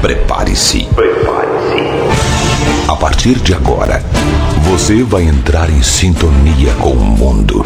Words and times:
Prepare-se. 0.00 0.88
Prepare-se. 0.94 2.90
A 2.90 2.96
partir 2.96 3.34
de 3.34 3.52
agora, 3.52 4.02
você 4.62 5.02
vai 5.02 5.24
entrar 5.24 5.68
em 5.68 5.82
sintonia 5.82 6.72
com 6.80 6.92
o 6.92 7.04
mundo. 7.04 7.62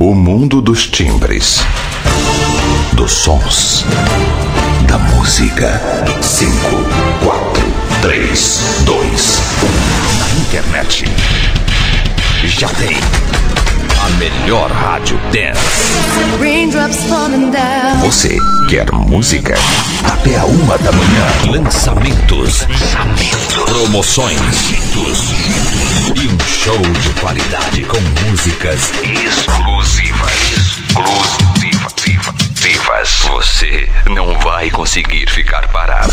O 0.00 0.14
mundo 0.14 0.62
dos 0.62 0.86
timbres, 0.88 1.62
dos 2.94 3.12
sons, 3.12 3.84
da 4.88 4.96
música. 4.96 5.80
5, 6.22 6.50
4, 7.22 7.64
3, 8.00 8.60
2, 8.86 9.42
1. 9.62 10.18
Na 10.18 10.30
internet. 10.40 11.04
Já 12.42 12.68
tem 12.70 12.96
a 14.04 14.08
melhor 14.18 14.70
rádio 14.70 15.18
dance. 15.32 15.94
Você 18.02 18.38
quer 18.68 18.92
música? 18.92 19.54
Até 20.04 20.36
a 20.36 20.44
uma 20.44 20.76
da 20.76 20.92
manhã. 20.92 21.26
Lançamentos. 21.50 22.66
Promoções. 23.64 24.38
E 26.14 26.28
um 26.28 26.38
show 26.46 26.78
de 26.78 27.20
qualidade 27.20 27.82
com 27.84 28.00
músicas 28.28 28.92
exclusivas. 29.02 30.32
Exclusivas. 32.52 33.24
Você 33.30 33.88
não 34.10 34.38
vai 34.40 34.70
conseguir 34.70 35.30
ficar 35.30 35.66
parado. 35.68 36.12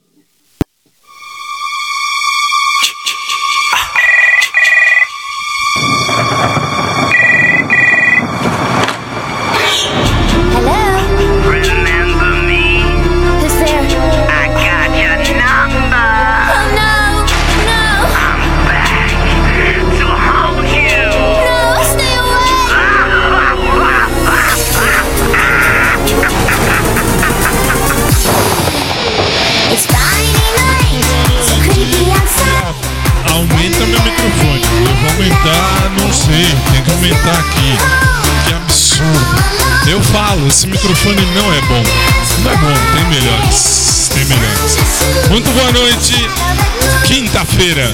Quinta-feira, 47.61 47.93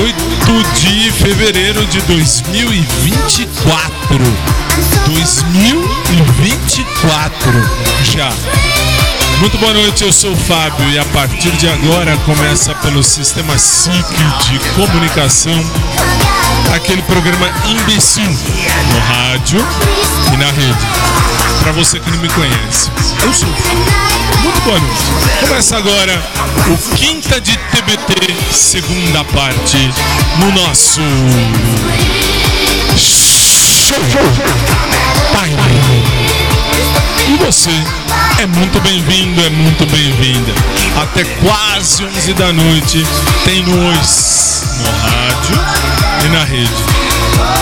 8 0.00 0.14
de 0.80 1.10
fevereiro 1.10 1.84
de 1.86 2.00
2024. 2.02 4.24
2024 5.06 7.52
já. 8.14 8.32
Muito 9.40 9.58
boa 9.58 9.72
noite, 9.72 10.04
eu 10.04 10.12
sou 10.12 10.30
o 10.30 10.36
Fábio 10.36 10.88
e 10.90 11.00
a 11.00 11.04
partir 11.06 11.50
de 11.56 11.68
agora 11.68 12.16
começa 12.18 12.72
pelo 12.76 13.02
sistema 13.02 13.58
SIC 13.58 14.06
de 14.48 14.60
comunicação 14.76 15.60
aquele 16.74 17.02
programa 17.02 17.50
imbecil 17.66 18.24
no 18.24 18.98
rádio 19.00 19.64
e 20.32 20.36
na 20.36 20.46
rede 20.46 21.18
para 21.62 21.72
você 21.72 21.98
que 22.00 22.10
não 22.10 22.18
me 22.18 22.28
conhece. 22.28 22.90
Eu 23.22 23.32
sou 23.32 23.48
Muito 24.42 24.60
boa 24.62 24.78
noite. 24.78 25.02
Começa 25.40 25.76
agora 25.76 26.22
o 26.68 26.96
Quinta 26.96 27.40
de 27.40 27.56
TBT, 27.56 28.34
segunda 28.52 29.24
parte, 29.24 29.92
no 30.38 30.52
nosso 30.52 31.00
show. 32.96 33.98
Pai. 35.32 35.50
E 37.28 37.36
você 37.44 37.70
é 38.38 38.46
muito 38.46 38.80
bem-vindo, 38.80 39.40
é 39.42 39.50
muito 39.50 39.84
bem-vinda. 39.86 40.52
Até 41.02 41.24
quase 41.24 42.04
11 42.04 42.32
da 42.34 42.52
noite 42.52 43.06
tem 43.44 43.62
nós 43.66 44.64
no 44.77 44.77
rádio 44.77 44.77
e 46.28 46.30
na 46.30 46.44
rede. 46.44 46.70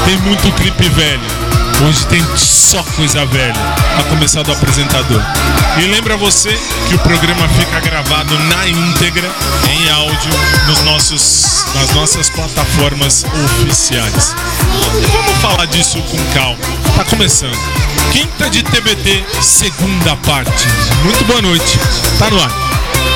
Tem 0.04 0.16
muito 0.18 0.52
clipe 0.52 0.88
velho 0.90 1.46
Hoje 1.84 2.06
tem 2.06 2.24
só 2.36 2.82
coisa 2.96 3.26
velha, 3.26 3.54
a 3.98 4.02
começar 4.04 4.42
do 4.42 4.50
apresentador. 4.50 5.20
E 5.76 5.86
lembra 5.86 6.16
você 6.16 6.58
que 6.88 6.94
o 6.94 6.98
programa 7.00 7.46
fica 7.50 7.80
gravado 7.80 8.38
na 8.44 8.66
íntegra, 8.66 9.30
em 9.70 9.90
áudio, 9.90 10.30
nos 10.66 10.82
nossos, 10.84 11.66
nas 11.74 11.90
nossas 11.90 12.30
plataformas 12.30 13.26
oficiais. 13.44 14.34
Vamos 15.12 15.36
falar 15.42 15.66
disso 15.66 16.00
com 16.02 16.18
calma. 16.32 16.56
Tá 16.96 17.04
começando. 17.04 17.58
Quinta 18.10 18.48
de 18.48 18.62
TBT, 18.62 19.24
segunda 19.42 20.16
parte. 20.16 20.66
Muito 21.04 21.24
boa 21.26 21.42
noite. 21.42 21.78
Tá 22.18 22.30
no 22.30 22.40
ar. 22.40 23.15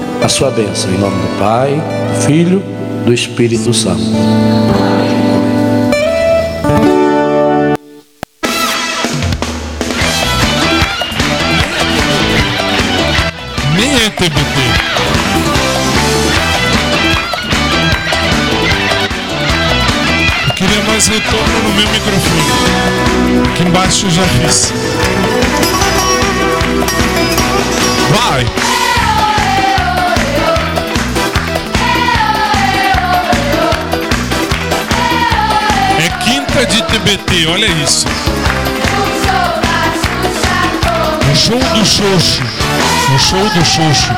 a 0.21 0.29
sua 0.29 0.51
bênção, 0.51 0.91
em 0.91 0.97
nome 0.99 1.19
do 1.19 1.39
Pai, 1.39 1.73
do 1.73 2.21
Filho, 2.25 2.63
do 3.05 3.11
Espírito 3.11 3.73
Santo. 3.73 4.03
Nem 13.75 13.95
é 13.95 14.09
TBT. 14.11 14.61
Eu 20.47 20.53
queria 20.53 20.83
mais 20.83 21.07
retorno 21.07 21.63
no 21.63 21.73
meu 21.73 21.87
microfone. 21.89 22.41
Aqui 23.49 23.63
embaixo 23.63 24.05
eu 24.05 24.11
já 24.11 24.23
fiz. 24.23 24.71
TBT, 36.91 37.47
olha 37.47 37.67
isso. 37.67 38.05
O 41.31 41.35
show 41.35 41.57
do 41.57 41.85
Xoxo. 41.85 42.43
O 43.15 43.17
show 43.17 43.39
do 43.39 43.65
Xoxo. 43.65 44.11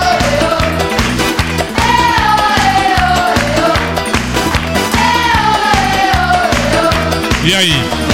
E 7.43 7.53
aí? 7.53 8.12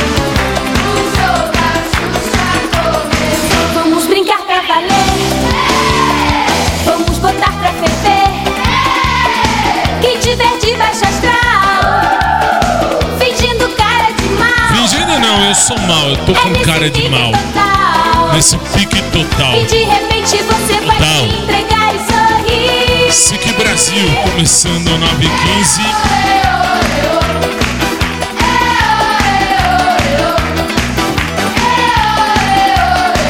Sou 15.59 15.77
mal, 15.79 16.09
eu 16.09 16.17
tô 16.25 16.31
É 16.31 16.35
com 16.35 16.53
cara 16.63 16.89
de 16.89 17.09
mal. 17.09 17.31
total. 17.31 18.33
Nesse 18.33 18.57
pique 18.57 19.01
total. 19.11 19.55
E 19.55 19.65
de 19.65 19.83
repente 19.83 20.37
você 20.37 20.79
vai 20.81 20.97
Total. 20.97 21.27
se 21.27 21.35
entregar 21.43 21.95
e 21.95 21.99
sorrir. 22.11 23.11
SIC 23.13 23.53
Brasil, 23.53 24.09
começando 24.23 24.89
9h15. 24.89 25.81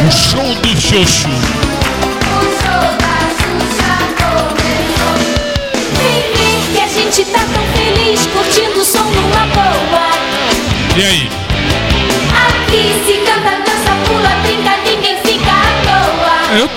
O 0.07 0.11
show 0.11 0.55
do 0.61 0.81
Xoxo. 0.81 1.27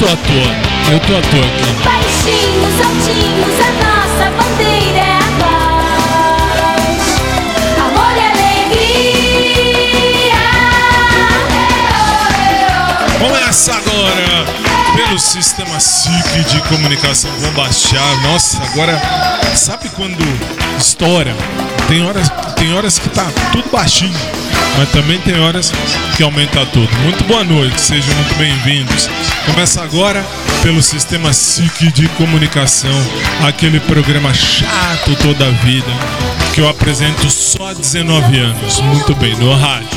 Tô 0.02 0.08
à 0.08 0.16
toa. 0.16 0.50
Eu 0.92 0.98
tô 1.00 1.16
à 1.16 1.22
toa 1.22 1.46
aqui. 1.46 1.72
Baixinhos, 1.84 2.74
altinhos, 2.80 3.56
a 3.60 3.70
nossa 3.84 4.24
bandeira 4.36 4.98
é 4.98 5.16
a 5.16 5.30
paz. 5.40 7.02
Amor 7.78 8.14
e 8.16 8.20
alegria. 8.32 9.22
Começa 13.20 13.70
agora 13.74 14.44
pelo 14.96 15.18
sistema 15.18 15.78
SIC 15.78 16.44
de 16.48 16.60
comunicação. 16.62 17.30
Vou 17.38 17.52
baixar. 17.52 18.22
Nossa, 18.22 18.60
agora 18.64 19.00
sabe 19.54 19.88
quando 19.90 20.24
estoura? 20.78 21.36
Tem 21.86 22.04
horas, 22.04 22.28
tem 22.56 22.74
horas 22.74 22.98
que 22.98 23.08
tá 23.08 23.26
tudo 23.52 23.70
baixinho, 23.70 24.18
mas 24.78 24.90
também 24.90 25.18
tem 25.20 25.38
horas 25.38 25.72
que 26.16 26.22
aumenta 26.22 26.64
tudo. 26.66 26.90
Muito 27.02 27.24
boa 27.24 27.44
noite, 27.44 27.80
sejam 27.80 28.14
muito 28.14 28.34
bem-vindos. 28.34 29.08
Começa 29.46 29.82
agora 29.82 30.24
pelo 30.62 30.82
sistema 30.82 31.32
SIC 31.32 31.92
de 31.92 32.08
comunicação, 32.10 32.94
aquele 33.46 33.80
programa 33.80 34.32
chato 34.32 35.16
toda 35.22 35.46
a 35.46 35.50
vida 35.50 35.92
que 36.54 36.60
eu 36.60 36.68
apresento 36.68 37.28
só 37.30 37.68
há 37.68 37.74
19 37.74 38.38
anos. 38.38 38.80
Muito 38.80 39.14
bem, 39.14 39.34
no 39.36 39.54
rádio, 39.54 39.88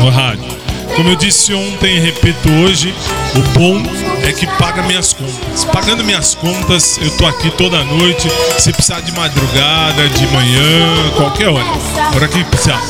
no 0.00 0.10
rádio. 0.10 0.60
Como 0.96 1.08
eu 1.08 1.16
disse 1.16 1.54
ontem 1.54 1.96
e 1.96 2.00
repito 2.00 2.50
hoje, 2.50 2.92
o 3.34 3.58
bom 3.58 3.80
é 4.24 4.32
que 4.32 4.46
paga 4.58 4.82
minhas 4.82 5.12
contas. 5.12 5.49
Pagando 5.72 6.04
minhas 6.04 6.34
contas, 6.34 6.98
eu 6.98 7.10
tô 7.16 7.26
aqui 7.26 7.50
toda 7.50 7.82
noite. 7.84 8.28
Se 8.58 8.72
precisar 8.72 9.00
de 9.00 9.12
madrugada, 9.12 10.08
de 10.08 10.26
manhã, 10.28 11.12
qualquer 11.16 11.48
hora. 11.48 11.64
Hora 12.14 12.28
que 12.28 12.42
precisar. 12.44 12.80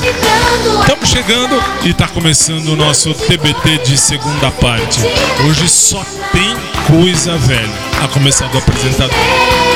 Estamos 0.80 1.08
chegando 1.08 1.62
e 1.82 1.90
está 1.90 2.08
começando 2.08 2.68
o 2.68 2.76
nosso 2.76 3.12
TBT 3.14 3.78
de 3.84 3.98
segunda 3.98 4.50
parte. 4.50 5.00
Hoje 5.46 5.68
só 5.68 6.04
tem 6.32 6.56
coisa 6.86 7.36
velha. 7.38 7.90
A 8.02 8.08
começar 8.08 8.48
do 8.48 8.58
apresentador. 8.58 9.14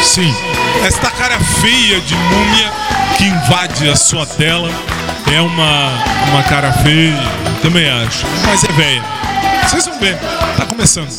Sim, 0.02 0.34
esta 0.86 1.10
cara 1.10 1.38
feia 1.38 2.00
de 2.00 2.14
múmia 2.14 2.72
que 3.18 3.24
invade 3.24 3.88
a 3.88 3.96
sua 3.96 4.24
tela 4.24 4.70
é 5.32 5.40
uma, 5.40 5.90
uma 6.30 6.42
cara 6.44 6.72
feia, 6.72 7.18
também 7.60 7.88
acho. 7.88 8.24
Mas 8.46 8.64
é 8.64 8.72
velha. 8.72 9.04
Vocês 9.66 9.86
vão 9.86 9.98
ver, 9.98 10.18
tá 10.56 10.64
começando. 10.66 11.10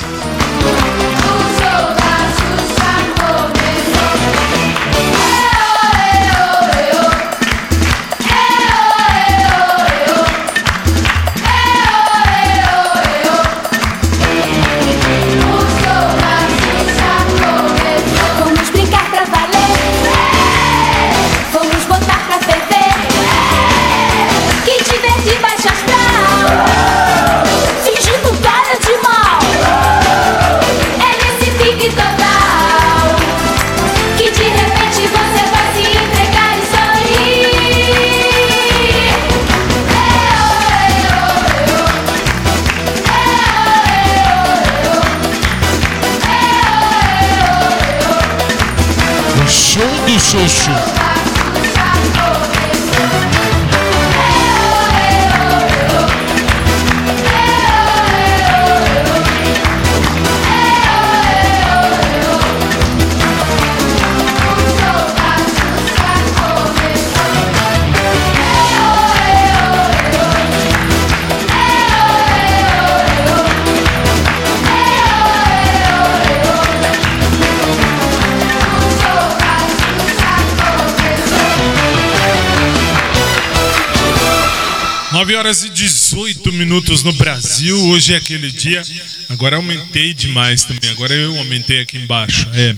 9 85.25 85.36
horas 85.38 85.63
e 85.63 85.70
18 85.72 86.53
minutos 86.53 87.01
no 87.01 87.12
Brasil. 87.13 87.75
Hoje 87.88 88.13
é 88.13 88.17
aquele 88.17 88.51
dia. 88.51 88.84
Agora 89.29 89.55
aumentei 89.55 90.13
demais 90.13 90.63
também. 90.65 90.88
Agora 90.91 91.15
eu 91.15 91.36
aumentei 91.39 91.79
aqui 91.79 91.98
embaixo. 91.98 92.48
É. 92.53 92.75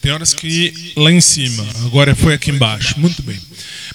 Tem 0.00 0.12
horas 0.12 0.32
que 0.32 0.92
lá 0.94 1.10
em 1.10 1.20
cima. 1.20 1.66
Agora 1.84 2.14
foi 2.14 2.34
aqui 2.34 2.52
embaixo. 2.52 2.94
Muito 3.00 3.20
bem. 3.22 3.36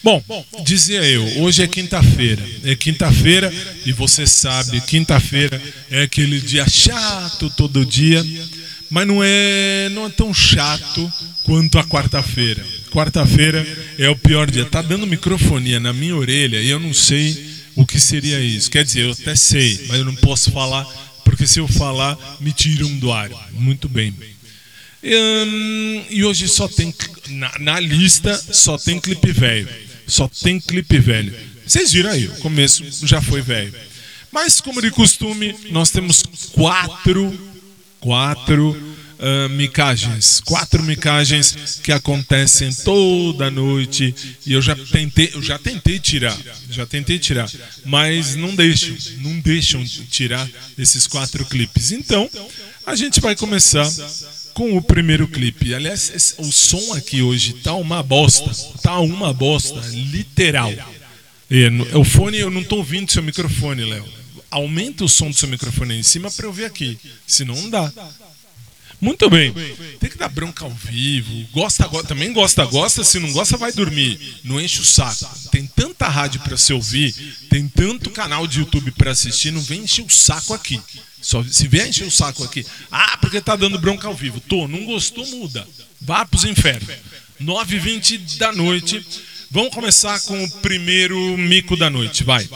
Bom, 0.03 0.21
dizia 0.65 1.01
eu, 1.05 1.23
hoje 1.43 1.63
é 1.63 1.67
quinta-feira. 1.67 2.45
É 2.65 2.75
quinta-feira 2.75 3.53
e 3.85 3.93
você 3.93 4.27
sabe, 4.27 4.81
quinta-feira 4.81 5.61
é 5.89 6.01
aquele 6.01 6.41
dia 6.41 6.67
chato 6.67 7.49
todo 7.51 7.85
dia, 7.85 8.21
mas 8.89 9.07
não 9.07 9.23
é, 9.23 9.87
não 9.93 10.07
é 10.07 10.09
tão 10.09 10.33
chato 10.33 11.09
quanto 11.43 11.79
a 11.79 11.85
quarta-feira. 11.85 12.65
Quarta-feira 12.91 13.65
é 13.97 14.09
o 14.09 14.15
pior 14.17 14.51
dia. 14.51 14.65
Tá 14.65 14.81
dando 14.81 15.07
microfonia 15.07 15.79
na 15.79 15.93
minha 15.93 16.17
orelha 16.17 16.59
e 16.59 16.69
eu 16.69 16.81
não 16.81 16.93
sei 16.93 17.52
o 17.75 17.85
que 17.85 17.99
seria 17.99 18.39
isso. 18.39 18.69
Quer 18.69 18.83
dizer, 18.83 19.05
eu 19.05 19.11
até 19.11 19.35
sei, 19.35 19.85
mas 19.87 19.99
eu 19.99 20.05
não 20.05 20.15
posso 20.15 20.51
falar, 20.51 20.85
porque 21.23 21.47
se 21.47 21.59
eu 21.59 21.67
falar, 21.67 22.17
me 22.39 22.51
tiram 22.51 22.89
do 22.97 23.11
ar. 23.11 23.29
Muito 23.51 23.89
bem. 23.89 24.13
Hum, 25.03 26.03
e 26.09 26.23
hoje 26.23 26.47
só 26.47 26.67
tem, 26.67 26.93
na, 27.29 27.51
na 27.59 27.79
lista, 27.79 28.35
só 28.51 28.77
tem 28.77 28.99
clipe 28.99 29.31
velho. 29.31 29.69
Só 30.07 30.27
tem 30.27 30.59
clipe 30.59 30.99
velho. 30.99 31.33
Vocês 31.65 31.91
viram 31.91 32.11
aí, 32.11 32.27
o 32.27 32.35
começo 32.37 32.83
já 33.05 33.21
foi 33.21 33.41
velho. 33.41 33.73
Mas, 34.31 34.59
como 34.59 34.81
de 34.81 34.91
costume, 34.91 35.55
nós 35.69 35.91
temos 35.91 36.23
quatro, 36.53 37.31
quatro 37.99 38.92
uh, 39.23 39.49
micagens. 39.49 40.41
Quatro 40.41 40.83
micagens 40.83 41.79
que 41.81 41.91
acontecem 41.91 42.73
toda 42.83 43.49
noite. 43.49 44.13
E 44.45 44.53
eu 44.53 44.61
já 44.61 44.75
tentei, 44.75 45.31
eu 45.33 45.41
já 45.41 45.57
tentei 45.57 45.99
tirar. 45.99 46.37
Já 46.69 46.85
tentei 46.85 47.17
tirar. 47.17 47.49
Mas 47.85 48.35
não 48.35 48.53
deixam, 48.53 48.95
não 49.19 49.39
deixam 49.39 49.83
tirar 49.85 50.47
esses 50.77 51.07
quatro 51.07 51.45
clipes. 51.45 51.91
Então, 51.91 52.29
a 52.85 52.95
gente 52.95 53.21
vai 53.21 53.35
começar 53.35 53.89
com 54.53 54.77
o 54.77 54.81
primeiro 54.81 55.27
clipe. 55.27 55.73
Aliás, 55.73 56.11
esse, 56.13 56.35
o 56.37 56.51
som 56.51 56.93
aqui 56.93 57.21
hoje 57.21 57.53
tá 57.53 57.73
uma 57.73 58.03
bosta. 58.03 58.51
Tá 58.81 58.99
uma 58.99 59.33
bosta, 59.33 59.79
literal. 59.91 60.73
E, 61.49 61.67
o 61.93 62.03
fone, 62.03 62.39
eu 62.39 62.49
não 62.49 62.61
estou 62.61 62.79
ouvindo 62.79 63.11
seu 63.11 63.23
microfone, 63.23 63.85
Léo. 63.85 64.05
Aumenta 64.49 65.03
o 65.03 65.09
som 65.09 65.31
do 65.31 65.35
seu 65.35 65.47
microfone 65.47 65.93
aí 65.93 65.99
em 65.99 66.03
cima 66.03 66.29
para 66.29 66.45
eu 66.45 66.53
ver 66.53 66.65
aqui. 66.65 66.97
Senão 67.25 67.55
não 67.55 67.69
dá. 67.69 67.91
Muito 69.03 69.29
bem. 69.29 69.53
Tem 69.99 70.09
que 70.09 70.17
dar 70.17 70.29
bronca 70.29 70.63
ao 70.63 70.71
vivo. 70.71 71.45
Gosta, 71.51 71.89
também 72.07 72.31
gosta, 72.31 72.63
gosta. 72.63 73.03
Se 73.03 73.19
não 73.19 73.33
gosta, 73.33 73.57
vai 73.57 73.73
dormir. 73.73 74.17
Não 74.45 74.61
enche 74.61 74.79
o 74.79 74.85
saco. 74.85 75.27
Tem 75.51 75.67
tanta 75.67 76.07
rádio 76.07 76.39
para 76.39 76.55
se 76.55 76.71
ouvir, 76.71 77.13
tem 77.49 77.67
tanto 77.67 78.09
canal 78.09 78.47
de 78.47 78.59
YouTube 78.59 78.91
para 78.91 79.11
assistir, 79.11 79.51
não 79.51 79.61
vem 79.61 79.81
encher 79.81 80.05
o 80.05 80.09
saco 80.09 80.53
aqui. 80.53 80.79
Só 81.21 81.43
se 81.43 81.67
vier 81.67 81.87
encher 81.87 82.07
o 82.07 82.11
saco 82.11 82.45
aqui, 82.45 82.65
ah, 82.89 83.17
porque 83.17 83.41
tá 83.41 83.57
dando 83.57 83.77
bronca 83.77 84.07
ao 84.07 84.15
vivo. 84.15 84.39
Tô, 84.39 84.69
não 84.69 84.85
gostou, 84.85 85.25
muda. 85.27 85.67
Vá 85.99 86.25
pros 86.25 86.45
infernos. 86.45 86.87
9h20 87.41 88.37
da 88.37 88.53
noite. 88.53 89.05
Vamos 89.51 89.73
começar 89.73 90.19
com 90.21 90.41
o 90.43 90.51
primeiro 90.61 91.37
mico 91.37 91.75
da 91.75 91.89
noite. 91.89 92.23
Vai. 92.23 92.47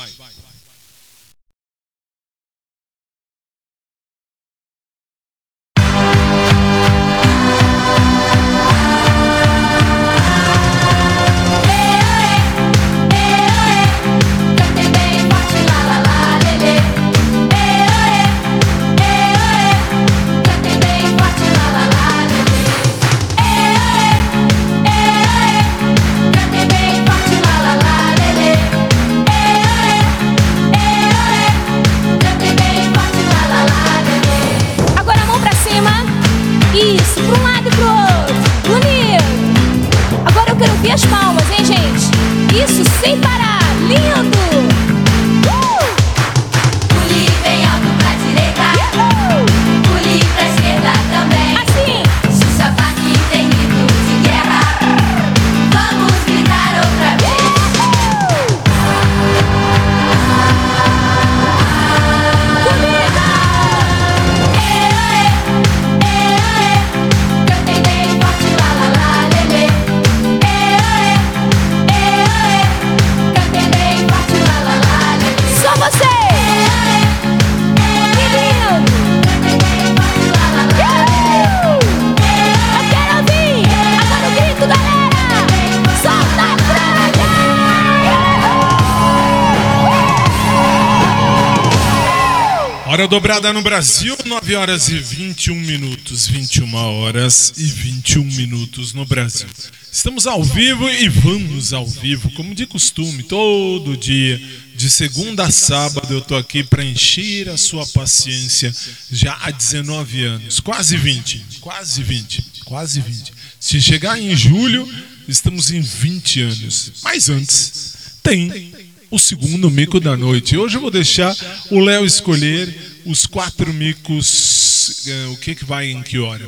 Dobrada 93.09 93.53
no 93.53 93.61
Brasil, 93.61 94.17
9 94.25 94.55
horas 94.55 94.89
e 94.89 94.97
21 94.99 95.55
minutos, 95.55 96.27
21 96.27 96.73
horas 96.75 97.53
e 97.55 97.63
21 97.63 98.23
minutos 98.25 98.93
no 98.93 99.05
Brasil. 99.05 99.47
Estamos 99.89 100.27
ao 100.27 100.43
vivo 100.43 100.89
e 100.89 101.07
vamos 101.07 101.71
ao 101.71 101.87
vivo, 101.87 102.29
como 102.31 102.53
de 102.53 102.65
costume, 102.65 103.23
todo 103.23 103.95
dia, 103.95 104.41
de 104.75 104.89
segunda 104.89 105.45
a 105.45 105.51
sábado, 105.51 106.13
eu 106.13 106.19
estou 106.19 106.37
aqui 106.37 106.63
para 106.63 106.83
encher 106.83 107.47
a 107.49 107.55
sua 107.55 107.85
paciência 107.87 108.75
já 109.09 109.37
há 109.41 109.51
19 109.51 110.25
anos, 110.25 110.59
quase 110.59 110.97
20, 110.97 111.45
quase 111.61 112.03
20, 112.03 112.43
quase 112.65 112.99
20. 112.99 113.33
Se 113.57 113.79
chegar 113.79 114.19
em 114.19 114.35
julho, 114.35 114.85
estamos 115.29 115.71
em 115.71 115.79
20 115.79 116.41
anos. 116.41 116.91
Mas 117.03 117.29
antes, 117.29 117.95
tem 118.21 118.73
o 119.09 119.17
segundo 119.17 119.71
mico 119.71 119.99
da 119.99 120.17
noite. 120.17 120.57
Hoje 120.57 120.75
eu 120.75 120.81
vou 120.81 120.91
deixar 120.91 121.35
o 121.71 121.79
Léo 121.79 122.05
escolher 122.05 122.86
os 123.07 123.25
quatro 123.25 123.73
micos. 123.73 125.05
Uh, 125.07 125.33
o 125.33 125.37
que 125.37 125.55
que 125.55 125.65
vai 125.65 125.89
em 125.89 126.01
que 126.03 126.19
hora? 126.19 126.47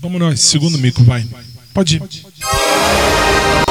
Vamos 0.00 0.20
nós, 0.20 0.40
segundo 0.40 0.78
mico, 0.78 1.02
vai. 1.04 1.26
Pode 1.74 1.96
ir. 1.96 3.67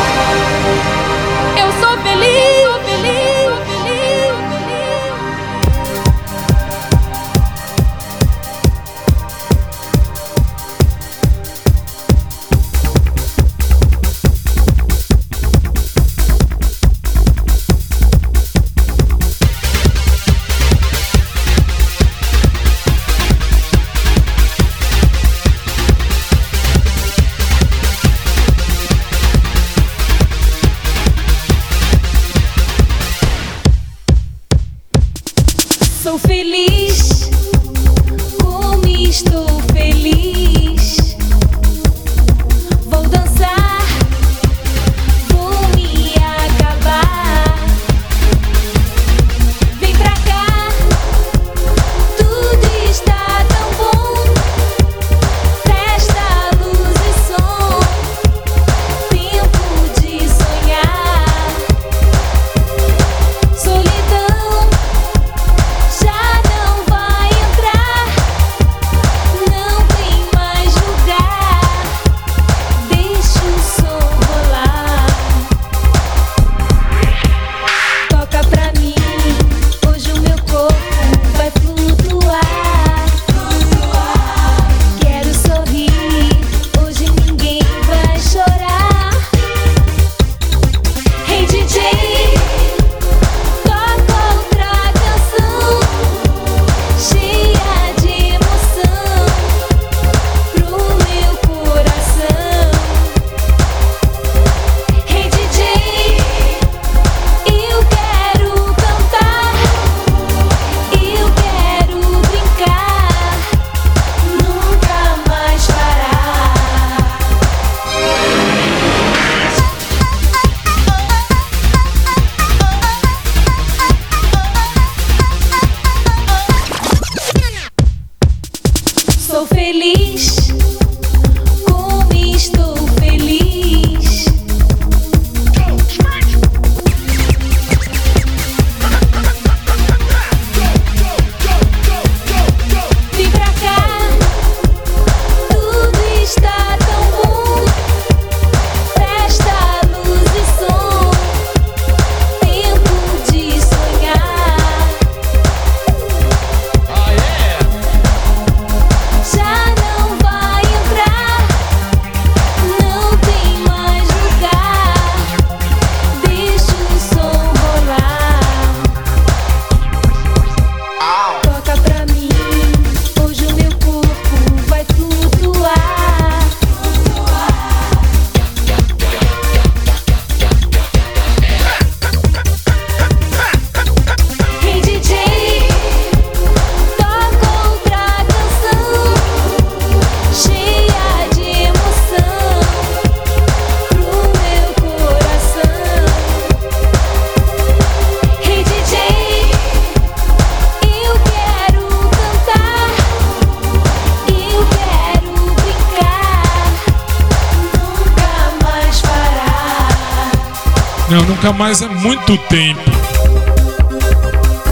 Mais 211.53 211.81
é 211.81 211.87
muito 211.87 212.37
tempo. 212.49 212.79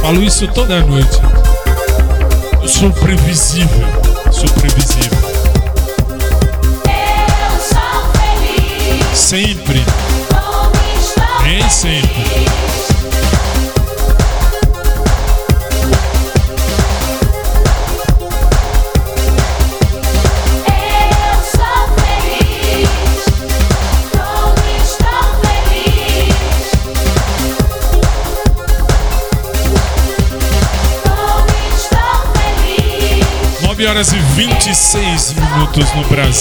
Falo 0.02 0.22
isso 0.22 0.48
toda 0.50 0.82
noite. 0.82 1.15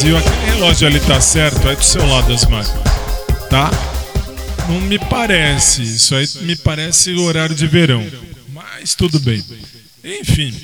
Brasil. 0.05 0.17
Aquele 0.19 0.47
relógio 0.47 0.87
ali 0.87 1.01
tá 1.01 1.21
certo, 1.21 1.67
é 1.67 1.75
do 1.75 1.83
seu 1.83 2.07
lado, 2.07 2.33
Asmar. 2.33 2.67
Tá? 3.49 3.71
Não 4.69 4.81
me 4.83 4.99
parece. 4.99 5.83
Isso 5.83 6.14
aí 6.14 6.29
me 6.43 6.57
parece 6.57 7.12
o 7.12 7.23
horário 7.23 7.55
de 7.55 7.67
verão. 7.67 8.07
Mas 8.53 8.95
tudo 8.95 9.19
bem. 9.21 9.43
Enfim, 10.05 10.55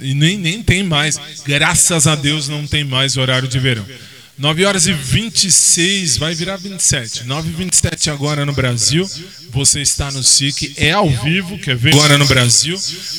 e 0.00 0.12
nem, 0.12 0.36
nem 0.36 0.62
tem 0.62 0.82
mais. 0.82 1.18
Graças 1.46 2.06
a 2.06 2.14
Deus 2.14 2.48
não 2.48 2.66
tem 2.66 2.84
mais 2.84 3.16
horário 3.16 3.48
de 3.48 3.58
verão. 3.58 3.84
9 4.40 4.64
horas 4.64 4.86
e 4.86 4.92
26, 4.94 6.16
vai 6.16 6.34
virar 6.34 6.56
27. 6.56 7.24
9 7.24 7.50
e 7.50 7.52
27 7.52 8.08
agora 8.08 8.46
no 8.46 8.54
Brasil. 8.54 9.06
Você 9.50 9.82
está 9.82 10.10
no 10.10 10.22
SIC, 10.22 10.74
é 10.78 10.92
ao 10.92 11.10
vivo, 11.10 11.58
quer 11.58 11.76
ver? 11.76 11.92
Agora 11.92 12.16
no 12.16 12.26
Brasil. 12.26 12.74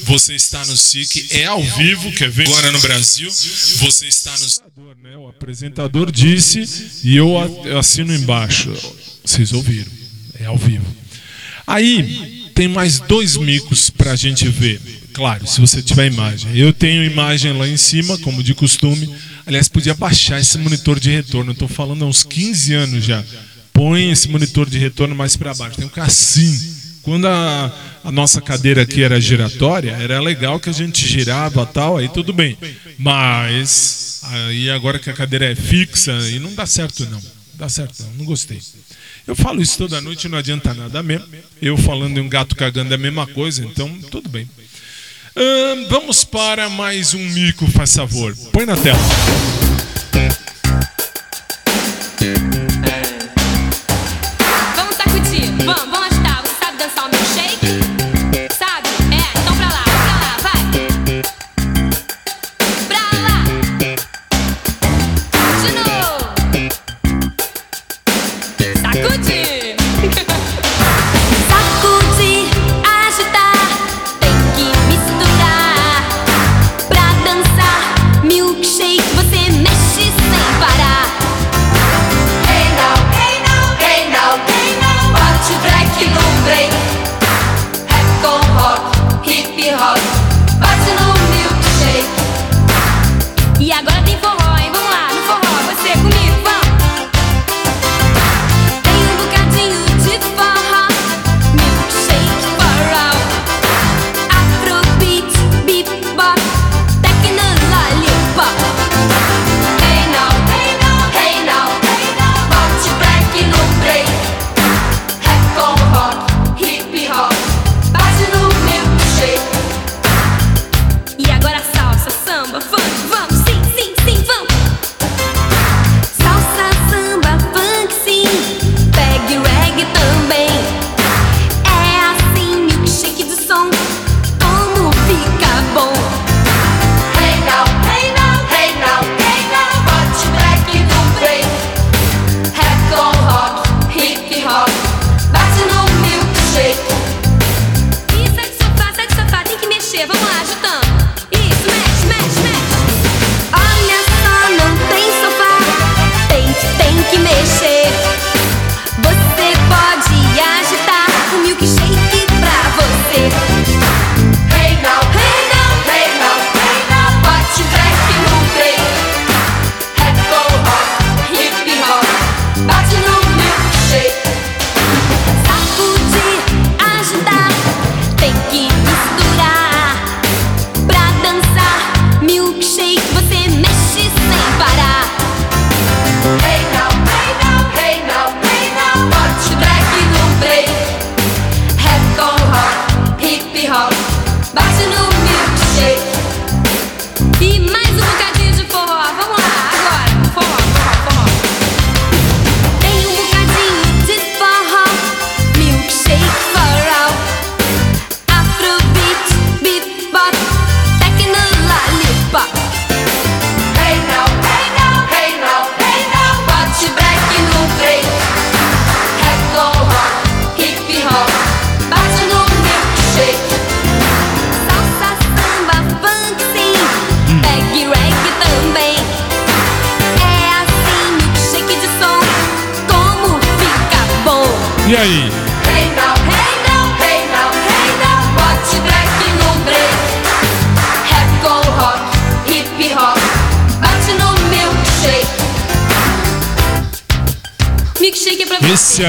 Você 0.06 0.34
está 0.34 0.66
no 0.66 0.76
SIC, 0.76 1.28
é 1.30 1.46
ao 1.46 1.62
vivo, 1.62 2.12
quer 2.14 2.30
ver? 2.30 2.48
Agora 2.48 2.72
no 2.72 2.80
Brasil. 2.80 3.30
Você 3.30 4.08
está 4.08 4.32
no 4.32 4.91
né? 5.12 5.18
O 5.18 5.28
apresentador 5.28 6.10
disse 6.10 7.02
e 7.04 7.18
eu 7.18 7.38
a- 7.38 7.80
assino 7.80 8.16
embaixo. 8.16 8.72
Vocês 9.26 9.52
ouviram? 9.52 9.92
É 10.40 10.46
ao 10.46 10.58
vivo. 10.58 10.86
Aí 11.68 12.50
tem 12.56 12.70
mais 12.70 13.00
dois 13.02 13.36
micos 13.36 13.90
pra 13.90 14.16
gente 14.16 14.48
ver. 14.48 14.80
Claro, 15.14 15.46
se 15.46 15.60
você 15.60 15.82
tiver 15.82 16.08
imagem. 16.08 16.56
Eu 16.56 16.72
tenho 16.72 17.04
imagem 17.04 17.52
lá 17.52 17.68
em 17.68 17.76
cima, 17.76 18.18
como 18.20 18.42
de 18.42 18.54
costume. 18.54 19.14
Aliás, 19.46 19.68
podia 19.68 19.94
baixar 19.94 20.40
esse 20.40 20.58
monitor 20.58 20.98
de 20.98 21.12
retorno. 21.12 21.54
Tô 21.54 21.68
falando 21.68 22.06
há 22.06 22.08
uns 22.08 22.24
15 22.24 22.74
anos 22.74 23.04
já. 23.04 23.22
Põe 23.74 24.12
esse 24.12 24.30
monitor 24.30 24.70
de 24.70 24.78
retorno 24.78 25.14
mais 25.14 25.36
para 25.36 25.54
baixo. 25.54 25.76
Tem 25.76 25.88
que 25.88 25.94
ficar 25.94 26.06
assim. 26.08 26.76
Quando 27.02 27.28
a, 27.28 28.00
a 28.06 28.12
nossa 28.12 28.40
cadeira 28.40 28.84
aqui 28.84 29.02
era 29.04 29.20
giratória, 29.20 29.92
era 29.92 30.22
legal 30.22 30.58
que 30.60 30.70
a 30.70 30.74
gente 30.74 31.06
girava 31.06 31.66
tal, 31.66 31.98
aí 31.98 32.08
tudo 32.08 32.32
bem. 32.32 32.58
Mas 32.98 34.11
aí 34.24 34.70
agora 34.70 35.00
que 35.00 35.10
a 35.10 35.14
cadeira 35.14 35.52
é 35.52 35.56
fixa, 35.56 36.16
aí 36.18 36.40
não 36.40 36.54
dá 36.54 36.66
certo 36.66 37.06
não. 37.06 37.22
Dá 37.56 37.70
certo 37.70 38.04
não, 38.04 38.12
não 38.14 38.26
gostei. 38.26 38.60
Eu 39.28 39.36
falo 39.36 39.62
isso 39.62 39.78
toda 39.78 40.02
noite, 40.02 40.28
não 40.28 40.38
adianta 40.38 40.74
nada 40.74 41.04
mesmo. 41.04 41.28
Eu 41.62 41.78
falando 41.78 42.18
em 42.18 42.22
um 42.22 42.30
gato 42.30 42.56
cagando 42.56 42.92
é 42.92 42.96
a 42.96 42.98
mesma 42.98 43.28
coisa, 43.28 43.64
então 43.64 43.90
tudo 44.10 44.30
bem. 44.30 44.50
Ahn, 45.36 45.88
vamos 45.90 46.24
para 46.24 46.70
mais 46.70 47.14
um 47.14 47.24
mico, 47.30 47.66
faz 47.68 47.96
favor. 47.96 48.36
Põe 48.52 48.66
na 48.66 48.76
tela. 48.76 49.00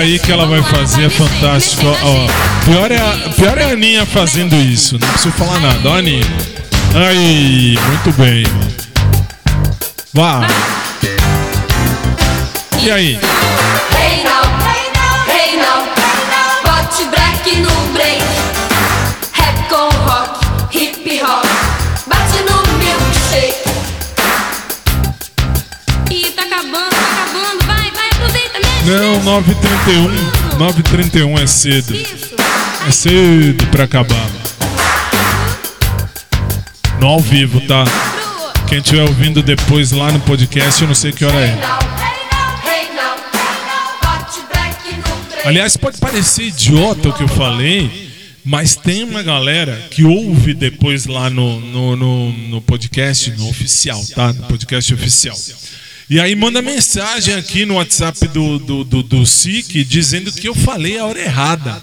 Aí 0.02 0.18
que 0.18 0.32
ela 0.32 0.46
vai 0.46 0.60
fazer 0.62 1.04
é 1.04 1.08
fantástico. 1.08 1.86
Ó, 1.86 2.64
pior 2.64 2.90
é, 2.90 2.98
a, 2.98 3.30
pior 3.30 3.56
é 3.56 3.64
a 3.64 3.68
Aninha 3.68 4.04
fazendo 4.04 4.56
isso. 4.56 4.98
Não 4.98 5.08
preciso 5.08 5.32
falar 5.34 5.60
nada. 5.60 5.88
Ó, 5.88 5.96
Aninha. 5.96 6.26
Aí, 6.94 7.78
muito 7.86 8.12
bem. 8.18 8.44
Vá. 10.12 10.46
E 12.82 12.90
aí? 12.90 13.18
Hey 13.94 14.24
now, 14.24 14.42
hey 15.28 15.56
now, 15.56 15.86
bote 16.64 17.04
break 17.04 17.60
no 17.60 17.81
Não, 28.84 29.20
9h31. 29.22 30.58
9h31 30.58 31.42
é 31.42 31.46
cedo. 31.46 31.94
É 32.88 32.90
cedo 32.90 33.66
pra 33.68 33.84
acabar. 33.84 34.30
No 37.00 37.06
ao 37.06 37.20
vivo, 37.20 37.60
tá? 37.62 37.84
Quem 38.68 38.78
estiver 38.78 39.02
ouvindo 39.02 39.42
depois 39.42 39.92
lá 39.92 40.10
no 40.10 40.18
podcast, 40.20 40.82
eu 40.82 40.88
não 40.88 40.94
sei 40.94 41.12
que 41.12 41.24
hora 41.24 41.38
é. 41.38 41.58
Aliás, 45.44 45.76
pode 45.76 45.98
parecer 45.98 46.44
idiota 46.44 47.08
o 47.08 47.12
que 47.12 47.22
eu 47.22 47.28
falei, 47.28 48.12
mas 48.44 48.76
tem 48.76 49.02
uma 49.04 49.22
galera 49.22 49.76
que 49.90 50.04
ouve 50.04 50.54
depois 50.54 51.06
lá 51.06 51.28
no, 51.28 51.60
no, 51.60 51.96
no, 51.96 52.32
no 52.32 52.62
podcast, 52.62 53.30
no 53.32 53.48
oficial, 53.48 54.02
tá? 54.14 54.32
No 54.32 54.44
podcast 54.44 54.94
oficial. 54.94 55.36
E 56.10 56.20
aí 56.20 56.34
manda 56.34 56.60
mensagem 56.60 57.34
aqui 57.34 57.64
no 57.64 57.74
WhatsApp 57.74 58.28
do, 58.28 58.58
do, 58.58 58.84
do, 58.84 59.02
do 59.02 59.26
SIC 59.26 59.84
dizendo 59.84 60.32
que 60.32 60.48
eu 60.48 60.54
falei 60.54 60.98
a 60.98 61.06
hora 61.06 61.20
errada. 61.20 61.82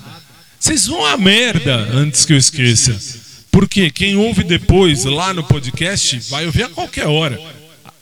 Vocês 0.60 0.86
vão 0.86 1.06
a 1.06 1.18
merda 1.18 1.76
antes 1.94 2.26
que 2.26 2.34
eu 2.34 2.38
esqueça. 2.38 3.20
Porque 3.52 3.90
quem 3.90 4.16
ouve 4.16 4.44
depois 4.44 5.06
lá 5.06 5.34
no 5.34 5.44
podcast 5.44 6.20
vai 6.30 6.46
ouvir 6.46 6.64
a 6.64 6.70
qualquer 6.70 7.08
hora. 7.08 7.40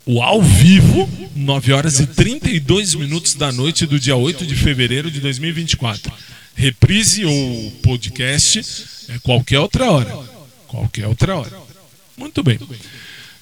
O 0.04 0.22
ao 0.22 0.42
vivo, 0.42 1.08
9 1.36 1.72
horas 1.72 2.00
e 2.00 2.06
32 2.06 2.94
minutos 2.94 3.34
da 3.34 3.52
noite 3.52 3.86
do 3.86 4.00
dia 4.00 4.16
8 4.16 4.46
de 4.46 4.54
fevereiro 4.54 5.10
de 5.10 5.20
2024. 5.20 6.12
Reprise 6.54 7.24
ou 7.24 7.70
podcast 7.82 8.64
é 9.08 9.18
qualquer 9.20 9.60
outra 9.60 9.90
hora. 9.90 10.18
Qualquer 10.66 11.06
outra 11.06 11.36
hora. 11.36 11.52
Muito 12.16 12.42
bem. 12.42 12.58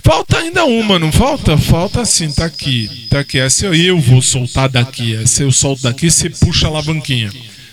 Falta 0.07 0.39
ainda 0.39 0.65
uma, 0.65 1.01
não 1.01 1.11
falta? 1.11 1.59
Falta 1.59 2.05
sim, 2.05 2.31
tá 2.31 2.45
aqui. 2.45 3.09
Tá 3.11 3.19
aqui. 3.19 3.41
Essa 3.41 3.67
eu 3.67 3.99
vou 3.99 4.23
soltar 4.23 4.69
daqui. 4.69 5.17
Essa 5.17 5.43
eu 5.43 5.51
solto 5.51 5.83
daqui, 5.83 6.09
você 6.09 6.31
puxa 6.31 6.69
a 6.69 6.71
alavanquinha. 6.71 7.29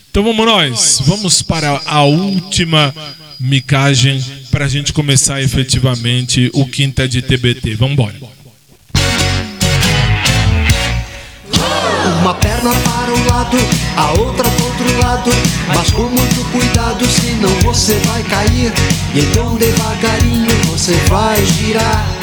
Então 0.09 0.23
vamos 0.23 0.43
nós. 0.43 0.99
Vamos 1.05 1.43
para 1.43 1.79
a 1.85 2.01
última 2.01 2.91
micagem 3.39 4.19
para 4.49 4.65
a 4.65 4.67
gente 4.67 4.91
começar 4.91 5.43
efetivamente 5.43 6.49
o 6.55 6.65
quinta 6.65 7.07
de 7.07 7.21
TBT. 7.21 7.75
Vamos 7.75 7.93
embora. 7.93 8.15
Uma 12.19 12.33
perna 12.33 12.71
para 12.71 13.13
um 13.13 13.27
lado, 13.27 13.57
a 13.95 14.11
outra 14.13 14.49
do 14.49 14.63
outro 14.63 14.99
lado. 14.99 15.29
Mas 15.67 15.91
com 15.91 16.09
muito 16.09 16.51
cuidado, 16.51 17.05
senão 17.05 17.59
você 17.59 17.93
vai 18.07 18.23
cair. 18.23 18.73
E 19.13 19.19
então 19.19 19.55
devagarinho 19.55 20.49
você 20.65 20.93
vai 21.09 21.45
girar. 21.45 22.22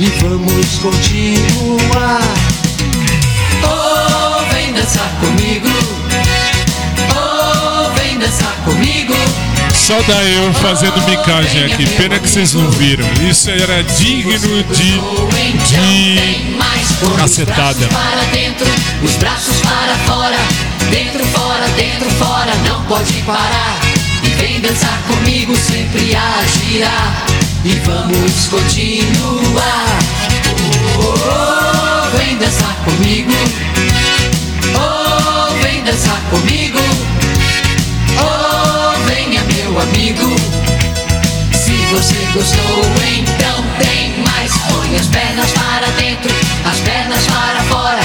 E 0.00 0.06
vamos 0.20 0.78
continuar. 0.78 2.20
Oh, 3.64 4.54
vem 4.54 4.72
dançar 4.72 5.10
comigo. 5.18 5.68
Oh, 7.16 7.90
vem 7.98 8.16
dançar 8.16 8.54
comigo. 8.64 9.12
Só 9.74 10.00
da 10.02 10.22
eu 10.22 10.54
fazendo 10.54 11.02
micagem 11.04 11.64
aqui. 11.64 11.84
Pena 11.96 12.16
que 12.20 12.28
vocês 12.28 12.54
não 12.54 12.70
viram. 12.70 13.04
Isso 13.28 13.50
era 13.50 13.82
digno 13.82 14.62
de. 14.72 15.00
de. 15.66 17.16
cacetada. 17.16 17.88
para 17.88 18.22
dentro, 18.30 18.68
os 19.02 19.16
braços 19.16 19.56
para 19.62 19.96
fora. 20.06 20.38
Dentro, 20.92 21.26
fora, 21.26 21.66
dentro, 21.76 22.08
fora, 22.10 22.54
não 22.68 22.84
pode 22.84 23.14
parar. 23.22 23.80
E 24.22 24.28
vem 24.40 24.60
dançar 24.60 25.02
comigo, 25.08 25.56
sempre 25.56 26.14
a 26.14 26.44
girar. 26.46 27.47
E 27.64 27.74
vamos 27.84 28.46
continuar. 28.46 29.98
Oh, 30.96 32.16
vem 32.16 32.38
dançar 32.38 32.74
comigo. 32.84 33.32
Oh, 34.76 35.52
vem 35.60 35.82
dançar 35.82 36.20
comigo. 36.30 36.78
Oh, 38.16 38.96
venha 39.06 39.42
meu 39.42 39.80
amigo. 39.80 40.36
Se 41.52 41.72
você 41.92 42.28
gostou, 42.32 42.84
então 43.18 43.64
tem 43.80 44.22
mais. 44.24 44.52
Põe 44.70 44.96
as 44.96 45.06
pernas 45.08 45.50
para 45.50 45.86
dentro, 46.00 46.32
as 46.64 46.78
pernas 46.78 47.26
para 47.26 47.60
fora. 47.64 48.00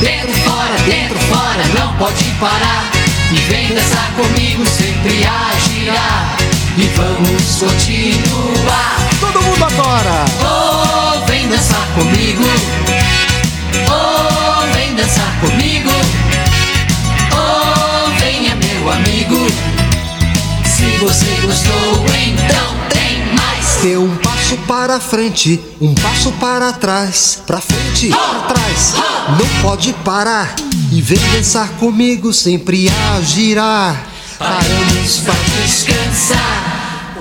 Dentro, 0.00 0.34
fora, 0.40 0.78
dentro, 0.86 1.18
fora, 1.18 1.62
não 1.78 1.94
pode 1.98 2.24
parar. 2.40 2.90
E 3.30 3.36
vem 3.52 3.68
dançar 3.68 4.10
comigo, 4.16 4.64
sempre 4.66 5.24
a 5.26 5.50
girar. 5.68 6.43
E 6.76 6.88
vamos 6.88 7.56
continuar. 7.60 8.96
Todo 9.20 9.40
mundo 9.42 9.64
agora! 9.64 10.24
Oh, 10.42 11.24
vem 11.26 11.48
dançar 11.48 11.86
comigo. 11.94 12.42
Oh, 13.88 14.74
vem 14.74 14.92
dançar 14.96 15.40
comigo. 15.40 15.90
Oh, 17.32 18.10
venha 18.18 18.56
meu 18.56 18.90
amigo. 18.90 19.46
Se 20.64 20.96
você 20.98 21.46
gostou, 21.46 22.06
então 22.26 22.74
tem 22.88 23.24
mais. 23.34 23.78
Dê 23.80 23.96
um 23.96 24.16
passo 24.16 24.56
para 24.66 24.98
frente, 24.98 25.60
um 25.80 25.94
passo 25.94 26.32
para 26.32 26.72
trás, 26.72 27.40
pra 27.46 27.60
frente, 27.60 28.08
pra 28.08 28.54
trás. 28.54 28.94
Não 29.38 29.62
pode 29.62 29.92
parar 30.04 30.56
e 30.90 31.00
vem 31.00 31.20
dançar 31.32 31.68
comigo, 31.78 32.32
sempre 32.32 32.90
a 32.90 33.20
girar. 33.20 34.13
Paramos 34.38 35.18
pra 35.20 35.34
descansar. 35.62 37.14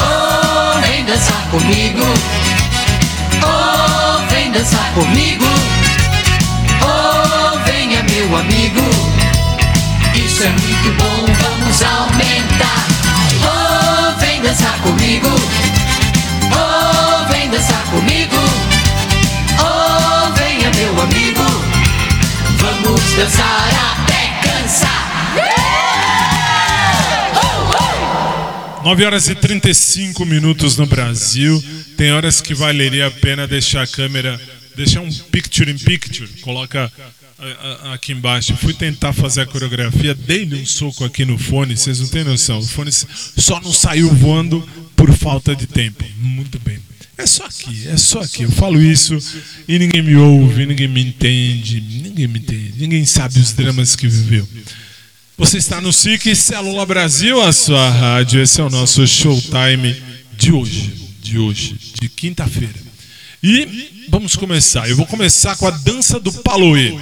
Oh, 0.00 0.80
vem 0.80 1.04
dançar 1.04 1.50
comigo. 1.50 2.02
Oh, 3.44 4.26
vem 4.30 4.50
dançar 4.52 4.92
comigo. 4.94 5.44
Oh, 6.82 7.58
venha 7.66 8.02
meu 8.04 8.36
amigo. 8.38 8.80
Isso 10.14 10.44
é 10.44 10.48
muito 10.48 10.92
bom, 10.96 11.26
vamos 11.26 11.82
aumentar. 11.82 12.86
Oh, 13.44 14.18
vem 14.18 14.40
dançar 14.40 14.78
comigo. 14.80 15.28
Oh, 16.52 17.28
vem 17.30 17.50
dançar 17.50 17.82
comigo. 17.90 18.75
Oh, 20.76 20.78
meu 20.78 21.00
amigo. 21.00 21.40
Vamos 22.58 23.00
dançar 23.12 23.68
até 23.92 24.40
cansar. 24.42 25.06
9 28.84 29.04
horas 29.06 29.28
e 29.28 29.34
35 29.34 30.26
minutos 30.26 30.76
no 30.76 30.84
Brasil. 30.84 31.64
Tem 31.96 32.12
horas 32.12 32.42
que 32.42 32.54
valeria 32.54 33.06
a 33.06 33.10
pena 33.10 33.46
deixar 33.46 33.84
a 33.84 33.86
câmera, 33.86 34.38
deixar 34.76 35.00
um 35.00 35.10
picture 35.10 35.70
in 35.70 35.78
picture. 35.78 36.28
Coloca 36.42 36.92
aqui 37.94 38.12
embaixo. 38.12 38.54
Fui 38.56 38.74
tentar 38.74 39.14
fazer 39.14 39.40
a 39.42 39.46
coreografia, 39.46 40.14
dei-lhe 40.14 40.60
um 40.60 40.66
soco 40.66 41.04
aqui 41.04 41.24
no 41.24 41.38
fone, 41.38 41.74
vocês 41.74 42.00
não 42.00 42.08
têm 42.08 42.24
noção. 42.24 42.58
O 42.58 42.66
fone 42.66 42.92
só 42.92 43.58
não 43.60 43.72
saiu 43.72 44.12
voando 44.12 44.68
por 44.94 45.10
falta 45.14 45.56
de 45.56 45.66
tempo. 45.66 46.04
Muito 46.18 46.58
bem. 46.58 46.85
É 47.18 47.26
só 47.26 47.46
aqui, 47.46 47.88
é 47.88 47.96
só 47.96 48.20
aqui. 48.20 48.42
Eu 48.42 48.50
falo 48.50 48.80
isso 48.80 49.16
e 49.66 49.78
ninguém 49.78 50.02
me 50.02 50.16
ouve, 50.16 50.66
ninguém 50.66 50.88
me 50.88 51.00
entende, 51.00 51.80
ninguém 51.80 52.28
me 52.28 52.38
entende, 52.38 52.74
ninguém 52.76 53.06
sabe 53.06 53.40
os 53.40 53.52
dramas 53.52 53.96
que 53.96 54.06
viveu. 54.06 54.46
Você 55.38 55.58
está 55.58 55.80
no 55.80 55.92
SIC 55.92 56.34
Célula 56.34 56.84
Brasil, 56.84 57.40
a 57.40 57.52
sua 57.52 57.88
rádio. 57.90 58.42
Esse 58.42 58.60
é 58.60 58.64
o 58.64 58.70
nosso 58.70 59.06
showtime 59.06 59.96
de 60.36 60.52
hoje, 60.52 60.92
de 61.22 61.38
hoje, 61.38 61.76
de 62.00 62.08
quinta-feira. 62.08 62.74
E 63.42 64.06
vamos 64.08 64.36
começar. 64.36 64.88
Eu 64.88 64.96
vou 64.96 65.06
começar 65.06 65.56
com 65.56 65.66
a 65.66 65.70
dança 65.70 66.20
do 66.20 66.32
Paloê. 66.32 66.94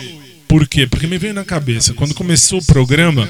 Por 0.46 0.68
quê? 0.68 0.86
Porque 0.86 1.06
me 1.06 1.18
veio 1.18 1.34
na 1.34 1.44
cabeça. 1.44 1.94
Quando 1.94 2.14
começou 2.14 2.60
o 2.60 2.64
programa, 2.64 3.28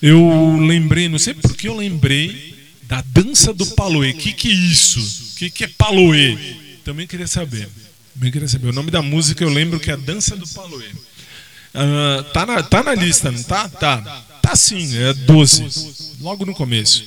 eu 0.00 0.58
lembrei, 0.60 1.08
não 1.08 1.18
sei 1.18 1.34
por 1.34 1.56
que 1.56 1.68
eu 1.68 1.76
lembrei 1.76 2.54
da 2.84 3.02
dança 3.02 3.52
do 3.52 3.66
Paloê. 3.66 4.10
O 4.10 4.14
que, 4.14 4.32
que 4.32 4.48
é 4.48 4.52
isso? 4.52 5.29
Que, 5.40 5.48
que 5.48 5.64
é 5.64 5.68
Paloê? 5.68 6.36
Também 6.84 7.06
queria 7.06 7.26
saber. 7.26 7.66
Também 8.12 8.30
queria 8.30 8.46
saber. 8.46 8.68
O 8.68 8.72
nome 8.74 8.90
da 8.90 9.00
música 9.00 9.42
eu 9.42 9.48
lembro 9.48 9.80
que 9.80 9.90
é 9.90 9.96
dança 9.96 10.36
do 10.36 10.46
Paloê. 10.46 10.84
Ah, 11.72 12.22
tá, 12.34 12.44
na, 12.44 12.62
tá 12.62 12.82
na 12.82 12.94
lista, 12.94 13.32
não 13.32 13.42
tá? 13.42 13.66
Tá. 13.66 14.02
Tá 14.42 14.54
sim, 14.54 14.94
é 14.98 15.14
12. 15.14 15.64
Logo 16.20 16.44
no 16.44 16.52
começo. 16.52 17.06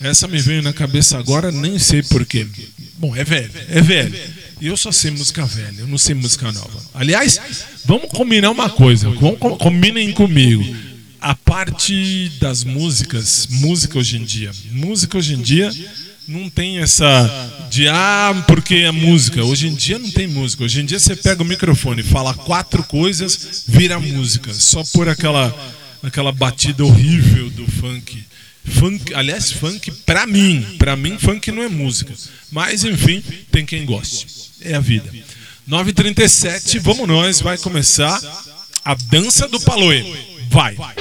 Essa 0.00 0.26
me 0.26 0.40
veio 0.40 0.60
na 0.60 0.72
cabeça 0.72 1.18
agora, 1.18 1.52
nem 1.52 1.78
sei 1.78 2.02
porquê. 2.02 2.48
Bom, 2.96 3.14
é 3.14 3.22
velho, 3.22 3.52
é 3.68 3.80
velho. 3.80 4.18
E 4.60 4.66
eu 4.66 4.76
só 4.76 4.90
sei 4.90 5.12
música 5.12 5.46
velha, 5.46 5.76
eu 5.78 5.86
não 5.86 5.98
sei 5.98 6.16
música 6.16 6.50
nova. 6.50 6.82
Aliás, 6.94 7.38
vamos 7.84 8.10
combinar 8.10 8.50
uma 8.50 8.68
coisa, 8.68 9.08
com- 9.12 9.36
com- 9.36 9.56
combinem 9.56 10.10
comigo. 10.10 10.64
A 11.20 11.32
parte 11.36 12.28
das 12.40 12.64
músicas, 12.64 13.46
música 13.48 14.00
hoje 14.00 14.16
em 14.16 14.24
dia. 14.24 14.50
Música 14.72 15.16
hoje 15.16 15.34
em 15.34 15.40
dia 15.42 15.72
não 16.28 16.50
tem 16.50 16.78
essa 16.78 17.66
de 17.70 17.88
ah, 17.88 18.44
porque 18.46 18.76
é 18.76 18.90
música. 18.90 19.42
Hoje 19.42 19.66
em 19.66 19.74
dia 19.74 19.98
não 19.98 20.10
tem 20.10 20.26
música. 20.26 20.62
Hoje 20.62 20.82
em 20.82 20.84
dia 20.84 20.98
você 20.98 21.16
pega 21.16 21.42
o 21.42 21.46
microfone, 21.46 22.02
fala 22.02 22.34
quatro 22.34 22.84
coisas, 22.84 23.64
vira 23.66 23.98
música. 23.98 24.52
Só 24.52 24.84
por 24.92 25.08
aquela 25.08 25.54
aquela 26.02 26.30
batida 26.30 26.84
horrível 26.84 27.48
do 27.50 27.66
funk. 27.70 28.22
Funk, 28.64 29.14
aliás, 29.14 29.50
funk 29.50 29.90
pra 30.04 30.26
mim, 30.26 30.76
pra 30.78 30.94
mim 30.94 31.16
funk 31.18 31.50
não 31.50 31.62
é 31.62 31.68
música. 31.68 32.12
Mas 32.52 32.84
enfim, 32.84 33.24
tem 33.50 33.64
quem 33.64 33.86
goste. 33.86 34.26
É 34.60 34.74
a 34.74 34.80
vida. 34.80 35.10
9h37, 35.68 36.78
vamos 36.80 37.08
nós, 37.08 37.40
vai 37.40 37.56
começar 37.56 38.20
a 38.84 38.94
dança 38.94 39.48
do 39.48 39.58
Paloê. 39.60 40.04
Vai. 40.50 40.74
Palo, 40.74 40.94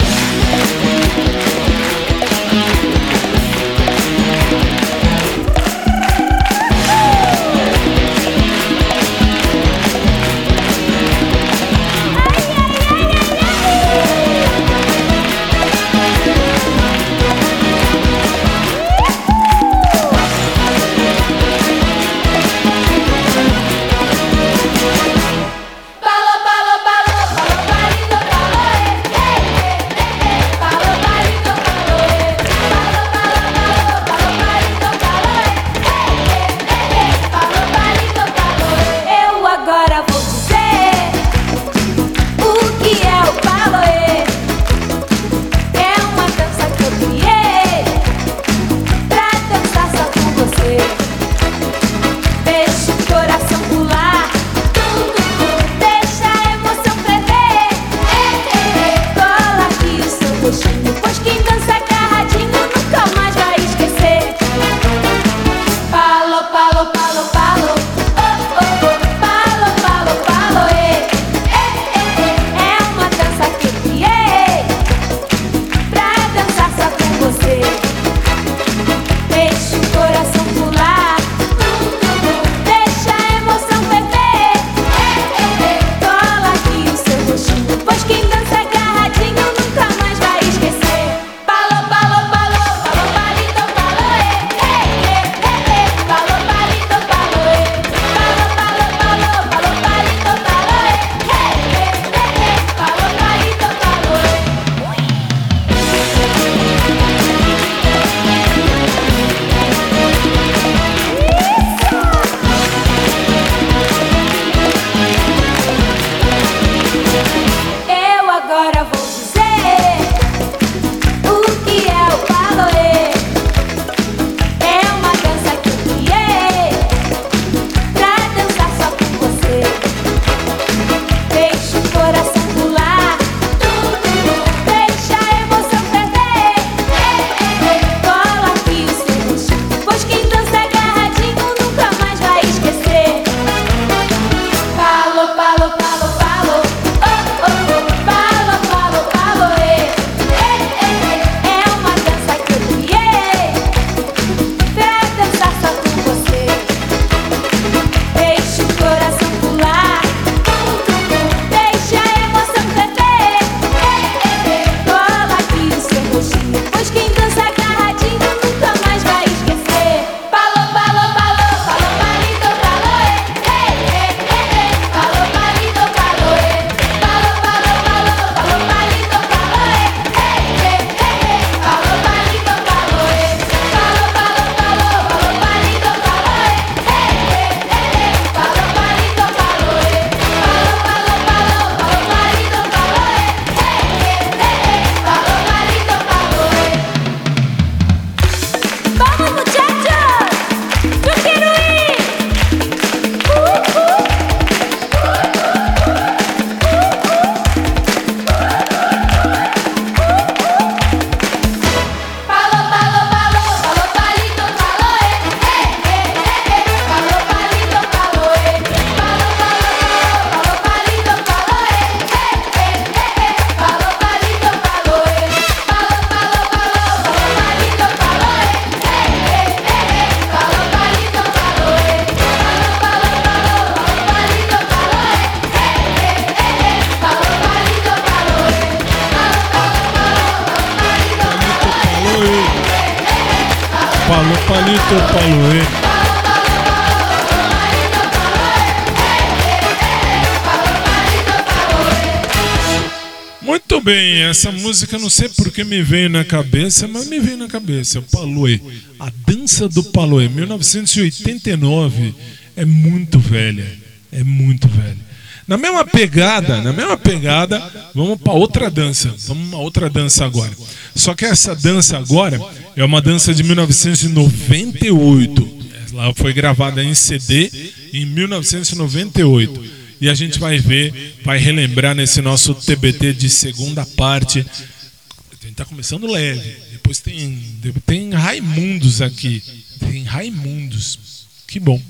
essa 254.37 254.51
música 254.51 254.99
não 254.99 255.09
sei 255.09 255.27
por 255.29 255.51
que 255.51 255.63
me 255.63 255.81
veio 255.81 256.11
na 256.11 256.23
cabeça, 256.23 256.87
mas 256.87 257.07
me 257.07 257.19
veio 257.19 257.37
na 257.37 257.47
cabeça. 257.47 258.03
Paluê, 258.03 258.61
a 258.99 259.11
dança 259.25 259.67
do 259.67 259.83
Paluê, 259.85 260.29
1989, 260.29 262.13
é 262.55 262.63
muito 262.63 263.17
velha, 263.17 263.65
é 264.11 264.23
muito 264.23 264.67
velha. 264.67 265.07
Na 265.47 265.57
mesma 265.57 265.83
pegada, 265.83 266.61
na 266.61 266.71
mesma 266.71 266.95
pegada, 266.95 267.89
vamos 267.95 268.21
para 268.21 268.33
outra 268.33 268.69
dança. 268.69 269.11
Vamos 269.25 269.47
uma 269.47 269.57
outra 269.57 269.89
dança 269.89 270.23
agora. 270.23 270.51
Só 270.93 271.15
que 271.15 271.25
essa 271.25 271.55
dança 271.55 271.97
agora 271.97 272.39
é 272.75 272.83
uma 272.83 273.01
dança 273.01 273.33
de 273.33 273.41
1998. 273.41 275.57
Ela 275.93 276.13
foi 276.13 276.31
gravada 276.31 276.83
em 276.83 276.93
CD 276.93 277.49
em 277.91 278.05
1998. 278.05 279.63
E 279.99 280.09
a 280.09 280.13
gente 280.13 280.39
vai 280.39 280.59
ver, 280.59 281.15
vai 281.23 281.37
relembrar 281.37 281.95
nesse 281.95 282.21
nosso 282.21 282.53
TBT 282.53 283.13
de 283.13 283.29
segunda 283.29 283.85
parte. 283.85 284.39
A 284.39 285.45
gente 285.45 285.55
tá 285.55 285.65
começando 285.65 286.05
leve. 286.05 286.55
Depois 286.71 286.99
tem, 286.99 287.41
tem 287.85 288.11
Raimundos 288.11 289.01
aqui. 289.01 289.41
Tem 289.79 290.03
Raimundos. 290.03 290.99
Que 291.47 291.59
bom. 291.59 291.81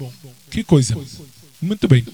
Que 0.49 0.63
coisa. 0.63 0.95
Muito 1.61 1.87
bem. 1.87 2.05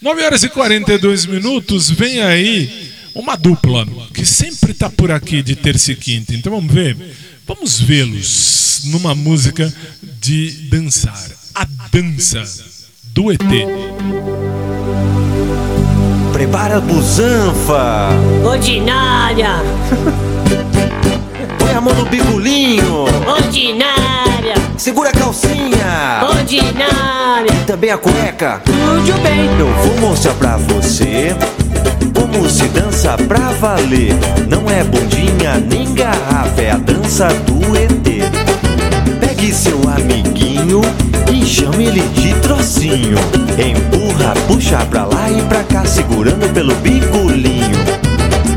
9 0.00 0.22
horas 0.22 0.42
e 0.42 0.48
42 0.48 1.26
minutos. 1.26 1.90
Vem 1.90 2.20
aí 2.20 2.92
uma 3.14 3.36
dupla 3.36 3.86
que 4.12 4.26
sempre 4.26 4.72
está 4.72 4.90
por 4.90 5.10
aqui 5.10 5.42
de 5.42 5.56
terça 5.56 5.92
e 5.92 5.96
quinta. 5.96 6.34
Então 6.34 6.52
vamos 6.52 6.72
ver. 6.72 6.96
Vamos 7.46 7.80
vê-los 7.80 8.82
numa 8.84 9.14
música 9.14 9.72
de 10.20 10.50
dançar. 10.68 11.30
A 11.54 11.64
dança 11.90 12.42
do 13.12 13.30
ET. 13.30 13.40
Prepara 16.42 16.78
a 16.78 16.80
busanfa. 16.80 18.08
Ordinária, 18.44 19.62
Põe 21.56 21.70
a 21.72 21.80
mão 21.80 21.94
no 21.94 22.04
bigolinho. 22.06 23.04
ordinária, 23.28 24.54
Segura 24.76 25.10
a 25.10 25.12
calcinha. 25.12 26.26
ordinária. 26.28 27.52
Também 27.64 27.90
a 27.92 27.96
cueca. 27.96 28.60
Tudo 28.64 29.22
bem. 29.22 29.48
Eu 29.56 29.68
vou 29.84 30.08
mostrar 30.08 30.34
pra 30.34 30.56
você 30.56 31.36
como 32.12 32.50
se 32.50 32.64
dança 32.70 33.16
pra 33.28 33.52
valer. 33.60 34.12
Não 34.48 34.68
é 34.68 34.82
bundinha 34.82 35.58
nem 35.64 35.94
garrafa, 35.94 36.60
é 36.60 36.72
a 36.72 36.76
dança 36.76 37.28
do 37.46 37.76
ET. 37.76 38.02
Pegue 39.20 39.52
seu 39.54 39.80
amiguinho 39.96 40.80
e 41.01 41.01
chame 41.52 41.84
ele 41.84 42.00
de 42.14 42.32
trocinho. 42.40 43.18
Empurra, 43.58 44.32
puxa 44.46 44.78
pra 44.86 45.04
lá 45.04 45.30
e 45.30 45.42
pra 45.42 45.62
cá, 45.64 45.84
segurando 45.84 46.50
pelo 46.54 46.74
bigolinho. 46.76 47.76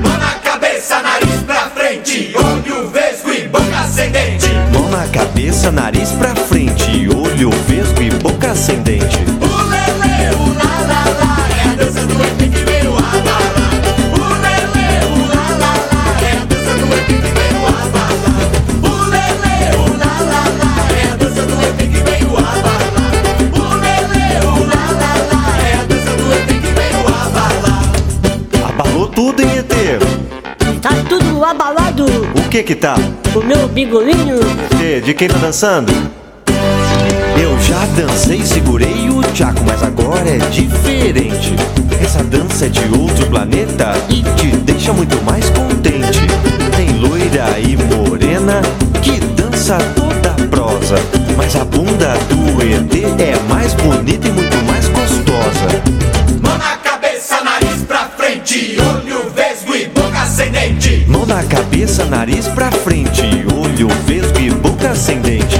Mão 0.01 0.17
na 0.17 0.35
cabeça, 0.35 1.01
nariz 1.01 1.41
pra 1.45 1.69
frente, 1.71 2.33
olho 2.37 2.89
vesgo 2.89 3.33
e 3.33 3.47
boca 3.49 3.79
ascendente. 3.79 4.47
Mão 4.71 4.89
na 4.89 5.05
cabeça, 5.09 5.71
nariz 5.71 6.11
pra 6.11 6.33
frente, 6.35 7.09
olho 7.13 7.49
vesgo 7.67 8.01
e 8.01 8.09
boca 8.11 8.51
ascendente. 8.51 9.34
Que 32.55 32.63
que 32.63 32.75
tá? 32.75 32.95
O 33.35 33.43
meu 33.43 33.67
bigolinho. 33.67 34.39
ET, 34.79 35.03
de 35.03 35.13
quem 35.13 35.27
tá 35.27 35.37
dançando? 35.37 35.91
Eu 37.37 37.59
já 37.59 37.85
dancei, 37.97 38.45
segurei 38.45 39.09
o 39.09 39.21
tchaco, 39.33 39.59
mas 39.65 39.83
agora 39.83 40.29
é 40.29 40.37
diferente. 40.49 41.53
Essa 42.01 42.23
dança 42.23 42.67
é 42.67 42.69
de 42.69 42.79
outro 42.97 43.25
planeta 43.27 43.91
e 44.09 44.23
te 44.37 44.55
deixa 44.55 44.93
muito 44.93 45.21
mais 45.23 45.49
contente. 45.49 46.21
Tem 46.77 46.97
loira 46.97 47.59
e 47.59 47.75
morena 47.93 48.61
que 49.01 49.19
dança 49.35 49.77
toda 49.93 50.47
prosa, 50.47 50.95
mas 51.35 51.57
a 51.57 51.65
bunda 51.65 52.13
do 52.29 52.61
ET 52.61 53.21
é 53.21 53.37
mais 53.49 53.73
bonita 53.73 54.29
e 54.29 54.31
muito 54.31 54.57
mais 54.65 54.87
gostosa. 54.87 55.83
Mão 56.41 56.84
Mão 61.15 61.25
na 61.25 61.41
cabeça, 61.43 62.03
nariz 62.03 62.45
pra 62.49 62.69
frente, 62.69 63.21
olho 63.55 63.87
vesgo 64.05 64.37
e 64.37 64.51
boca 64.51 64.91
ascendente. 64.91 65.55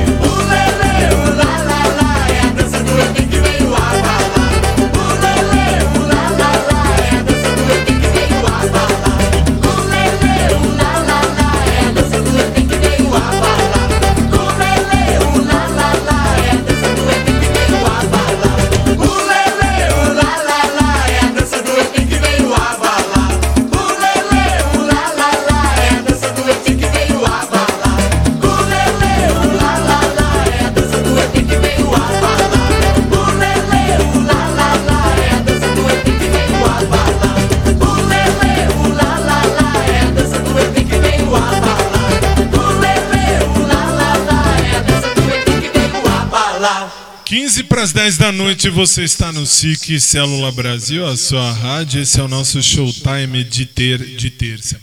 15 47.86 47.86
para 47.86 47.86
as 47.86 47.93
10 47.93 48.17
da 48.17 48.31
noite, 48.31 48.69
você 48.69 49.03
está 49.03 49.31
no 49.31 49.45
SIC 49.45 49.99
Célula 49.99 50.51
Brasil, 50.51 51.05
a 51.05 51.15
sua 51.15 51.51
rádio. 51.51 52.01
Esse 52.01 52.19
é 52.19 52.23
o 52.23 52.27
nosso 52.27 52.61
showtime 52.63 53.43
de, 53.43 53.65
ter, 53.65 53.99
de 53.99 54.29
terça. 54.31 54.79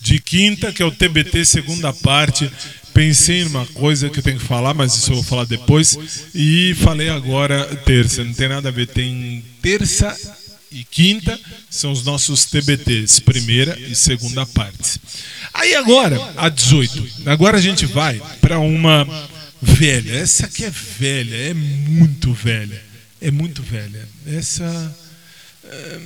De 0.00 0.18
quinta, 0.18 0.72
que 0.72 0.82
é 0.82 0.86
o 0.86 0.90
TBT, 0.90 1.44
segunda 1.44 1.92
parte. 1.92 2.50
Pensei 2.94 3.44
numa 3.44 3.66
coisa 3.66 4.08
que 4.08 4.18
eu 4.18 4.22
tenho 4.22 4.38
que 4.38 4.44
falar, 4.44 4.72
mas 4.72 4.94
isso 4.94 5.10
eu 5.10 5.16
vou 5.16 5.24
falar 5.24 5.44
depois. 5.44 5.98
E 6.34 6.74
falei 6.76 7.10
agora 7.10 7.64
terça, 7.84 8.24
não 8.24 8.32
tem 8.32 8.48
nada 8.48 8.70
a 8.70 8.72
ver. 8.72 8.86
Tem 8.86 9.44
terça 9.60 10.16
e 10.70 10.84
quinta, 10.84 11.38
são 11.68 11.92
os 11.92 12.02
nossos 12.02 12.46
TBTs, 12.46 13.20
primeira 13.20 13.78
e 13.78 13.94
segunda 13.94 14.46
partes. 14.46 14.98
Aí 15.52 15.74
agora, 15.74 16.18
a 16.36 16.48
18. 16.48 17.08
Agora 17.26 17.58
a 17.58 17.60
gente 17.60 17.84
vai 17.84 18.22
para 18.40 18.58
uma 18.58 19.06
velha. 19.62 20.16
Essa 20.16 20.46
aqui 20.46 20.64
é 20.64 20.70
velha, 20.70 21.36
é 21.36 21.54
muito 21.54 22.32
velha. 22.32 22.82
É 23.20 23.30
muito 23.30 23.62
velha. 23.62 24.08
Essa. 24.26 24.96
é, 25.64 26.00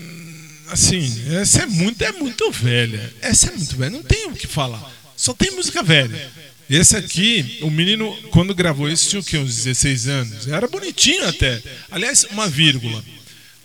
Assim, 0.69 1.33
essa 1.37 1.63
é 1.63 1.67
muito, 1.67 2.03
é 2.03 2.11
muito 2.13 2.51
velha. 2.51 3.13
Essa 3.23 3.51
é 3.51 3.57
muito 3.57 3.77
velha. 3.77 3.91
Não 3.91 4.03
tem 4.03 4.27
o 4.27 4.33
que 4.35 4.47
falar. 4.49 4.93
Só 5.17 5.33
tem 5.33 5.53
música 5.53 5.83
velha. 5.83 6.29
Esse 6.69 6.97
aqui, 6.97 7.59
o 7.63 7.71
menino, 7.71 8.13
quando 8.33 8.53
gravou 8.53 8.89
isso, 8.91 9.09
tinha 9.09 9.21
o 9.21 9.25
quê? 9.25 9.39
Uns 9.39 9.55
16 9.55 10.09
anos. 10.09 10.49
Era 10.49 10.67
bonitinho 10.67 11.27
até. 11.29 11.63
Aliás, 11.91 12.25
uma 12.33 12.49
vírgula. 12.49 13.03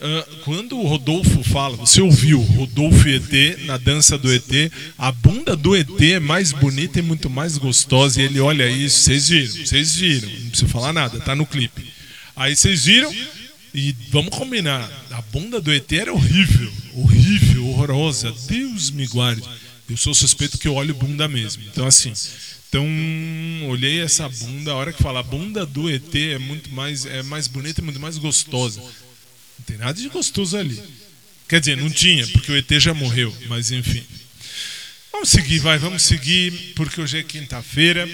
Ah, 0.04 0.26
quando 0.44 0.80
o 0.80 0.88
Rodolfo 0.88 1.44
fala, 1.44 1.78
você 1.78 2.02
ouviu 2.02 2.42
Rodolfo 2.42 3.08
e 3.08 3.16
ET 3.16 3.66
na 3.66 3.78
dança 3.78 4.18
do 4.18 4.34
ET, 4.34 4.72
a 4.98 5.12
bunda 5.12 5.56
do 5.56 5.76
ET 5.76 6.02
é 6.02 6.20
mais 6.20 6.52
bonita 6.52 6.98
e 6.98 7.04
muito 7.04 7.30
mais 7.30 7.58
gostosa. 7.60 8.20
E 8.20 8.26
ele 8.26 8.40
olha 8.40 8.68
isso, 8.68 9.02
vocês 9.02 9.30
viram, 9.30 9.66
vocês 9.66 9.96
viram, 9.96 10.28
não 10.28 10.50
precisa 10.50 10.72
falar 10.72 10.92
nada, 10.92 11.20
tá 11.20 11.36
no 11.36 11.46
clipe. 11.46 11.86
Aí 12.36 12.56
vocês 12.56 12.86
viram, 12.86 13.14
e 13.76 13.96
vamos 14.10 14.36
combinar, 14.36 14.90
a 15.12 15.22
bunda 15.22 15.62
do 15.62 15.72
ET 15.72 15.92
era 15.94 16.12
horrível, 16.12 16.72
horrível, 16.96 17.68
horrorosa. 17.68 18.34
Deus 18.48 18.90
me 18.90 19.06
guarde. 19.06 19.48
Eu 19.88 19.98
sou 19.98 20.16
suspeito 20.16 20.58
que 20.58 20.68
eu 20.68 20.74
olho 20.74 20.96
bunda 20.96 21.28
mesmo. 21.28 21.62
Então, 21.72 21.86
assim, 21.86 22.12
então 22.68 22.88
olhei 23.70 24.02
essa 24.02 24.28
bunda, 24.28 24.72
a 24.72 24.76
hora 24.76 24.92
que 24.92 25.04
fala, 25.04 25.20
a 25.20 25.24
bunda 25.24 25.64
do 25.64 25.88
ET 25.88 26.16
é 26.16 26.40
muito 26.40 26.72
mais, 26.72 27.06
é 27.06 27.22
mais 27.22 27.48
bonita 27.48 27.82
e 27.82 27.84
muito 27.84 28.00
mais 28.00 28.18
gostosa. 28.18 28.82
Não 29.62 29.66
tem 29.66 29.78
nada 29.78 29.94
de 29.94 30.10
gostoso 30.10 30.58
ali. 30.58 30.82
Quer 31.48 31.60
dizer, 31.60 31.78
não 31.78 31.90
tinha, 31.90 32.26
porque 32.30 32.52
o 32.52 32.58
ET 32.58 32.68
já 32.80 32.94
morreu, 32.94 33.36
mas 33.48 33.70
enfim. 33.72 34.04
Vamos 35.12 35.30
seguir, 35.30 35.60
vai, 35.60 35.78
vamos 35.78 36.02
seguir, 36.02 36.74
porque 36.76 37.00
hoje 37.00 37.20
é 37.20 37.24
quinta-feira. 37.24 38.10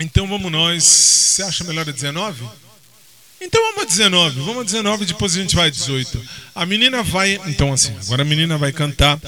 Então 0.00 0.26
vamos 0.26 0.50
nós. 0.50 0.82
Você 0.82 1.42
acha 1.42 1.62
melhor 1.64 1.86
a 1.86 1.92
19? 1.92 2.42
Então 3.38 3.60
vamos 3.60 3.82
a 3.82 3.84
19. 3.84 4.40
Vamos 4.40 4.62
a 4.62 4.64
19, 4.64 5.04
depois 5.04 5.36
a 5.36 5.40
gente 5.40 5.54
vai 5.54 5.66
a 5.66 5.70
18. 5.70 6.22
A 6.54 6.64
menina 6.64 7.02
vai. 7.02 7.38
Então, 7.46 7.70
assim, 7.72 7.94
agora 7.98 8.22
a 8.22 8.24
menina 8.24 8.56
vai 8.56 8.72
cantar 8.72 9.20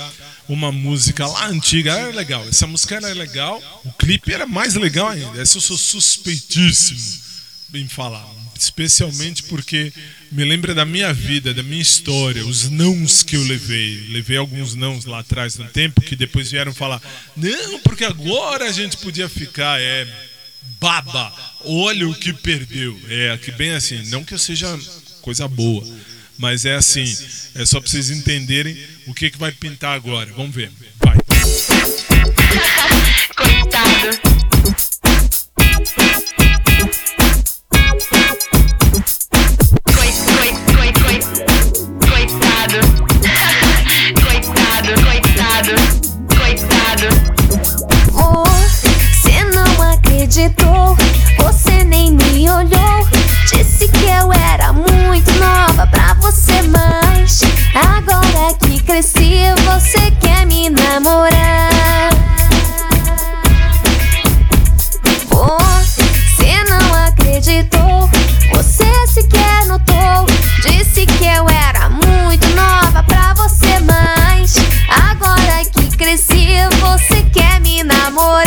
uma 0.49 0.73
música 0.73 1.27
lá 1.27 1.49
antiga. 1.49 1.93
Era 1.93 2.15
legal. 2.15 2.47
Essa 2.49 2.67
música 2.67 2.95
era 2.95 3.13
legal. 3.13 3.63
O 3.85 3.93
clipe 3.93 4.33
era 4.33 4.47
mais 4.47 4.75
legal 4.77 5.09
ainda. 5.09 5.43
Essa 5.43 5.59
eu 5.59 5.61
sou 5.61 5.77
suspeitíssimo 5.77 7.21
em 7.75 7.87
falar. 7.87 8.38
Especialmente 8.65 9.45
porque 9.45 9.93
me 10.31 10.45
lembra 10.45 10.75
da 10.75 10.85
minha 10.85 11.13
vida, 11.13 11.55
da 11.55 11.63
minha 11.63 11.81
história, 11.81 12.45
os 12.45 12.69
nãos 12.69 13.23
que 13.23 13.37
eu 13.37 13.43
levei. 13.45 14.09
Levei 14.11 14.37
alguns 14.37 14.75
nãos 14.75 15.05
lá 15.05 15.21
atrás 15.21 15.57
no 15.57 15.65
tempo 15.67 16.01
que 16.01 16.17
depois 16.17 16.51
vieram 16.51 16.75
falar: 16.75 17.01
não, 17.37 17.81
porque 17.81 18.05
agora 18.05 18.67
a 18.69 18.73
gente 18.73 18.97
podia 18.99 19.29
ficar. 19.29 19.81
É, 19.81 20.07
baba, 20.81 21.33
olha 21.65 22.09
o 22.09 22.15
que 22.15 22.33
perdeu. 22.33 22.99
É 23.09 23.31
aqui 23.31 23.53
bem 23.53 23.73
assim, 23.73 24.05
não 24.09 24.25
que 24.25 24.35
eu 24.35 24.39
seja 24.39 24.79
coisa 25.23 25.49
boa, 25.49 25.87
mas 26.37 26.65
é 26.65 26.75
assim, 26.75 27.05
é 27.55 27.65
só 27.65 27.81
para 27.81 27.91
vocês 27.91 28.11
entenderem 28.11 28.77
o 29.07 29.15
que, 29.15 29.31
que 29.31 29.39
vai 29.39 29.53
pintar 29.53 29.95
agora. 29.95 30.33
Vamos 30.37 30.55
ver. 30.55 30.71
Vai. 31.01 31.17
Coitado. 33.37 34.29
Você 48.13 49.45
não 49.55 49.93
acreditou, 49.93 50.97
você 51.39 51.85
nem 51.85 52.11
me 52.11 52.51
olhou. 52.51 53.09
Disse 53.53 53.87
que 53.87 54.05
eu 54.05 54.33
era 54.33 54.73
muito 54.73 55.31
nova 55.35 55.87
pra 55.87 56.15
você, 56.15 56.61
mas 56.63 57.43
agora 57.75 58.53
que 58.61 58.83
cresci, 58.83 59.45
você 59.65 60.11
quer 60.21 60.45
me 60.47 60.69
namorar. 60.71 61.69
Você 65.31 66.65
não 66.69 66.95
acreditou, 67.07 68.11
você 68.53 69.07
sequer 69.07 69.67
notou. 69.67 70.27
Disse 70.63 71.07
que 71.07 71.25
eu 71.27 71.47
era 71.49 71.89
muito 71.91 72.47
nova 72.57 73.05
pra 73.05 73.35
você, 73.35 73.79
mas 73.81 74.57
agora 74.91 75.65
que 75.73 75.78
cresci, 75.99 76.47
você 76.81 77.23
quer 77.33 77.61
me 77.61 77.83
namorar. 77.83 78.45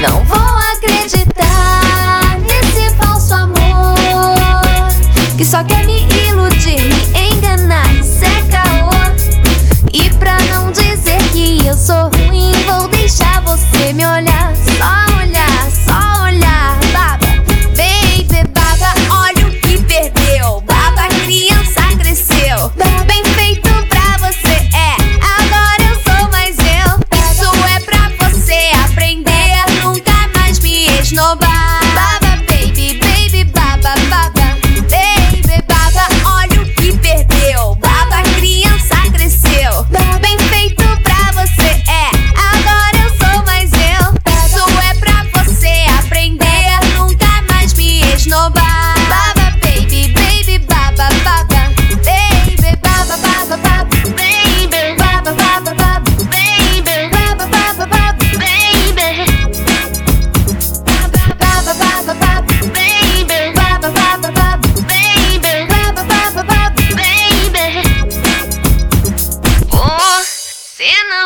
Não 0.00 0.24
vou 0.24 0.58
acreditar 0.74 2.36
nesse 2.40 2.90
falso 2.96 3.32
amor 3.32 3.94
que 5.38 5.44
só 5.44 5.62
quer 5.62 5.86
me 5.86 5.95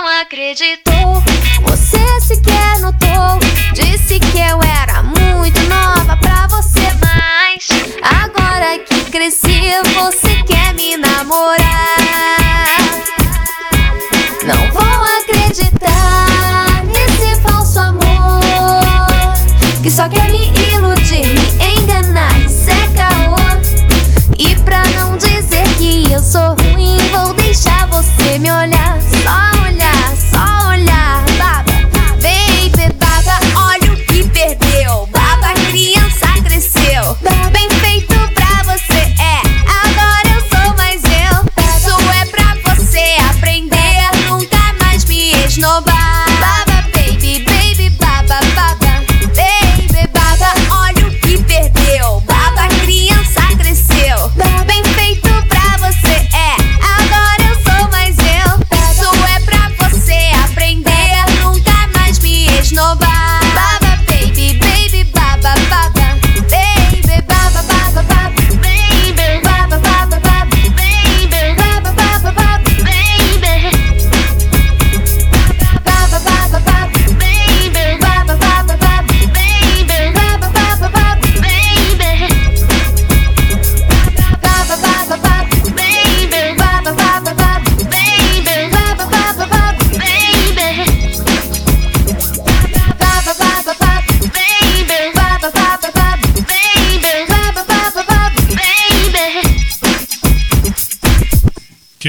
não 0.01 0.21
acreditou, 0.23 1.23
você 1.63 2.21
sequer 2.23 2.79
notou. 2.81 3.39
Disse 3.75 4.19
que 4.19 4.39
eu 4.39 4.59
era 4.63 5.03
muito 5.03 5.61
nova 5.69 6.17
pra 6.17 6.47
você, 6.47 6.81
mas 7.03 7.69
agora 8.03 8.79
que 8.79 9.05
cresci, 9.11 9.73
você 9.95 10.43
quer 10.45 10.73
me 10.73 10.97
namorar. 10.97 11.59
Não 14.47 14.73
vou 14.73 15.05
acreditar 15.19 16.83
nesse 16.87 17.39
falso 17.43 17.79
amor 17.79 18.41
que 19.83 19.91
só 19.91 20.09
quer 20.09 20.31
me 20.31 20.51
iludir, 20.73 21.27
me 21.29 21.79
enganar, 21.79 22.41
isso 22.41 22.71
é 22.71 22.89
caô. 22.97 23.37
E 24.39 24.55
pra 24.61 24.83
não 24.97 25.19
dizer 25.19 25.69
que 25.77 26.11
eu 26.11 26.23
sou 26.23 26.55
ruim, 26.55 26.97
vou 27.13 27.35
deixar 27.35 27.87
você 27.89 28.39
me 28.39 28.51
olhar. 28.51 28.80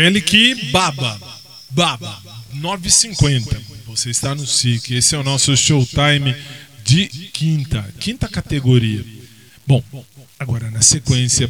Kelly 0.01 0.19
que 0.19 0.55
baba. 0.71 1.19
Baba. 1.69 2.19
9h50. 2.55 3.55
Você 3.85 4.09
está 4.09 4.33
no 4.33 4.47
SIC. 4.47 4.95
Esse 4.95 5.13
é 5.13 5.17
o 5.19 5.23
nosso 5.23 5.55
showtime 5.55 6.35
de 6.83 7.05
quinta. 7.31 7.87
Quinta 7.99 8.27
categoria. 8.27 9.05
Bom, 9.67 9.83
agora 10.39 10.71
na 10.71 10.81
sequência 10.81 11.47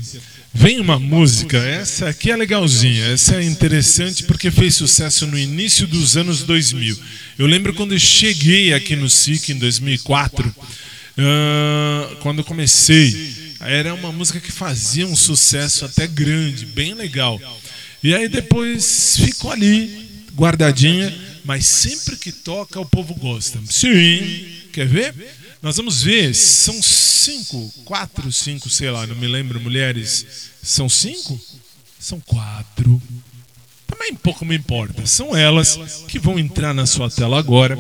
vem 0.54 0.82
uma 0.82 0.99
música. 0.99 1.60
Essa 1.60 2.10
aqui 2.10 2.30
é 2.30 2.36
legalzinha. 2.36 3.06
Essa 3.06 3.36
é 3.36 3.43
interessante 3.45 4.26
porque 4.26 4.52
fez 4.52 4.76
sucesso 4.76 5.26
no 5.26 5.39
início 5.39 5.88
dos 5.88 6.18
anos 6.18 6.43
2000. 6.43 6.99
Eu 7.39 7.47
lembro 7.47 7.74
quando 7.74 7.93
eu 7.93 7.99
cheguei 7.99 8.74
aqui 8.74 8.97
no 8.97 9.10
SIC 9.10 9.54
em 9.54 9.60
2004. 9.60 10.54
ah, 11.18 12.18
quando 12.20 12.39
eu 12.39 12.43
comecei, 12.43 13.56
era 13.62 13.93
uma 13.93 14.12
música 14.12 14.41
que 14.41 14.52
fazia 14.52 15.08
um 15.08 15.16
sucesso 15.16 15.86
até 15.86 16.06
grande, 16.06 16.66
bem 16.66 16.93
legal. 16.93 17.39
E 18.04 18.16
aí 18.16 18.28
depois 18.28 19.18
ficou 19.18 19.52
ali, 19.52 20.26
guardadinha, 20.36 21.14
mas 21.43 21.68
sempre 21.68 22.16
que 22.16 22.32
toca 22.32 22.80
o 22.80 22.86
povo 22.86 23.14
gosta. 23.14 23.60
Sim, 23.70 24.47
quer 24.74 24.88
ver? 24.88 25.14
Nós 25.62 25.78
vamos 25.78 26.02
ver, 26.02 26.34
são 26.34 26.82
cinco, 26.82 27.72
quatro, 27.86 28.32
cinco, 28.32 28.70
sei 28.70 28.89
lá, 28.89 29.06
não 29.06 29.16
me 29.16 29.28
lembro, 29.28 29.60
mulheres. 29.60 30.26
São 30.64 30.89
cinco? 30.89 31.39
São 31.99 32.20
quatro. 32.20 32.99
Também 33.86 34.16
pouco 34.16 34.43
me 34.43 34.56
importa. 34.56 35.06
São 35.06 35.38
elas 35.38 36.04
que 36.08 36.18
vão 36.18 36.39
entrar 36.39 36.74
na 36.74 36.88
sua 36.88 37.12
tela 37.12 37.38
agora. 37.38 37.78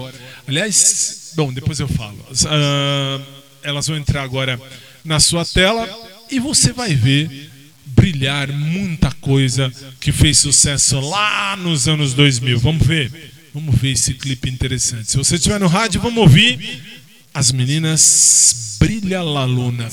Aliás, 0.47 1.31
bom, 1.35 1.51
depois 1.51 1.79
eu 1.79 1.87
falo. 1.87 2.23
Ah, 2.47 3.21
elas 3.63 3.87
vão 3.87 3.97
entrar 3.97 4.21
agora 4.21 4.61
na 5.03 5.19
sua 5.19 5.43
tela 5.43 5.89
e 6.29 6.39
você 6.39 6.71
vai 6.71 6.93
ver 6.93 7.50
brilhar 7.95 8.47
muita 8.47 9.11
coisa 9.13 9.71
que 9.99 10.11
fez 10.11 10.37
sucesso 10.37 10.99
lá 10.99 11.55
nos 11.57 11.87
anos 11.87 12.13
2000. 12.13 12.59
Vamos 12.59 12.85
ver? 12.85 13.11
Vamos 13.53 13.75
ver 13.75 13.91
esse 13.91 14.13
clipe 14.13 14.49
interessante. 14.49 15.11
Se 15.11 15.17
você 15.17 15.35
estiver 15.35 15.59
no 15.59 15.67
rádio, 15.67 16.01
vamos 16.01 16.17
ouvir 16.19 16.81
as 17.33 17.51
meninas 17.51 18.77
Brilha 18.79 19.21
La 19.21 19.45
Luna. 19.45 19.89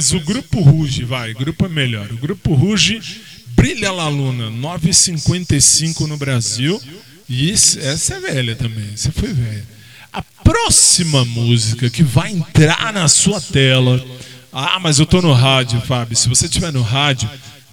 Mas 0.00 0.12
o 0.12 0.20
Grupo 0.20 0.60
Ruge, 0.62 1.04
vai, 1.04 1.34
grupo 1.34 1.66
é 1.66 1.68
melhor. 1.68 2.10
O 2.10 2.16
Grupo 2.16 2.54
Ruge 2.54 3.02
Brilha 3.48 3.92
La 3.92 4.08
Luna, 4.08 4.48
9,55 4.50 6.06
no 6.06 6.16
Brasil. 6.16 6.80
E 7.28 7.50
isso- 7.50 7.78
essa 7.78 8.14
é 8.14 8.20
velha 8.20 8.56
também, 8.56 8.88
essa 8.94 9.12
foi 9.12 9.30
velha. 9.30 9.62
A 10.10 10.22
próxima 10.22 11.22
música 11.26 11.90
que 11.90 12.02
vai 12.02 12.32
entrar 12.32 12.94
na 12.94 13.08
sua 13.08 13.42
tela. 13.42 14.02
Ah, 14.50 14.78
mas 14.80 14.98
eu 14.98 15.04
tô 15.04 15.20
no 15.20 15.34
rádio, 15.34 15.78
Fábio. 15.82 16.16
Se 16.16 16.30
você 16.30 16.46
estiver 16.46 16.72
no 16.72 16.80
rádio, 16.82 17.28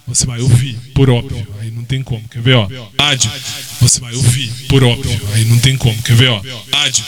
você 0.06 0.26
vai 0.26 0.40
ouvir, 0.42 0.74
por 0.94 1.08
óbvio. 1.08 1.46
Aí 1.60 1.70
não 1.70 1.82
tem 1.82 2.02
como, 2.02 2.28
quer 2.28 2.42
ver, 2.42 2.54
ó? 2.56 2.68
Rádio, 3.00 3.32
você 3.80 4.00
vai 4.00 4.14
ouvir, 4.14 4.52
por 4.68 4.84
óbvio. 4.84 5.18
Aí 5.32 5.46
não 5.46 5.58
tem 5.58 5.78
como, 5.78 6.00
quer 6.02 6.14
ver, 6.14 6.28
ó? 6.28 6.42
Rádio, 6.72 7.04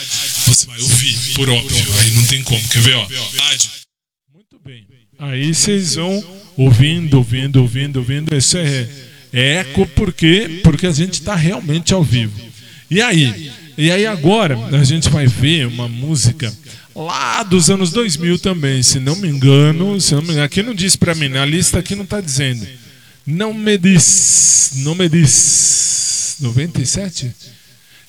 você 0.46 0.64
vai 0.66 0.80
ouvir, 0.80 1.34
por 1.34 1.50
óbvio. 1.50 1.94
Aí 2.00 2.10
não 2.12 2.24
tem 2.24 2.42
como, 2.42 2.68
quer 2.68 2.80
ver, 2.80 2.94
ó? 2.94 3.06
Rádio. 3.44 3.70
Aí 5.20 5.54
vocês 5.54 5.96
vão 5.96 6.24
ouvindo, 6.56 7.18
ouvindo, 7.18 7.60
ouvindo, 7.60 7.98
ouvindo. 7.98 8.34
Isso 8.34 8.56
é, 8.56 8.88
é 9.30 9.56
eco 9.56 9.86
porque 9.94 10.60
porque 10.62 10.86
a 10.86 10.92
gente 10.92 11.14
está 11.14 11.34
realmente 11.34 11.92
ao 11.92 12.02
vivo. 12.02 12.40
E 12.90 13.02
aí? 13.02 13.52
E 13.76 13.90
aí 13.90 14.06
agora 14.06 14.58
a 14.72 14.82
gente 14.82 15.10
vai 15.10 15.26
ver 15.26 15.66
uma 15.66 15.86
música 15.86 16.50
lá 16.94 17.42
dos 17.42 17.68
anos 17.68 17.90
2000 17.92 18.38
também, 18.38 18.82
se 18.82 18.98
não 18.98 19.14
me 19.14 19.28
engano, 19.28 20.00
se 20.00 20.14
não 20.14 20.22
me 20.22 20.28
engano. 20.30 20.44
Aqui 20.44 20.62
não 20.62 20.74
diz 20.74 20.96
para 20.96 21.14
mim, 21.14 21.28
na 21.28 21.44
lista 21.44 21.78
aqui 21.78 21.94
não 21.94 22.04
está 22.04 22.20
dizendo. 22.20 22.66
Não 23.26 23.52
me 23.52 23.76
diz, 23.76 24.72
não 24.76 24.94
me 24.94 25.06
diz. 25.06 26.36
97? 26.40 27.30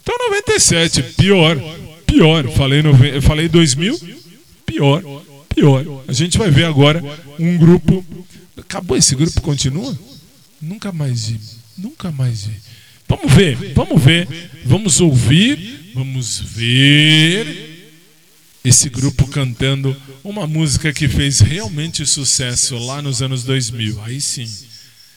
Então 0.01 0.16
97, 0.30 1.03
pior, 1.18 1.57
pior. 2.07 2.49
Falei, 2.51 2.82
eu 3.14 3.22
falei 3.22 3.49
2000, 3.49 3.99
pior, 4.66 5.03
pior. 5.53 5.85
A 6.07 6.13
gente 6.13 6.37
vai 6.37 6.49
ver 6.49 6.65
agora 6.65 7.03
um 7.39 7.57
grupo. 7.57 8.05
Acabou 8.57 8.97
esse 8.97 9.15
grupo, 9.15 9.41
continua? 9.41 9.97
Nunca 10.61 10.91
mais 10.91 11.27
vi. 11.27 11.39
Nunca 11.77 12.11
mais 12.11 12.45
vi. 12.45 12.55
Vamos 13.07 13.33
ver, 13.33 13.73
vamos 13.73 14.01
ver, 14.01 14.27
vamos 14.63 15.01
ouvir, 15.01 15.91
vamos 15.93 16.39
ver 16.39 17.71
esse 18.63 18.89
grupo 18.89 19.27
cantando 19.27 19.95
uma 20.23 20.47
música 20.47 20.93
que 20.93 21.07
fez 21.07 21.39
realmente 21.39 22.05
sucesso 22.05 22.77
lá 22.77 23.01
nos 23.01 23.21
anos 23.21 23.43
2000. 23.43 24.01
Aí 24.03 24.21
sim. 24.21 24.47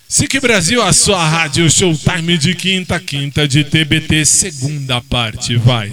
SIC 0.08 0.40
Brasil, 0.40 0.82
a 0.82 0.92
sua 0.92 1.26
rádio 1.26 1.70
Showtime 1.70 2.38
de 2.38 2.54
quinta, 2.54 2.98
quinta 2.98 3.46
de 3.46 3.64
TBT, 3.64 4.24
segunda 4.24 5.00
parte, 5.00 5.56
vai. 5.56 5.92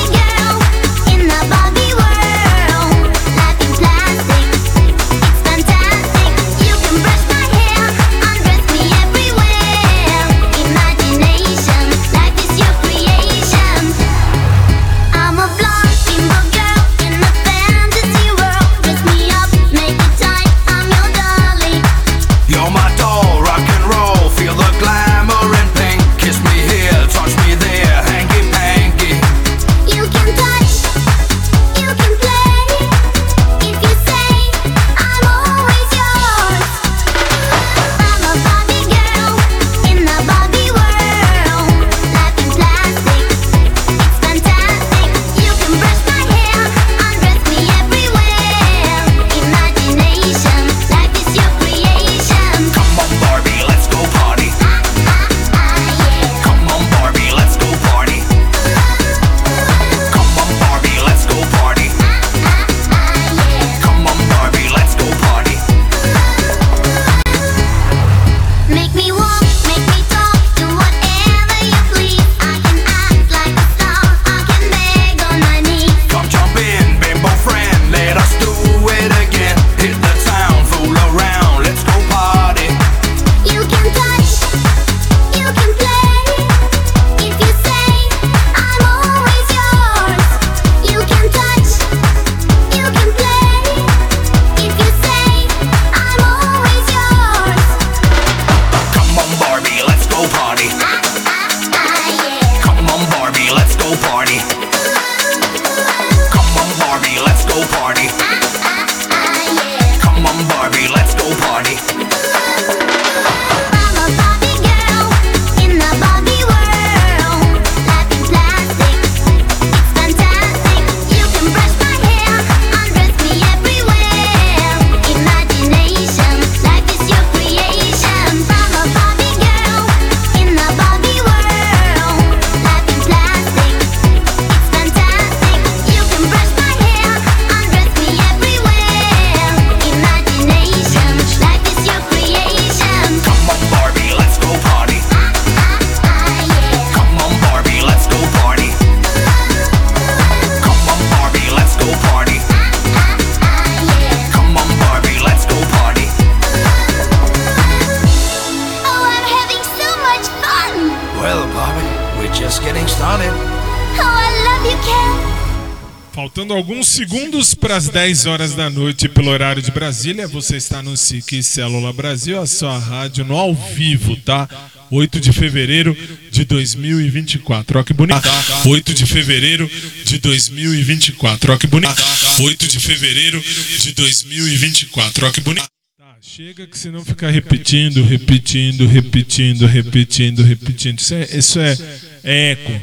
para 167.71 167.77
as 167.77 167.87
10 167.87 168.25
horas 168.25 168.53
da 168.53 168.69
noite 168.69 169.07
pelo 169.07 169.29
horário 169.29 169.61
de 169.61 169.71
Brasília, 169.71 170.27
você 170.27 170.57
está 170.57 170.83
no 170.83 170.97
SIC 170.97 171.41
Célula 171.41 171.93
Brasil, 171.93 172.37
a 172.37 172.45
sua 172.45 172.77
rádio 172.77 173.23
no 173.23 173.37
ao 173.37 173.55
vivo, 173.55 174.17
tá? 174.17 174.49
8 174.91 175.21
de 175.21 175.31
fevereiro 175.31 175.95
de 176.29 176.43
2024. 176.43 177.79
Ó 177.79 177.83
que 177.83 177.93
bonito. 177.93 178.19
8 178.65 178.93
de 178.93 179.05
fevereiro 179.05 179.71
de 180.03 180.17
2024. 180.17 181.53
Ó 181.53 181.57
que 181.57 181.65
bonito. 181.65 181.95
8 182.41 182.67
de 182.67 182.77
fevereiro 182.77 183.41
de 183.79 183.93
2024. 183.93 185.27
Ó 185.27 185.31
que 185.31 185.39
bonito. 185.39 185.69
Tá, 185.97 186.17
chega 186.21 186.67
que 186.67 186.77
senão 186.77 187.05
fica 187.05 187.31
repetindo, 187.31 188.03
repetindo, 188.03 188.85
repetindo, 188.85 189.65
repetindo, 189.65 190.43
repetindo. 190.43 190.99
Isso 190.99 191.13
é, 191.13 191.37
isso 191.37 191.59
é, 191.61 191.77
é 192.25 192.51
eco. 192.51 192.81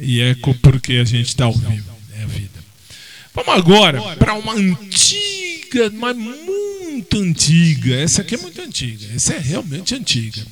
E 0.00 0.22
eco 0.22 0.54
porque 0.54 0.94
a 0.94 1.04
gente 1.04 1.28
está 1.28 1.44
ao 1.44 1.52
vivo. 1.52 1.92
É 2.18 2.22
a 2.22 2.26
vida. 2.26 2.51
Vamos 3.34 3.54
agora 3.54 4.00
para 4.16 4.34
uma 4.34 4.54
antiga, 4.54 5.90
mas 5.94 6.16
muito 6.16 7.18
antiga. 7.18 7.94
Essa 7.96 8.22
aqui 8.22 8.34
é 8.34 8.38
muito 8.38 8.60
antiga. 8.60 9.06
Essa 9.14 9.34
é 9.34 9.38
realmente 9.38 9.94
antiga. 9.94 10.42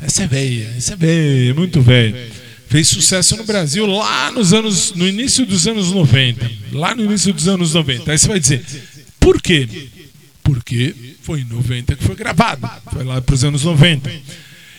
Essa 0.00 0.24
é 0.24 0.26
velha, 0.26 0.74
essa 0.76 0.92
é 0.92 0.96
velha, 0.96 1.54
muito 1.54 1.80
velha. 1.80 2.30
Fez 2.68 2.88
sucesso 2.88 3.36
no 3.36 3.44
Brasil 3.44 3.86
lá 3.86 4.30
nos 4.30 4.52
anos, 4.52 4.92
no 4.92 5.06
início 5.08 5.46
dos 5.46 5.66
anos 5.66 5.92
90. 5.92 6.50
Lá 6.72 6.94
no 6.94 7.04
início 7.04 7.32
dos 7.32 7.48
anos 7.48 7.72
90. 7.72 8.10
Aí 8.12 8.18
você 8.18 8.28
vai 8.28 8.40
dizer, 8.40 8.64
por 9.18 9.40
quê? 9.40 9.66
Porque 10.42 10.94
foi 11.22 11.40
em 11.40 11.44
90 11.44 11.96
que 11.96 12.04
foi 12.04 12.14
gravado. 12.14 12.68
Foi 12.92 13.04
lá 13.04 13.22
para 13.22 13.34
os 13.34 13.44
anos 13.44 13.64
90. 13.64 14.10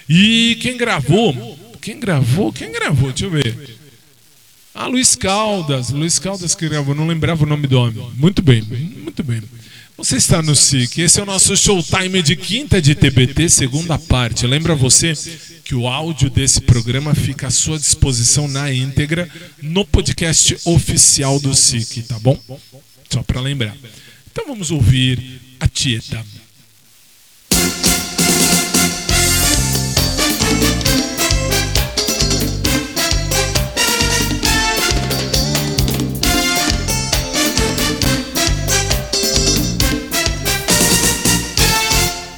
E 0.07 0.57
quem 0.61 0.77
gravou? 0.77 1.57
Quem 1.81 1.99
gravou? 1.99 2.53
Quem 2.53 2.71
gravou? 2.71 3.09
Deixa 3.09 3.25
eu 3.25 3.31
ver. 3.31 3.76
Ah, 4.79 4.85
Luiz 4.85 5.15
Caldas. 5.15 5.89
Luiz 5.89 6.19
Caldas 6.19 6.53
que 6.53 6.69
gravou, 6.69 6.93
não 6.93 7.07
lembrava 7.07 7.43
o 7.43 7.47
nome 7.47 7.65
do 7.65 7.79
homem. 7.79 8.07
Muito 8.15 8.43
bem, 8.43 8.61
muito 8.61 9.23
bem. 9.23 9.41
Você 9.97 10.17
está 10.17 10.39
no 10.43 10.55
SIC. 10.55 10.99
Esse 10.99 11.19
é 11.19 11.23
o 11.23 11.25
nosso 11.25 11.57
showtime 11.57 12.21
de 12.21 12.35
quinta 12.35 12.79
de 12.79 12.93
TBT, 12.93 13.49
segunda 13.49 13.97
parte. 13.97 14.45
Lembra 14.45 14.75
você 14.75 15.13
que 15.65 15.73
o 15.73 15.87
áudio 15.87 16.29
desse 16.29 16.61
programa 16.61 17.15
fica 17.15 17.47
à 17.47 17.49
sua 17.49 17.79
disposição 17.79 18.47
na 18.47 18.71
íntegra 18.71 19.27
no 19.59 19.83
podcast 19.83 20.55
oficial 20.63 21.39
do 21.39 21.55
SIC, 21.55 22.03
tá 22.03 22.19
bom? 22.19 22.39
Só 23.09 23.23
para 23.23 23.41
lembrar. 23.41 23.75
Então 24.31 24.45
vamos 24.45 24.69
ouvir 24.69 25.41
a 25.59 25.67
Tieta. 25.67 26.23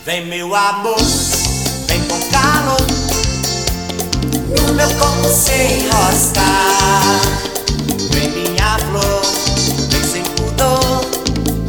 Vem 0.09 0.25
meu 0.25 0.55
amor, 0.55 0.97
vem 1.85 2.01
com 2.05 2.19
calor. 2.31 2.81
No 4.57 4.73
meu 4.73 4.89
corpo 4.95 5.29
sem 5.29 5.83
enroscar 5.83 7.21
Vem 8.09 8.31
minha 8.31 8.79
flor, 8.79 9.21
vem 9.91 10.03
sem 10.03 10.23
pudor. 10.23 11.05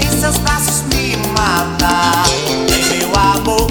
Em 0.01 0.20
seus 0.20 0.38
braços 0.38 0.80
me 0.84 1.18
matar 1.36 2.24
Vem 2.66 2.99
meu 2.99 3.14
amor, 3.14 3.66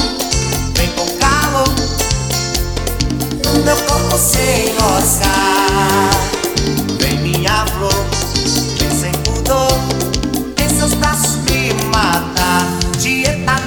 vem 0.76 0.90
com 0.90 1.18
calor. 1.18 1.74
No 3.52 3.64
meu 3.64 3.76
corpo 3.76 4.18
sem 4.20 4.70
enroscar 4.70 6.39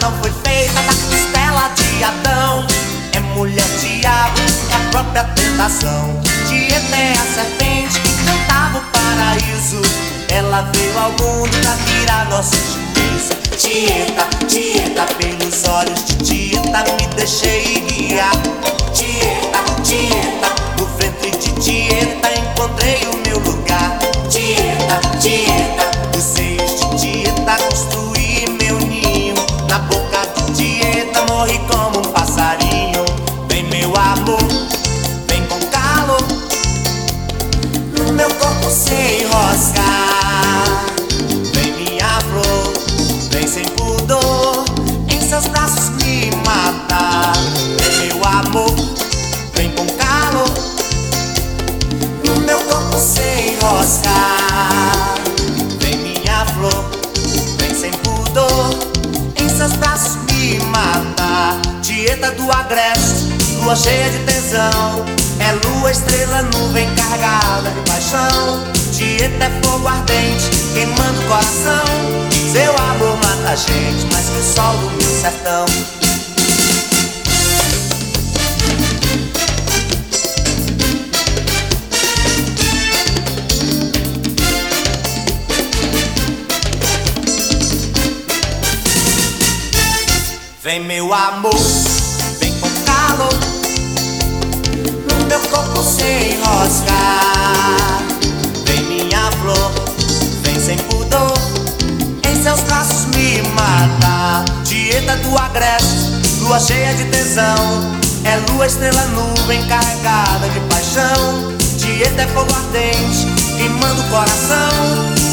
não 0.02 0.10
foi 0.20 0.32
feita 0.44 0.74
da 0.82 0.92
costela 0.92 1.68
de 1.76 2.04
Adão. 2.04 2.66
É 3.12 3.20
mulher 3.20 3.64
diabo, 3.80 4.40
é 4.70 4.74
a 4.74 4.90
própria 4.90 5.24
tentação. 5.24 6.20
Dieta 6.48 6.96
é 6.96 7.12
a 7.12 7.34
serpente 7.34 8.00
que 8.00 8.12
cantava 8.24 8.78
o 8.78 8.82
paraíso. 8.90 9.80
Ela 10.28 10.62
veio 10.74 10.98
ao 10.98 11.10
mundo 11.12 11.50
pra 11.60 11.74
virar 11.86 12.28
nosso 12.30 12.56
juiz 12.56 13.28
Dieta, 13.60 14.26
dieta, 14.48 15.06
pelos 15.14 15.64
olhos 15.68 16.04
de 16.04 16.16
dieta 16.16 16.84
Me 16.98 17.06
deixei 17.14 17.80
guiar. 17.86 18.32
Dieta, 18.92 19.62
dieta, 19.82 20.48
no 20.78 20.86
ventre 20.96 21.30
de 21.30 21.52
dieta 21.60 22.28
Encontrei 22.32 23.06
o 23.06 23.28
meu 23.28 23.38
lugar. 23.38 23.98
Dieta, 24.28 25.00
dieta, 25.20 25.90
nos 26.16 26.41
enroscar 53.82 55.14
Vem 55.80 55.96
minha 55.98 56.46
flor, 56.46 56.90
vem 57.58 57.74
sem 57.74 57.90
pudor 57.90 58.70
Em 59.36 59.48
seus 59.48 59.72
braços 59.72 60.16
me 60.30 60.58
matar 60.66 61.60
Dieta 61.80 62.30
do 62.32 62.50
agreste, 62.50 63.28
lua 63.62 63.76
cheia 63.76 64.10
de 64.10 64.18
tesão. 64.20 65.04
É 65.38 65.52
lua, 65.66 65.90
estrela, 65.90 66.42
nuvem 66.42 66.88
carregada 66.94 67.70
de 67.70 67.90
paixão. 67.90 68.64
Dieta 68.92 69.44
é 69.44 69.62
fogo 69.62 69.86
ardente, 69.86 70.50
queimando 70.72 71.20
o 71.20 71.26
coração. 71.26 71.84
Seu 72.52 72.72
amor 72.72 73.16
mata 73.16 73.50
a 73.50 73.56
gente, 73.56 74.12
mais 74.12 74.28
que 74.28 74.38
o 74.38 74.42
sol 74.42 74.76
do 74.78 74.90
meu 74.90 75.20
sertão 75.20 76.01
Vem 90.72 90.80
meu 90.84 91.12
amor, 91.12 91.54
vem 92.40 92.50
com 92.58 92.70
calor 92.86 93.34
No 95.06 95.26
meu 95.26 95.38
corpo 95.50 95.82
sem 95.82 96.32
enroscar 96.32 98.02
Vem 98.64 98.82
minha 98.84 99.30
flor, 99.32 99.70
vem 100.40 100.58
sem 100.58 100.78
pudor 100.78 101.34
Em 102.26 102.42
seus 102.42 102.60
braços 102.60 103.04
me 103.14 103.42
matar 103.50 104.46
Dieta 104.64 105.18
do 105.18 105.36
agreste, 105.36 106.40
lua 106.40 106.58
cheia 106.58 106.94
de 106.94 107.04
tesão 107.04 107.54
É 108.24 108.38
lua, 108.50 108.66
estrela, 108.66 109.04
nuvem 109.08 109.62
carregada 109.66 110.48
de 110.48 110.60
paixão. 110.70 111.52
Dieta 111.76 112.22
é 112.22 112.26
fogo 112.28 112.50
ardente, 112.50 113.26
queimando 113.58 114.00
o 114.00 114.08
coração. 114.08 114.70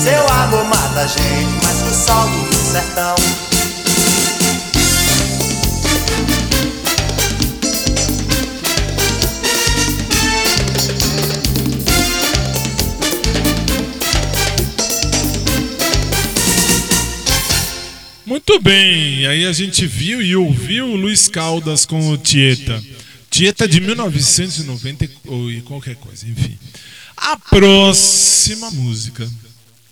Seu 0.04 0.28
amor 0.34 0.66
mata 0.66 1.00
a 1.00 1.08
gente, 1.08 1.64
mais 1.64 1.78
que 1.78 1.92
o 1.92 1.94
sol 1.94 2.28
do 2.28 2.72
sertão 2.74 3.49
Muito 18.50 18.64
bem, 18.64 19.28
aí 19.28 19.46
a 19.46 19.54
gente 19.54 19.86
viu 19.86 20.24
e 20.24 20.36
ouviu 20.36 20.88
o 20.88 20.96
Luiz 20.96 21.28
Caldas 21.28 21.86
com 21.86 22.10
o 22.10 22.18
Tieta. 22.18 22.84
Tieta 23.30 23.68
de 23.68 23.80
1990 23.80 25.06
e- 25.06 25.10
ou 25.28 25.62
qualquer 25.66 25.96
coisa, 25.98 26.28
enfim. 26.28 26.58
A 27.16 27.38
próxima 27.38 28.72
música 28.72 29.30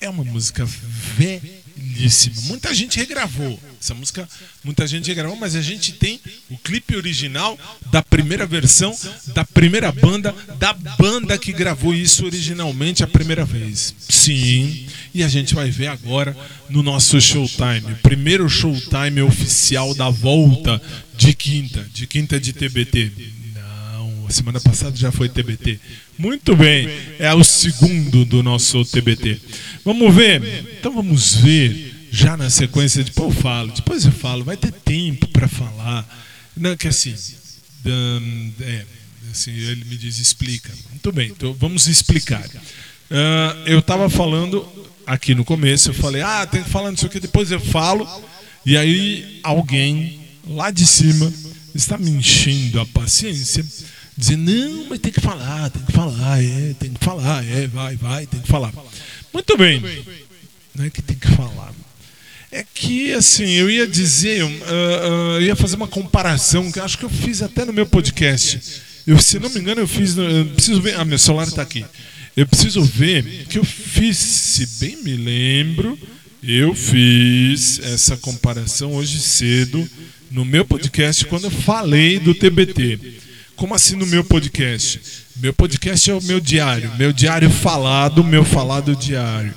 é 0.01 0.09
uma 0.09 0.23
música 0.23 0.67
velhíssima. 1.15 2.35
Muita 2.45 2.73
gente 2.73 2.97
regravou 2.97 3.59
essa 3.79 3.93
música, 3.93 4.27
muita 4.63 4.87
gente 4.87 5.05
regravou, 5.07 5.37
mas 5.37 5.55
a 5.55 5.61
gente 5.61 5.91
tem 5.91 6.19
o 6.49 6.57
clipe 6.57 6.95
original 6.95 7.59
da 7.91 8.01
primeira 8.01 8.47
versão, 8.47 8.97
da 9.35 9.45
primeira 9.45 9.91
banda, 9.91 10.33
da 10.57 10.73
banda 10.73 11.37
que 11.37 11.53
gravou 11.53 11.93
isso 11.93 12.25
originalmente 12.25 13.03
a 13.03 13.07
primeira 13.07 13.45
vez. 13.45 13.93
Sim, 14.09 14.86
e 15.17 15.23
a 15.23 15.27
gente 15.27 15.55
vai 15.55 15.71
ver 15.71 15.87
agora 15.87 16.37
no 16.69 16.83
nosso 16.83 17.19
Showtime, 17.19 17.95
primeiro 18.03 18.47
Showtime 18.47 19.23
oficial 19.23 19.95
da 19.95 20.11
volta 20.11 20.79
de 21.17 21.33
quinta, 21.33 21.83
de 21.91 22.05
quinta 22.05 22.39
de 22.39 22.53
TBT. 22.53 23.11
Não, 23.55 24.29
semana 24.29 24.61
passada 24.61 24.95
já 24.95 25.11
foi 25.11 25.27
TBT. 25.27 25.79
Muito 26.19 26.55
bem, 26.55 26.87
é 27.17 27.33
o 27.33 27.43
segundo 27.43 28.25
do 28.25 28.43
nosso 28.43 28.85
TBT. 28.85 29.41
Vamos 29.83 30.13
ver? 30.13 30.77
Então 30.79 30.93
vamos 30.93 31.33
ver 31.33 32.09
já 32.11 32.37
na 32.37 32.51
sequência. 32.51 33.03
Depois 33.03 33.35
eu 33.35 33.41
falo, 33.41 33.71
depois 33.71 34.05
eu 34.05 34.11
falo. 34.11 34.43
Vai 34.43 34.55
ter 34.55 34.71
tempo 34.71 35.27
para 35.29 35.47
falar. 35.47 36.07
Não, 36.55 36.77
que 36.77 36.87
assim, 36.87 37.15
hum, 37.87 38.51
é, 38.61 38.85
assim, 39.31 39.51
ele 39.51 39.83
me 39.85 39.97
diz 39.97 40.19
explica. 40.19 40.71
Muito 40.91 41.11
bem, 41.11 41.29
então 41.29 41.55
vamos 41.55 41.87
explicar. 41.87 42.47
Ah, 43.09 43.63
eu 43.65 43.79
estava 43.79 44.09
falando 44.09 44.67
aqui 45.07 45.33
no 45.33 45.45
começo, 45.45 45.89
eu 45.89 45.93
falei, 45.93 46.21
ah, 46.21 46.45
tem 46.45 46.61
que 46.61 46.69
falar 46.69 46.91
nisso 46.91 47.05
aqui, 47.05 47.19
depois 47.19 47.49
eu 47.49 47.59
falo. 47.59 48.07
E 48.65 48.77
aí 48.77 49.39
alguém 49.41 50.19
lá 50.45 50.69
de 50.69 50.85
cima 50.85 51.33
está 51.73 51.97
me 51.97 52.11
enchendo 52.11 52.81
a 52.81 52.85
paciência, 52.85 53.65
dizendo, 54.17 54.51
não, 54.51 54.85
mas 54.89 54.99
tem 54.99 55.11
que 55.11 55.21
falar, 55.21 55.69
tem 55.69 55.81
que 55.83 55.91
falar, 55.93 56.43
é, 56.43 56.75
tem 56.77 56.91
que 56.91 57.03
falar, 57.03 57.45
é, 57.45 57.67
vai, 57.67 57.95
vai, 57.95 58.27
tem 58.27 58.41
que 58.41 58.47
falar. 58.47 58.73
Muito 59.33 59.57
bem. 59.57 59.81
Não 60.75 60.85
é 60.85 60.89
que 60.89 61.01
tem 61.01 61.15
que 61.15 61.27
falar. 61.29 61.73
É 62.51 62.63
que, 62.73 63.13
assim, 63.13 63.49
eu 63.51 63.69
ia 63.69 63.87
dizer, 63.87 64.43
uh, 64.43 64.47
uh, 64.47 65.35
eu 65.35 65.41
ia 65.41 65.55
fazer 65.55 65.75
uma 65.75 65.87
comparação, 65.87 66.71
que 66.71 66.79
acho 66.79 66.97
que 66.97 67.03
eu 67.03 67.09
fiz 67.09 67.41
até 67.41 67.65
no 67.65 67.73
meu 67.73 67.85
podcast. 67.85 68.81
Eu, 69.05 69.19
se 69.19 69.39
não 69.39 69.49
me 69.49 69.59
engano, 69.59 69.81
eu 69.81 69.87
fiz. 69.87 70.17
Eu 70.17 70.45
preciso 70.47 70.81
ver. 70.81 70.99
Ah, 70.99 71.05
meu 71.05 71.17
celular 71.17 71.47
está 71.47 71.61
aqui. 71.61 71.85
Eu 72.37 72.45
preciso 72.45 72.83
ver 72.83 73.47
que 73.49 73.57
eu 73.57 73.63
fiz, 73.63 74.15
se 74.15 74.67
bem 74.79 75.01
me 75.01 75.15
lembro, 75.15 75.97
eu 76.43 76.75
fiz 76.75 77.79
essa 77.79 78.15
comparação 78.15 78.93
hoje 78.93 79.19
cedo 79.19 79.89
no 80.29 80.45
meu 80.45 80.63
podcast 80.63 81.25
quando 81.25 81.45
eu 81.45 81.49
falei 81.49 82.19
do 82.19 82.35
TBT. 82.35 82.99
Como 83.55 83.73
assim 83.73 83.95
no 83.95 84.05
meu 84.05 84.23
podcast? 84.23 85.01
Meu 85.37 85.51
podcast 85.51 86.11
é 86.11 86.13
o 86.13 86.21
meu 86.21 86.39
diário, 86.39 86.91
meu 86.95 87.11
diário 87.11 87.49
falado, 87.49 88.23
meu 88.23 88.45
falado 88.45 88.95
diário. 88.95 89.51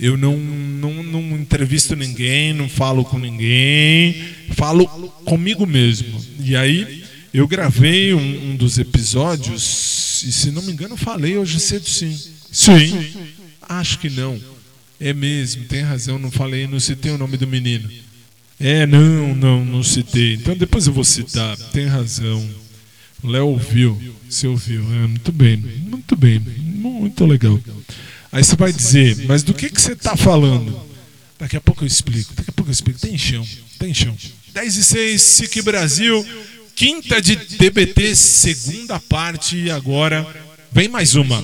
Eu 0.00 0.16
não, 0.16 0.36
não, 0.36 1.04
não 1.04 1.38
entrevisto 1.38 1.94
ninguém, 1.94 2.52
não 2.52 2.68
falo 2.68 3.04
com 3.04 3.16
ninguém, 3.16 4.24
falo 4.56 4.88
comigo 5.24 5.64
mesmo. 5.64 6.20
E 6.40 6.56
aí 6.56 7.04
eu 7.32 7.46
gravei 7.46 8.12
um, 8.12 8.50
um 8.50 8.56
dos 8.56 8.76
episódios, 8.76 9.62
se 10.32 10.50
não 10.50 10.62
me 10.62 10.72
engano, 10.72 10.96
falei 10.96 11.36
hoje 11.36 11.58
cedo 11.60 11.88
sim. 11.88 12.18
Sim. 12.50 13.12
Acho 13.62 13.98
que 13.98 14.10
não. 14.10 14.40
É 15.00 15.12
mesmo, 15.12 15.64
tem 15.64 15.82
razão, 15.82 16.18
não 16.18 16.30
falei, 16.30 16.66
não 16.66 16.78
citei 16.78 17.12
o 17.12 17.18
nome 17.18 17.36
do 17.36 17.46
menino. 17.46 17.90
É, 18.60 18.86
não, 18.86 19.34
não, 19.34 19.64
não 19.64 19.82
citei. 19.82 20.34
Então 20.34 20.56
depois 20.56 20.86
eu 20.86 20.92
vou 20.92 21.04
citar, 21.04 21.56
tem 21.72 21.86
razão. 21.86 22.48
Léo 23.22 23.48
ouviu, 23.48 24.00
você 24.28 24.46
ouviu, 24.46 24.82
é, 24.82 25.06
muito 25.06 25.32
bem, 25.32 25.56
muito 25.56 26.14
bem, 26.14 26.38
muito 26.38 27.24
legal. 27.24 27.58
Aí 28.30 28.44
você 28.44 28.54
vai 28.54 28.72
dizer, 28.72 29.24
mas 29.26 29.42
do 29.42 29.54
que, 29.54 29.70
que 29.70 29.80
você 29.80 29.92
está 29.92 30.16
falando? 30.16 30.78
Daqui 31.38 31.56
a 31.56 31.60
pouco 31.60 31.84
eu 31.84 31.88
explico, 31.88 32.34
daqui 32.34 32.50
a 32.50 32.52
pouco 32.52 32.70
eu 32.70 32.72
explico. 32.72 33.00
Tem 33.00 33.16
chão, 33.16 33.46
tem 33.78 33.94
chão. 33.94 34.16
10 34.52 34.76
e 34.76 34.84
6, 34.84 35.22
SIC 35.22 35.62
Brasil, 35.62 36.24
quinta 36.74 37.20
de 37.20 37.36
TBT, 37.36 38.14
segunda 38.16 38.98
parte, 39.00 39.56
e 39.56 39.70
agora 39.70 40.26
vem 40.72 40.88
mais 40.88 41.14
uma. 41.14 41.42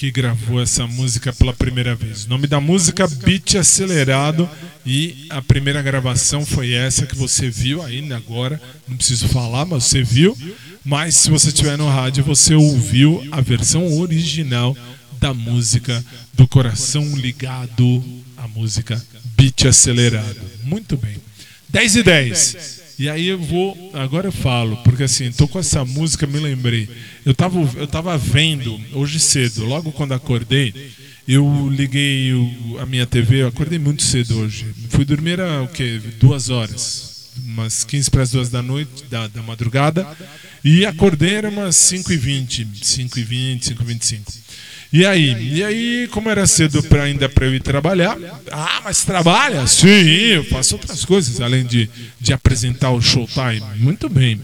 Que 0.00 0.10
gravou 0.10 0.62
essa 0.62 0.86
música 0.86 1.30
pela 1.30 1.52
primeira 1.52 1.94
vez. 1.94 2.24
O 2.24 2.30
nome 2.30 2.46
da 2.46 2.58
música 2.58 3.06
Beat 3.06 3.56
Acelerado 3.56 4.48
e 4.86 5.26
a 5.28 5.42
primeira 5.42 5.82
gravação 5.82 6.46
foi 6.46 6.72
essa 6.72 7.04
que 7.04 7.14
você 7.14 7.50
viu 7.50 7.82
ainda 7.82 8.16
agora. 8.16 8.58
Não 8.88 8.96
preciso 8.96 9.28
falar, 9.28 9.66
mas 9.66 9.84
você 9.84 10.02
viu. 10.02 10.34
Mas 10.82 11.16
se 11.16 11.28
você 11.28 11.48
estiver 11.48 11.76
no 11.76 11.86
rádio, 11.86 12.24
você 12.24 12.54
ouviu 12.54 13.22
a 13.30 13.42
versão 13.42 13.98
original 13.98 14.74
da 15.18 15.34
música 15.34 16.02
do 16.32 16.48
Coração 16.48 17.04
Ligado, 17.14 18.02
a 18.38 18.48
música 18.48 19.04
Beat 19.36 19.66
Acelerado. 19.66 20.40
Muito 20.62 20.96
bem. 20.96 21.18
10 21.68 21.96
e 21.96 22.02
10. 22.02 22.79
E 23.00 23.08
aí 23.08 23.28
eu 23.28 23.38
vou, 23.38 23.90
agora 23.94 24.28
eu 24.28 24.32
falo, 24.32 24.76
porque 24.84 25.04
assim, 25.04 25.32
tô 25.32 25.48
com 25.48 25.58
essa 25.58 25.86
música, 25.86 26.26
me 26.26 26.38
lembrei. 26.38 26.86
Eu 27.24 27.34
tava, 27.34 27.58
eu 27.78 27.86
tava 27.86 28.18
vendo 28.18 28.78
hoje 28.92 29.18
cedo, 29.18 29.64
logo 29.64 29.90
quando 29.90 30.12
acordei, 30.12 30.74
eu 31.26 31.70
liguei 31.74 32.34
o- 32.34 32.76
a 32.78 32.84
minha 32.84 33.06
TV, 33.06 33.40
eu 33.40 33.48
acordei 33.48 33.78
muito 33.78 34.02
cedo 34.02 34.36
hoje. 34.40 34.66
Fui 34.90 35.06
dormir 35.06 35.38
era 35.40 35.62
o 35.62 35.68
quê? 35.68 35.98
Duas 36.20 36.50
horas. 36.50 37.30
Umas 37.42 37.84
15 37.84 38.10
para 38.10 38.22
as 38.22 38.32
duas 38.32 38.50
da 38.50 38.60
noite, 38.60 39.04
da, 39.08 39.26
da 39.28 39.40
madrugada. 39.42 40.06
E 40.62 40.84
acordei 40.84 41.36
era 41.36 41.48
umas 41.48 41.76
5 41.76 42.12
e 42.12 42.18
20 42.18 42.68
5 42.82 43.18
e 44.92 44.98
20 44.98 45.04
5 45.04 45.06
25 45.06 45.06
aí? 45.06 45.54
E 45.54 45.64
aí, 45.64 46.08
como 46.08 46.28
era 46.28 46.46
cedo 46.46 46.82
pra, 46.82 47.04
ainda 47.04 47.28
para 47.28 47.46
eu 47.46 47.54
ir 47.54 47.62
trabalhar, 47.62 48.18
ah, 48.50 48.80
mas 48.84 49.04
trabalha? 49.04 49.66
Sim, 49.66 49.86
eu 49.88 50.44
faço 50.44 50.74
outras 50.74 51.04
coisas, 51.04 51.40
além 51.40 51.64
de, 51.64 51.88
de 52.20 52.32
apresentar 52.32 52.90
o 52.90 53.00
Showtime. 53.00 53.62
Muito 53.76 54.08
bem. 54.08 54.40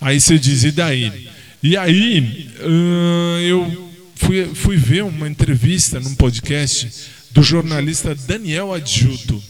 Aí 0.00 0.20
você 0.20 0.38
diz, 0.38 0.64
e 0.64 0.70
daí? 0.70 1.28
E 1.62 1.76
aí, 1.76 2.50
ah, 2.60 3.40
eu 3.42 3.92
fui, 4.16 4.46
fui 4.54 4.76
ver 4.76 5.04
uma 5.04 5.28
entrevista 5.28 6.00
num 6.00 6.14
podcast 6.14 6.90
do 7.30 7.42
jornalista 7.42 8.14
Daniel 8.14 8.72
Adjuto. 8.72 9.42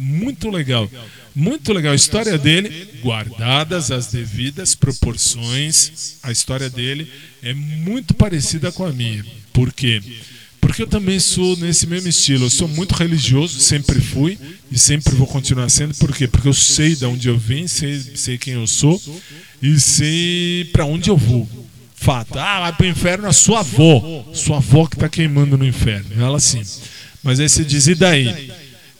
Muito 0.00 0.50
legal. 0.50 0.90
Muito 1.34 1.72
legal 1.72 1.92
a 1.92 1.96
história 1.96 2.38
dele, 2.38 2.88
guardadas 3.02 3.90
as 3.90 4.06
devidas 4.06 4.74
proporções. 4.74 6.16
A 6.22 6.30
história 6.30 6.70
dele 6.70 7.10
é 7.42 7.52
muito 7.52 8.14
parecida 8.14 8.70
com 8.72 8.84
a 8.84 8.92
minha. 8.92 9.24
Por 9.54 9.72
quê? 9.72 10.02
Porque 10.60 10.82
eu 10.82 10.86
também 10.86 11.20
sou 11.20 11.56
nesse 11.56 11.86
mesmo 11.86 12.08
estilo. 12.08 12.46
Eu 12.46 12.50
sou 12.50 12.66
muito 12.66 12.92
religioso, 12.92 13.60
sempre 13.60 14.00
fui 14.00 14.36
e 14.72 14.78
sempre 14.78 15.14
vou 15.14 15.26
continuar 15.26 15.68
sendo. 15.68 15.94
Por 15.94 16.14
quê? 16.14 16.26
Porque 16.26 16.48
eu 16.48 16.52
sei 16.52 16.96
de 16.96 17.04
onde 17.06 17.28
eu 17.28 17.38
vim, 17.38 17.66
sei, 17.68 17.98
sei 18.16 18.36
quem 18.36 18.54
eu 18.54 18.66
sou 18.66 19.00
e 19.62 19.78
sei 19.78 20.68
para 20.72 20.84
onde 20.84 21.08
eu 21.08 21.16
vou. 21.16 21.48
Fato. 21.94 22.38
Ah, 22.38 22.60
vai 22.60 22.72
pro 22.72 22.86
inferno 22.86 23.28
a 23.28 23.32
sua 23.32 23.60
avó. 23.60 24.26
Sua 24.34 24.56
avó 24.56 24.86
que 24.86 24.96
tá 24.96 25.08
queimando 25.08 25.56
no 25.56 25.64
inferno. 25.64 26.10
Ela 26.18 26.40
sim. 26.40 26.62
Mas 27.22 27.38
aí 27.40 27.48
você 27.48 27.64
diz, 27.64 27.86
e 27.86 27.94
daí? 27.94 28.50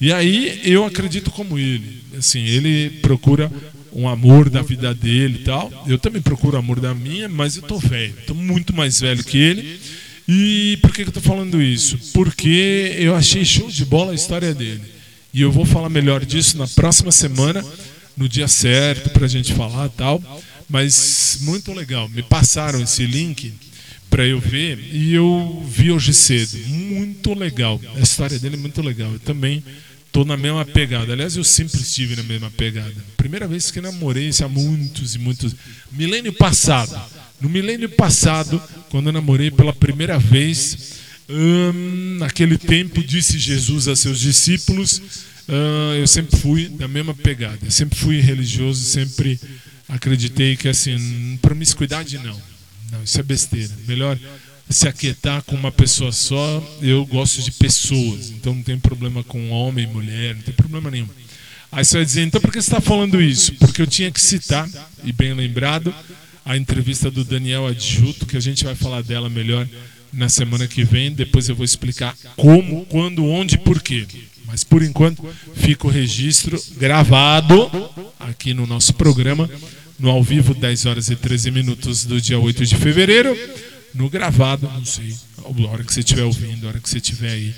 E 0.00 0.12
aí 0.12 0.60
eu 0.64 0.84
acredito 0.84 1.30
como 1.30 1.58
ele. 1.58 2.02
Assim, 2.16 2.40
ele 2.40 2.90
procura 3.02 3.50
um 3.92 4.08
amor 4.08 4.48
da 4.48 4.62
vida 4.62 4.94
dele 4.94 5.40
e 5.40 5.44
tal. 5.44 5.84
Eu 5.86 5.98
também 5.98 6.22
procuro 6.22 6.56
amor 6.56 6.78
da 6.78 6.94
minha, 6.94 7.28
mas 7.28 7.56
eu 7.56 7.62
tô 7.62 7.78
velho. 7.78 8.14
Tô 8.26 8.34
muito 8.34 8.74
mais 8.74 9.00
velho 9.00 9.24
que 9.24 9.38
ele. 9.38 9.80
E 10.26 10.78
por 10.80 10.92
que, 10.92 11.02
eu 11.02 11.12
tô 11.12 11.20
falando 11.20 11.60
isso? 11.60 11.98
Porque 12.12 12.94
eu 12.98 13.14
achei 13.14 13.44
show 13.44 13.70
de 13.70 13.84
bola 13.84 14.12
a 14.12 14.14
história 14.14 14.54
dele. 14.54 14.82
E 15.32 15.40
eu 15.40 15.52
vou 15.52 15.66
falar 15.66 15.88
melhor 15.88 16.24
disso 16.24 16.56
na 16.56 16.66
próxima 16.66 17.12
semana, 17.12 17.64
no 18.16 18.28
dia 18.28 18.48
certo, 18.48 19.10
pra 19.10 19.26
gente 19.26 19.52
falar 19.52 19.88
tal. 19.90 20.22
Mas 20.68 21.38
muito 21.42 21.72
legal. 21.72 22.08
Me 22.08 22.22
passaram 22.22 22.80
esse 22.80 23.06
link 23.06 23.52
para 24.08 24.24
eu 24.24 24.40
ver 24.40 24.78
e 24.92 25.12
eu 25.12 25.62
vi 25.68 25.90
hoje 25.90 26.14
cedo. 26.14 26.56
Muito 26.68 27.34
legal. 27.34 27.80
A 27.96 28.00
história 28.00 28.38
dele 28.38 28.54
é 28.54 28.58
muito 28.58 28.80
legal. 28.80 29.12
Eu 29.12 29.18
também 29.18 29.62
tô 30.12 30.24
na 30.24 30.36
mesma 30.36 30.64
pegada. 30.64 31.12
Aliás, 31.12 31.36
eu 31.36 31.44
sempre 31.44 31.80
estive 31.80 32.14
na 32.16 32.22
mesma 32.22 32.50
pegada. 32.50 32.94
Primeira 33.16 33.48
vez 33.48 33.70
que 33.72 33.80
namorei 33.80 34.28
isso 34.28 34.44
há 34.44 34.48
muitos 34.48 35.16
e 35.16 35.18
muitos. 35.18 35.54
Milênio 35.90 36.32
passado. 36.32 36.98
No 37.40 37.48
milênio 37.48 37.88
passado, 37.90 38.62
quando 38.90 39.06
eu 39.08 39.12
namorei 39.12 39.50
pela 39.50 39.72
primeira 39.72 40.18
vez, 40.18 40.94
hum, 41.28 42.16
naquele 42.18 42.56
tempo 42.56 43.02
disse 43.02 43.38
Jesus 43.38 43.88
a 43.88 43.96
seus 43.96 44.18
discípulos, 44.20 45.00
hum, 45.48 45.94
eu 45.94 46.06
sempre 46.06 46.38
fui 46.38 46.68
da 46.68 46.88
mesma 46.88 47.14
pegada. 47.14 47.58
Eu 47.62 47.70
sempre 47.70 47.98
fui 47.98 48.20
religioso, 48.20 48.82
sempre 48.82 49.38
acreditei 49.88 50.56
que 50.56 50.68
assim, 50.68 51.38
promiscuidade 51.42 52.18
não. 52.18 52.40
Não, 52.90 53.02
isso 53.02 53.18
é 53.18 53.22
besteira. 53.22 53.72
Melhor 53.86 54.18
se 54.68 54.88
aquietar 54.88 55.42
com 55.42 55.54
uma 55.54 55.72
pessoa 55.72 56.12
só. 56.12 56.78
Eu 56.80 57.04
gosto 57.04 57.42
de 57.42 57.52
pessoas, 57.52 58.30
então 58.30 58.54
não 58.54 58.62
tem 58.62 58.78
problema 58.78 59.22
com 59.24 59.50
homem 59.50 59.86
mulher, 59.86 60.34
não 60.34 60.42
tem 60.42 60.54
problema 60.54 60.90
nenhum. 60.90 61.08
Aí 61.70 61.84
você 61.84 61.96
vai 61.96 62.04
dizer, 62.04 62.22
então 62.22 62.40
por 62.40 62.52
que 62.52 62.62
você 62.62 62.68
está 62.68 62.80
falando 62.80 63.20
isso? 63.20 63.52
Porque 63.54 63.82
eu 63.82 63.86
tinha 63.86 64.10
que 64.10 64.20
citar, 64.20 64.68
e 65.02 65.12
bem 65.12 65.34
lembrado, 65.34 65.92
a 66.44 66.56
entrevista 66.56 67.10
do 67.10 67.24
Daniel 67.24 67.66
Adjuto, 67.66 68.26
que 68.26 68.36
a 68.36 68.40
gente 68.40 68.64
vai 68.64 68.74
falar 68.74 69.02
dela 69.02 69.30
melhor 69.30 69.66
na 70.12 70.28
semana 70.28 70.66
que 70.66 70.84
vem. 70.84 71.12
Depois 71.12 71.48
eu 71.48 71.56
vou 71.56 71.64
explicar 71.64 72.16
como, 72.36 72.84
quando, 72.86 73.24
onde 73.24 73.54
e 73.54 73.58
por 73.58 73.82
quê. 73.82 74.06
Mas 74.44 74.62
por 74.62 74.82
enquanto 74.82 75.24
fica 75.54 75.86
o 75.86 75.90
registro 75.90 76.62
gravado 76.76 77.70
aqui 78.20 78.52
no 78.52 78.66
nosso 78.66 78.92
programa, 78.94 79.48
no 79.98 80.10
ao 80.10 80.22
vivo, 80.22 80.54
10 80.54 80.86
horas 80.86 81.08
e 81.08 81.16
13 81.16 81.50
minutos 81.50 82.04
do 82.04 82.20
dia 82.20 82.38
8 82.38 82.66
de 82.66 82.76
fevereiro. 82.76 83.36
No 83.94 84.10
gravado, 84.10 84.68
não 84.68 84.84
sei, 84.84 85.14
a 85.38 85.68
hora 85.68 85.84
que 85.84 85.94
você 85.94 86.00
estiver 86.00 86.24
ouvindo, 86.24 86.66
a 86.66 86.70
hora 86.70 86.80
que 86.80 86.90
você 86.90 86.98
estiver 86.98 87.30
aí 87.30 87.54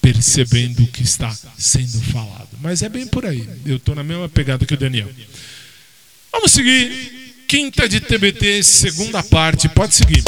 percebendo 0.00 0.82
o 0.82 0.86
que 0.86 1.02
está 1.02 1.36
sendo 1.58 2.00
falado. 2.00 2.48
Mas 2.62 2.82
é 2.82 2.88
bem 2.88 3.06
por 3.06 3.26
aí. 3.26 3.46
Eu 3.66 3.76
estou 3.76 3.94
na 3.94 4.02
mesma 4.02 4.28
pegada 4.28 4.64
que 4.64 4.74
o 4.74 4.76
Daniel. 4.76 5.08
Vamos 6.32 6.52
seguir. 6.52 7.19
Quinta 7.50 7.88
de 7.88 8.00
TBT, 8.00 8.62
segunda 8.62 9.24
parte. 9.24 9.68
Pode 9.68 9.92
seguir. 9.92 10.22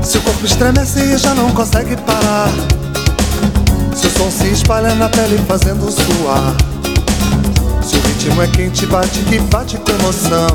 Se 0.00 0.16
o 0.16 0.20
corpo 0.20 0.46
estremece 0.46 1.00
e 1.00 1.18
já 1.18 1.34
não 1.34 1.50
consegue 1.50 1.96
parar 1.96 2.48
Se 3.96 4.06
o 4.06 4.10
som 4.10 4.30
se 4.30 4.52
espalha 4.52 4.94
na 4.94 5.08
pele 5.08 5.38
fazendo 5.48 5.90
suar 5.90 6.54
Se 8.26 8.32
o 8.32 8.34
ritmo 8.34 8.42
é 8.42 8.48
quente, 8.48 8.86
bate 8.86 9.20
que 9.20 9.38
bate 9.38 9.76
com 9.78 9.92
emoção. 9.92 10.48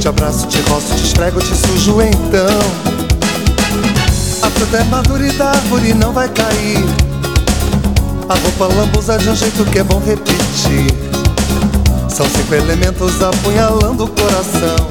Te 0.00 0.08
abraço, 0.08 0.48
te 0.48 0.58
roço, 0.62 0.96
te 0.96 1.04
esfrego, 1.04 1.40
te 1.40 1.54
sujo 1.54 2.02
então. 2.02 2.58
A 4.42 4.50
fruta 4.50 4.78
é 4.78 4.84
madura 4.84 5.24
e 5.24 5.30
da 5.32 5.50
árvore 5.50 5.94
não 5.94 6.12
vai 6.12 6.28
cair. 6.28 6.84
A 8.28 8.34
roupa 8.34 8.74
lambuza 8.74 9.16
de 9.16 9.28
um 9.28 9.36
jeito 9.36 9.64
que 9.66 9.78
é 9.78 9.84
bom 9.84 10.02
repetir. 10.04 10.92
São 12.08 12.26
cinco 12.28 12.52
elementos 12.52 13.22
apunhalando 13.22 14.04
o 14.04 14.08
coração. 14.08 14.88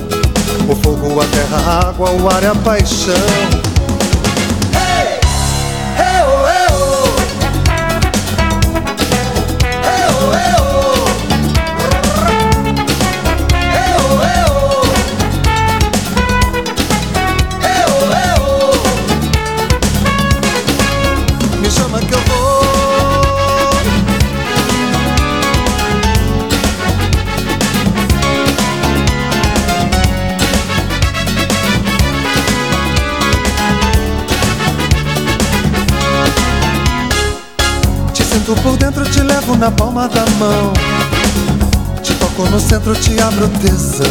O 0.70 0.76
fogo, 0.78 1.20
a 1.20 1.26
terra, 1.26 1.58
a 1.58 1.89
água, 1.89 2.12
o 2.12 2.30
ar 2.30 2.41
e 2.41 2.45
a 2.45 2.55
paixão 2.55 3.66
na 39.58 39.72
palma 39.72 40.08
da 40.08 40.26
mão. 40.38 40.72
Te 42.03 42.14
toco 42.16 42.43
no 42.49 42.60
centro, 42.60 42.93
te 42.95 43.20
abro 43.20 43.47
tesão. 43.60 44.05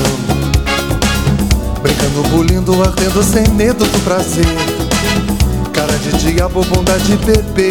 Brincando, 1.81 2.23
bulindo, 2.31 2.83
ardendo 2.83 3.23
sem 3.23 3.47
medo 3.51 3.85
do 3.85 3.99
prazer. 4.01 4.47
Cara 5.73 5.93
de 5.99 6.13
diabo, 6.19 6.65
bondade 6.65 7.05
de 7.05 7.17
bebê. 7.19 7.71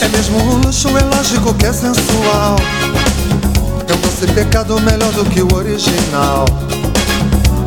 É 0.00 0.08
mesmo 0.08 0.38
um 0.38 0.58
luxo, 0.58 0.88
é 0.96 1.02
lógico 1.16 1.52
que 1.54 1.66
é 1.66 1.72
sensual. 1.72 2.56
É 3.88 3.92
um 3.92 4.00
doce 4.00 4.26
pecado 4.32 4.80
melhor 4.80 5.10
do 5.12 5.24
que 5.24 5.42
o 5.42 5.52
original. 5.52 6.44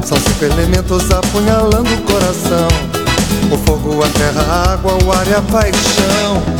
São 0.06 0.18
cinco 0.18 0.46
elementos 0.46 1.12
apunhalando 1.12 1.94
o 1.94 2.02
coração: 2.04 2.68
o 3.52 3.58
fogo, 3.58 4.02
a 4.04 4.08
terra, 4.08 4.42
a 4.42 4.74
água, 4.74 4.98
o 5.04 5.12
ar 5.12 5.28
e 5.28 5.34
a 5.34 5.42
paixão. 5.42 6.55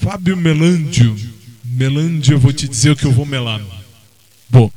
Fábio 0.00 0.34
Melândio. 0.34 1.14
Melândia, 1.62 2.32
eu 2.32 2.38
vou 2.38 2.50
te 2.50 2.66
dizer 2.66 2.92
o 2.92 2.96
que 2.96 3.04
eu 3.04 3.12
vou 3.12 3.26
melar. 3.26 3.60
Bom. 4.48 4.70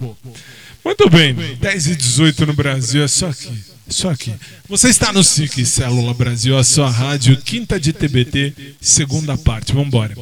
Muito 0.83 1.09
bem, 1.09 1.33
10 1.33 1.87
e 1.87 1.95
18 1.95 2.45
no 2.47 2.53
Brasil, 2.53 3.01
é 3.01 3.07
só 3.07 3.29
aqui. 3.29 3.47
é 3.87 3.91
Só 3.91 4.09
aqui. 4.09 4.33
Você 4.67 4.89
está 4.89 5.13
no 5.13 5.23
SIC 5.23 5.65
Célula 5.65 6.13
Brasil, 6.13 6.57
a 6.57 6.63
sua 6.65 6.89
rádio, 6.89 7.37
quinta 7.37 7.79
de 7.79 7.93
TBT, 7.93 8.53
segunda 8.81 9.37
parte. 9.37 9.71
Vambora. 9.71 10.13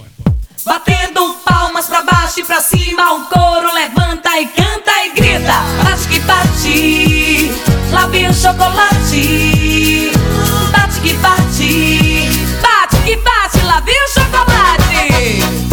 Batendo 0.63 1.33
palmas 1.43 1.87
pra 1.87 2.03
baixo 2.03 2.41
e 2.41 2.43
pra 2.43 2.61
cima, 2.61 3.13
o 3.13 3.25
coro 3.29 3.73
levanta 3.73 4.39
e 4.39 4.45
canta 4.47 4.91
e 5.05 5.13
grita. 5.15 5.53
Bate 5.83 6.07
que 6.07 6.19
bate, 6.19 7.51
lá 7.91 8.05
vem 8.07 8.29
o 8.29 8.33
chocolate. 8.33 10.11
Bate 10.71 11.01
que 11.01 11.13
bate, 11.15 12.06
vem 13.81 13.95
o 13.95 14.07
chocolate. 14.09 15.67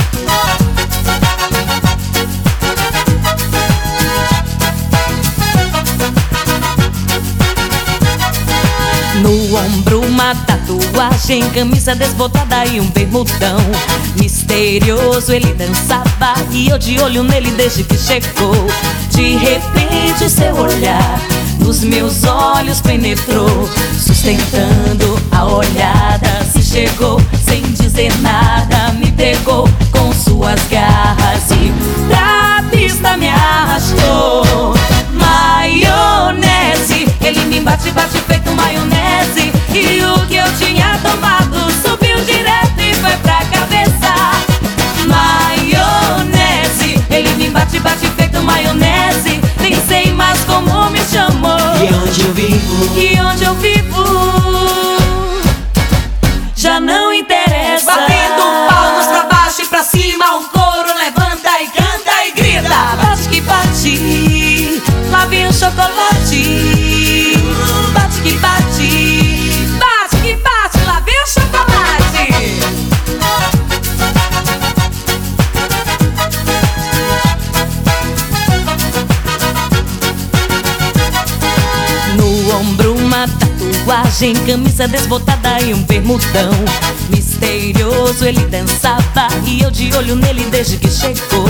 No 9.23 9.57
ombro 9.57 10.01
uma 10.03 10.35
tatuagem, 10.35 11.49
camisa 11.51 11.95
desbotada 11.95 12.67
e 12.67 12.81
um 12.81 12.87
bermudão. 12.91 13.59
Misterioso 14.21 15.33
ele 15.33 15.55
dançava 15.55 16.35
e 16.51 16.69
eu 16.69 16.79
de 16.79 17.01
olho 17.01 17.23
nele 17.23 17.51
desde 17.53 17.85
que 17.85 17.97
chegou. 17.97 18.67
De 19.11 19.37
repente 19.37 20.29
seu 20.29 20.55
olhar 20.57 21.21
nos 21.65 21.83
meus 21.83 22.25
olhos 22.25 22.81
penetrou 22.81 23.69
Sustentando 23.99 25.19
a 25.33 25.45
olhada. 25.47 26.45
se 26.53 26.63
chegou 26.75 27.21
sem 27.47 27.63
dizer 27.63 28.13
nada 28.19 28.93
Me 28.99 29.13
pegou 29.13 29.69
com 29.93 30.13
suas 30.13 30.61
garras 30.65 31.49
e 31.53 31.73
pra 32.09 32.65
pista 32.69 33.17
me 33.17 33.29
arrastou. 33.29 34.75
Maionese, 35.13 37.07
ele 37.21 37.45
me 37.45 37.61
bate, 37.61 37.93
bate 37.93 38.19
feito 38.23 38.51
maionese 38.51 39.53
E 39.73 40.05
o 40.05 40.27
que 40.27 40.35
eu 40.35 40.53
tinha 40.59 40.99
tomado 40.99 41.55
subiu 41.81 42.21
direto 42.25 42.81
e 42.81 42.93
foi 42.95 43.17
pra 43.19 43.45
cabeça. 43.45 44.13
Maionese, 45.07 47.01
ele 47.09 47.33
me 47.35 47.51
bate, 47.51 47.79
bate 47.79 48.09
feito 48.17 48.43
maionese 48.43 49.41
Nem 49.61 49.75
sei 49.87 50.13
mais 50.13 50.43
como 50.43 50.91
me 50.91 50.99
chamou. 51.05 51.57
E 51.81 51.95
onde 51.95 52.21
eu 52.21 52.35
vivo? 52.35 52.99
E 52.99 53.21
onde 53.21 53.45
eu 53.45 53.55
vivo 53.55 54.44
não 56.85 57.13
interessa. 57.13 57.87
Batendo 57.87 58.43
palmas 58.69 59.07
pra 59.07 59.23
baixo 59.25 59.63
e 59.63 59.67
pra 59.67 59.83
cima 59.83 60.37
O 60.37 60.45
coro 60.45 60.95
levanta 60.97 61.61
e 61.61 61.69
canta 61.69 62.25
e 62.27 62.33
grita. 62.33 62.69
Bate 62.69 63.29
que 63.29 63.41
bate 63.41 64.83
Lá 65.11 65.27
vem 65.27 65.47
o 65.47 65.53
chocolate 65.53 65.94
tatuagem, 83.85 84.35
camisa 84.47 84.89
desbotada 84.89 85.61
e 85.61 85.75
um 85.75 85.83
bermudão. 85.83 86.51
Misterioso 87.11 88.25
ele 88.25 88.45
dançava 88.47 89.29
e 89.47 89.63
eu 89.63 89.71
de 89.71 89.95
olho 89.97 90.17
nele 90.17 90.45
desde 90.51 90.79
que 90.79 90.91
chegou. 90.91 91.47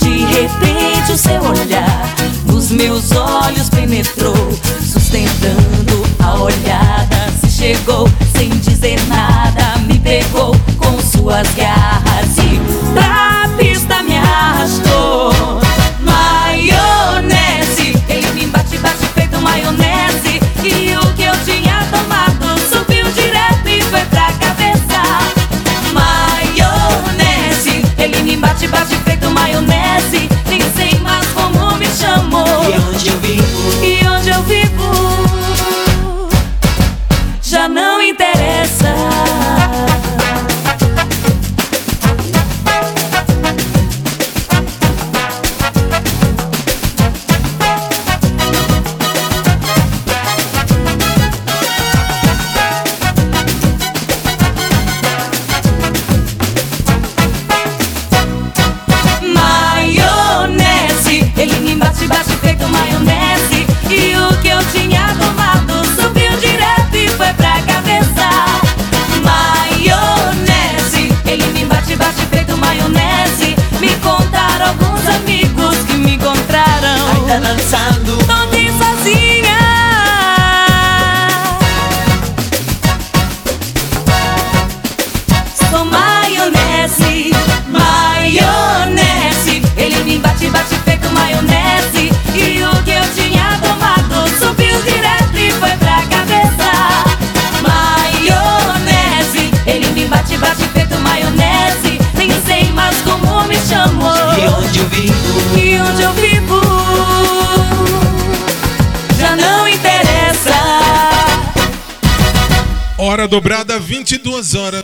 De 0.00 0.24
repente 0.24 1.12
o 1.12 1.16
seu 1.16 1.40
olhar 1.42 2.14
nos 2.46 2.70
meus 2.70 3.12
olhos 3.12 3.68
penetrou 3.68 4.34
Sustentando 4.80 6.02
a 6.18 6.40
olhada. 6.40 7.32
Se 7.40 7.50
chegou 7.50 8.08
sem 8.36 8.48
dizer 8.48 9.00
nada 9.06 9.78
Me 9.86 9.98
pegou 9.98 10.56
com 10.78 10.98
suas 11.00 11.48
garras 11.54 12.37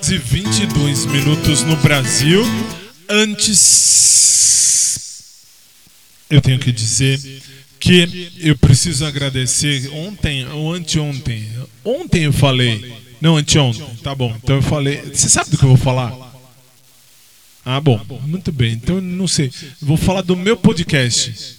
horas 0.05 0.11
e 0.11 0.19
22 0.19 1.07
minutos 1.07 1.63
no 1.63 1.77
Brasil. 1.77 2.43
Antes, 3.09 4.35
eu 6.29 6.43
tenho 6.43 6.59
que 6.59 6.71
dizer 6.73 7.19
que 7.81 8.33
eu 8.39 8.59
preciso 8.59 9.07
agradecer 9.07 9.89
ontem 9.93 10.47
ou 10.49 10.75
anteontem. 10.75 11.49
Ontem 11.85 12.25
eu 12.25 12.33
falei, 12.33 12.93
não 13.21 13.37
anteontem, 13.37 13.87
tá 14.03 14.15
bom. 14.15 14.35
Então 14.43 14.57
eu 14.57 14.63
falei, 14.63 15.01
você 15.03 15.29
sabe 15.29 15.51
do 15.51 15.59
que 15.59 15.65
eu 15.65 15.69
vou 15.69 15.79
falar? 15.79 16.13
Ah, 17.65 17.81
bom, 17.81 17.99
muito 18.27 18.53
bem. 18.53 18.75
Então 18.75 19.01
não 19.01 19.27
sei. 19.27 19.51
Vou 19.81 19.97
falar 19.97 20.21
do 20.23 20.37
meu 20.37 20.57
podcast. 20.57 21.57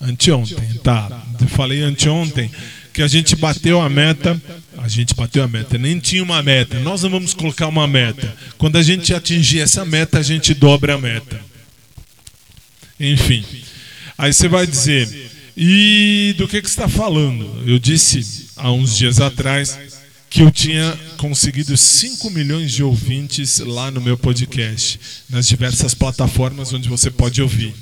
Anteontem, 0.00 0.74
tá. 0.82 1.26
Eu 1.40 1.48
falei 1.48 1.82
anteontem 1.82 2.50
que 2.98 3.02
a 3.02 3.06
gente 3.06 3.36
bateu 3.36 3.80
a 3.80 3.88
meta. 3.88 4.42
A 4.76 4.88
gente 4.88 5.14
bateu 5.14 5.44
a 5.44 5.46
meta, 5.46 5.78
nem 5.78 6.00
tinha 6.00 6.20
uma 6.20 6.42
meta. 6.42 6.80
Nós 6.80 7.04
não 7.04 7.10
vamos 7.10 7.32
colocar 7.32 7.68
uma 7.68 7.86
meta. 7.86 8.36
Quando 8.56 8.74
a 8.74 8.82
gente 8.82 9.14
atingir 9.14 9.60
essa 9.60 9.84
meta, 9.84 10.18
a 10.18 10.22
gente 10.22 10.52
dobra 10.52 10.94
a 10.94 10.98
meta. 10.98 11.40
Enfim. 12.98 13.44
Aí 14.16 14.32
você 14.32 14.48
vai 14.48 14.66
dizer, 14.66 15.30
e 15.56 16.34
do 16.36 16.48
que, 16.48 16.60
que 16.60 16.68
você 16.68 16.72
está 16.72 16.88
falando? 16.88 17.62
Eu 17.64 17.78
disse 17.78 18.48
há 18.56 18.72
uns 18.72 18.96
dias 18.96 19.20
atrás 19.20 19.78
que 20.28 20.42
eu 20.42 20.50
tinha 20.50 20.98
conseguido 21.18 21.76
5 21.76 22.30
milhões 22.30 22.72
de 22.72 22.82
ouvintes 22.82 23.60
lá 23.60 23.92
no 23.92 24.00
meu 24.00 24.18
podcast, 24.18 24.98
nas 25.30 25.46
diversas 25.46 25.94
plataformas 25.94 26.72
onde 26.72 26.88
você 26.88 27.12
pode 27.12 27.40
ouvir. 27.40 27.72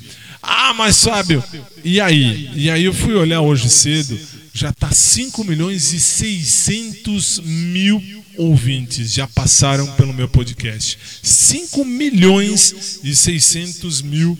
Ah, 0.43 0.75
mas 0.75 1.03
Fábio, 1.03 1.43
e 1.83 1.99
aí? 1.99 2.51
E 2.53 2.69
aí 2.69 2.83
eu 2.83 2.93
fui 2.93 3.15
olhar 3.15 3.41
hoje 3.41 3.67
cedo, 3.67 4.15
já 4.57 4.73
tá 4.73 4.89
5 4.91 5.43
milhões 5.43 5.93
e 5.93 5.99
600 5.99 7.41
mil 7.45 8.01
ouvintes 8.35 9.13
já 9.13 9.27
passaram 9.27 9.85
pelo 9.93 10.11
meu 10.11 10.27
podcast. 10.27 10.97
5 11.21 11.85
milhões 11.85 12.99
e 13.03 13.15
600 13.15 14.01
mil 14.01 14.35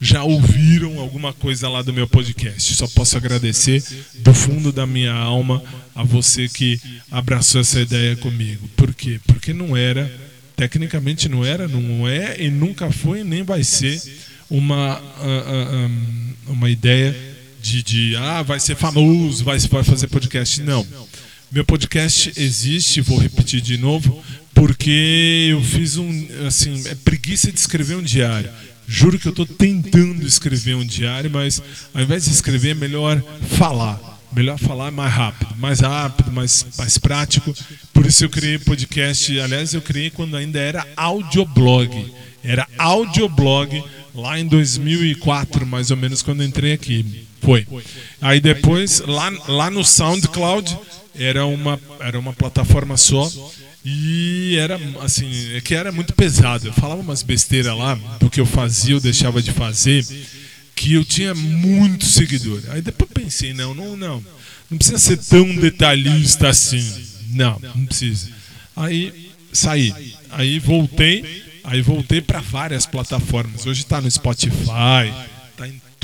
já 0.00 0.22
ouviram 0.22 1.00
alguma 1.00 1.32
coisa 1.32 1.68
lá 1.68 1.82
do 1.82 1.92
meu 1.92 2.06
podcast. 2.06 2.76
Só 2.76 2.86
posso 2.86 3.16
agradecer 3.16 3.82
do 4.20 4.32
fundo 4.32 4.70
da 4.70 4.86
minha 4.86 5.12
alma 5.12 5.60
a 5.96 6.04
você 6.04 6.48
que 6.48 6.80
abraçou 7.10 7.60
essa 7.60 7.80
ideia 7.80 8.14
comigo. 8.14 8.68
Por 8.76 8.94
quê? 8.94 9.18
Porque 9.26 9.52
não 9.52 9.76
era, 9.76 10.08
tecnicamente 10.54 11.28
não 11.28 11.44
era, 11.44 11.66
não 11.66 12.06
é 12.06 12.40
e 12.40 12.52
nunca 12.52 12.92
foi 12.92 13.24
nem 13.24 13.42
vai 13.42 13.64
ser 13.64 14.00
uma, 14.48 14.92
ah, 14.92 15.02
ah, 15.18 15.88
ah, 15.88 16.52
uma 16.52 16.70
ideia 16.70 17.35
de, 17.66 17.82
de 17.82 18.16
ah, 18.16 18.42
vai 18.42 18.60
ser 18.60 18.76
famoso, 18.76 19.44
vai, 19.44 19.58
vai 19.58 19.82
fazer 19.82 20.06
podcast. 20.06 20.62
Não. 20.62 20.86
Meu 21.50 21.64
podcast 21.64 22.32
existe, 22.36 23.00
vou 23.00 23.18
repetir 23.18 23.60
de 23.60 23.76
novo, 23.76 24.22
porque 24.54 25.48
eu 25.50 25.62
fiz 25.62 25.96
um. 25.96 26.28
Assim, 26.46 26.82
é 26.86 26.94
preguiça 26.94 27.50
de 27.50 27.58
escrever 27.58 27.96
um 27.96 28.02
diário. 28.02 28.50
Juro 28.86 29.18
que 29.18 29.26
eu 29.26 29.30
estou 29.30 29.46
tentando 29.46 30.24
escrever 30.24 30.76
um 30.76 30.84
diário, 30.84 31.28
mas 31.30 31.60
ao 31.92 32.02
invés 32.02 32.24
de 32.24 32.30
escrever, 32.30 32.70
é 32.70 32.74
melhor 32.74 33.20
falar. 33.58 34.00
Melhor 34.32 34.58
falar 34.58 34.90
mais 34.90 35.12
rápido, 35.12 35.56
mais 35.56 35.80
rápido, 35.80 36.30
mais, 36.30 36.66
mais 36.76 36.98
prático. 36.98 37.54
Por 37.92 38.04
isso 38.06 38.24
eu 38.24 38.30
criei 38.30 38.58
podcast. 38.58 39.40
Aliás, 39.40 39.72
eu 39.72 39.80
criei 39.80 40.10
quando 40.10 40.36
ainda 40.36 40.58
era 40.58 40.86
audioblog. 40.96 42.12
Era 42.44 42.66
audioblog 42.76 43.82
lá 44.14 44.38
em 44.38 44.46
2004, 44.46 45.66
mais 45.66 45.90
ou 45.90 45.96
menos, 45.96 46.22
quando 46.22 46.44
entrei 46.44 46.72
aqui. 46.72 47.25
Foi. 47.46 47.64
Aí 48.20 48.40
depois, 48.40 49.00
lá, 49.06 49.30
lá 49.46 49.70
no 49.70 49.84
SoundCloud, 49.84 50.76
era 51.14 51.46
uma, 51.46 51.80
era 52.00 52.18
uma 52.18 52.32
plataforma 52.32 52.96
só. 52.96 53.30
E 53.84 54.56
era 54.56 54.80
assim, 55.00 55.54
é 55.54 55.60
que 55.60 55.72
era 55.72 55.92
muito 55.92 56.12
pesado. 56.12 56.66
Eu 56.66 56.72
falava 56.72 57.00
umas 57.00 57.22
besteiras 57.22 57.76
lá 57.76 57.94
do 58.18 58.28
que 58.28 58.40
eu 58.40 58.46
fazia, 58.46 58.96
eu 58.96 59.00
deixava 59.00 59.40
de 59.40 59.52
fazer, 59.52 60.04
que 60.74 60.94
eu 60.94 61.04
tinha 61.04 61.32
muito 61.36 62.04
seguidor. 62.04 62.60
Aí 62.70 62.82
depois 62.82 63.08
pensei, 63.14 63.54
não, 63.54 63.72
não, 63.72 63.96
não. 63.96 64.24
Não 64.68 64.76
precisa 64.76 64.98
ser 64.98 65.18
tão 65.18 65.54
detalhista 65.54 66.48
assim. 66.48 66.84
Não, 67.30 67.60
não 67.76 67.86
precisa. 67.86 68.28
Aí 68.74 69.30
saí. 69.52 69.94
Aí 70.30 70.58
voltei, 70.58 71.44
aí 71.62 71.80
voltei 71.80 72.20
para 72.20 72.40
várias 72.40 72.86
plataformas. 72.86 73.66
Hoje 73.66 73.82
está 73.82 74.00
no 74.00 74.10
Spotify, 74.10 75.14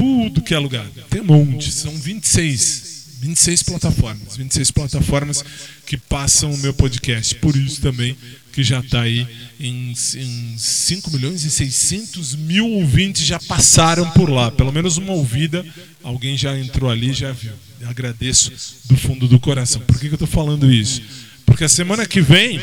tudo 0.02 0.42
que 0.42 0.52
é 0.52 0.58
lugar. 0.58 0.84
Tem 1.08 1.20
um 1.20 1.24
monte, 1.24 1.70
são 1.70 1.94
26. 1.94 2.90
26 3.20 3.62
plataformas, 3.62 4.36
26 4.36 4.70
plataformas 4.72 5.44
que 5.86 5.96
passam 5.96 6.52
o 6.52 6.58
meu 6.58 6.74
podcast. 6.74 7.36
Por 7.36 7.54
isso 7.54 7.80
também 7.80 8.16
que 8.52 8.64
já 8.64 8.80
está 8.80 9.02
aí 9.02 9.24
em, 9.60 9.92
em 10.16 10.58
5 10.58 11.08
milhões 11.12 11.44
e 11.44 11.50
600 11.50 12.34
mil 12.34 12.68
ouvintes 12.68 13.24
já 13.24 13.38
passaram 13.38 14.10
por 14.10 14.28
lá. 14.28 14.50
Pelo 14.50 14.72
menos 14.72 14.96
uma 14.96 15.12
ouvida, 15.12 15.64
alguém 16.02 16.36
já 16.36 16.58
entrou 16.58 16.90
ali 16.90 17.12
já 17.12 17.30
viu. 17.30 17.52
Eu 17.80 17.88
agradeço 17.88 18.52
do 18.86 18.96
fundo 18.96 19.28
do 19.28 19.38
coração. 19.38 19.80
Por 19.82 20.00
que, 20.00 20.08
que 20.08 20.14
eu 20.14 20.16
estou 20.16 20.26
falando 20.26 20.70
isso? 20.70 21.00
Porque 21.46 21.62
a 21.62 21.68
semana 21.68 22.04
que 22.06 22.20
vem 22.20 22.60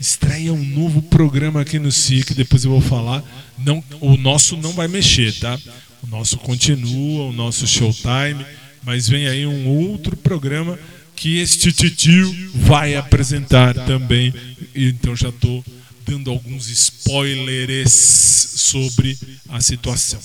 estreia 0.00 0.54
um 0.54 0.64
novo 0.64 1.02
programa 1.02 1.60
aqui 1.60 1.78
no 1.78 1.92
SIC, 1.92 2.32
depois 2.32 2.64
eu 2.64 2.70
vou 2.70 2.80
falar. 2.80 3.22
Não, 3.58 3.84
o 4.00 4.16
nosso 4.16 4.56
não 4.56 4.72
vai 4.72 4.88
mexer, 4.88 5.34
tá? 5.34 5.58
O 6.02 6.06
nosso 6.06 6.38
continua, 6.38 7.24
o 7.24 7.32
nosso 7.32 7.66
showtime 7.66 8.44
mas 8.88 9.06
vem 9.06 9.28
aí 9.28 9.46
um 9.46 9.68
outro 9.68 10.16
programa 10.16 10.78
que 11.14 11.38
este 11.38 11.70
titio 11.72 12.34
vai 12.54 12.96
apresentar 12.96 13.74
também. 13.74 14.32
Então 14.74 15.14
já 15.14 15.28
estou 15.28 15.62
dando 16.06 16.30
alguns 16.30 16.68
spoilers 16.68 17.92
sobre 17.92 19.18
a 19.48 19.60
situação. 19.60 20.18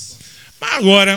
Mas 0.58 0.72
agora 0.72 1.16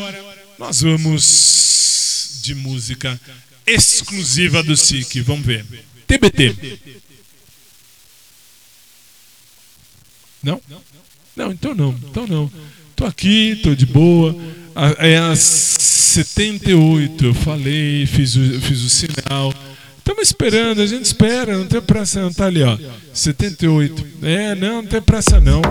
nós 0.59 0.81
vamos 0.81 2.41
de 2.43 2.53
música 2.53 3.17
exclusiva 3.65 4.61
do 4.61 4.75
SIC. 4.75 5.21
Vamos 5.21 5.45
ver. 5.45 5.65
TBT. 6.05 6.79
Não? 10.43 10.61
Não, 11.33 11.51
então 11.51 11.73
não. 11.73 11.91
Então 11.91 12.27
não. 12.27 12.51
Tô 12.97 13.05
aqui, 13.05 13.59
tô 13.61 13.75
de 13.75 13.85
boa. 13.85 14.35
É 14.97 15.19
às 15.19 15.37
78 15.37 17.27
eu 17.27 17.33
falei, 17.35 18.07
fiz 18.07 18.35
o, 18.35 18.59
fiz 18.59 18.81
o 18.81 18.89
sinal. 18.89 19.53
Estamos 19.99 20.23
esperando, 20.23 20.81
a 20.81 20.85
gente 20.87 21.05
espera, 21.05 21.55
não 21.55 21.67
tem 21.67 21.79
pressa 21.79 22.19
não. 22.19 22.33
Tá 22.33 22.47
ali, 22.47 22.63
ó. 22.63 22.75
78. 23.13 24.03
É, 24.23 24.55
não, 24.55 24.81
não 24.81 24.85
tem 24.89 24.99
pressa 24.99 25.39
não. 25.39 25.61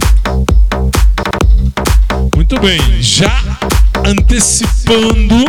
Muito 2.37 2.61
bem, 2.61 2.79
já 3.03 3.59
antecipando 4.07 5.47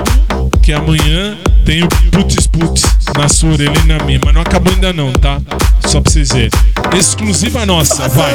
que 0.64 0.74
amanhã 0.74 1.38
tem 1.64 1.84
o 1.84 1.88
putz 2.10 2.48
putz 2.48 2.82
na 3.16 3.30
sua 3.30 3.52
orelha 3.52 3.78
e 3.84 3.88
na 3.88 4.04
minha, 4.04 4.20
mas 4.26 4.34
não 4.34 4.41
acabou 4.41 4.74
ainda 4.74 4.91
não, 4.91 5.14
tá? 5.14 5.40
Só 5.86 6.02
pra 6.02 6.12
vocês 6.12 6.30
verem. 6.30 6.49
Exclusiva 6.98 7.68
nossa, 7.68 8.08
vai. 8.10 8.34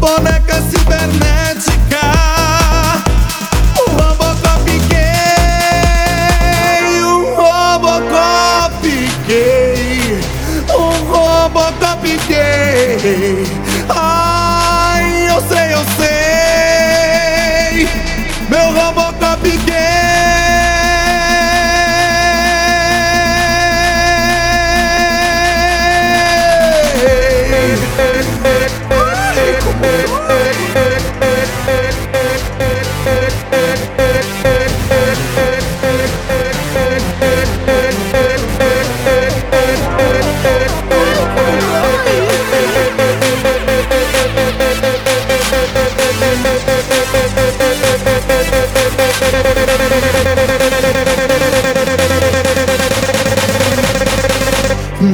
pone 0.00 0.35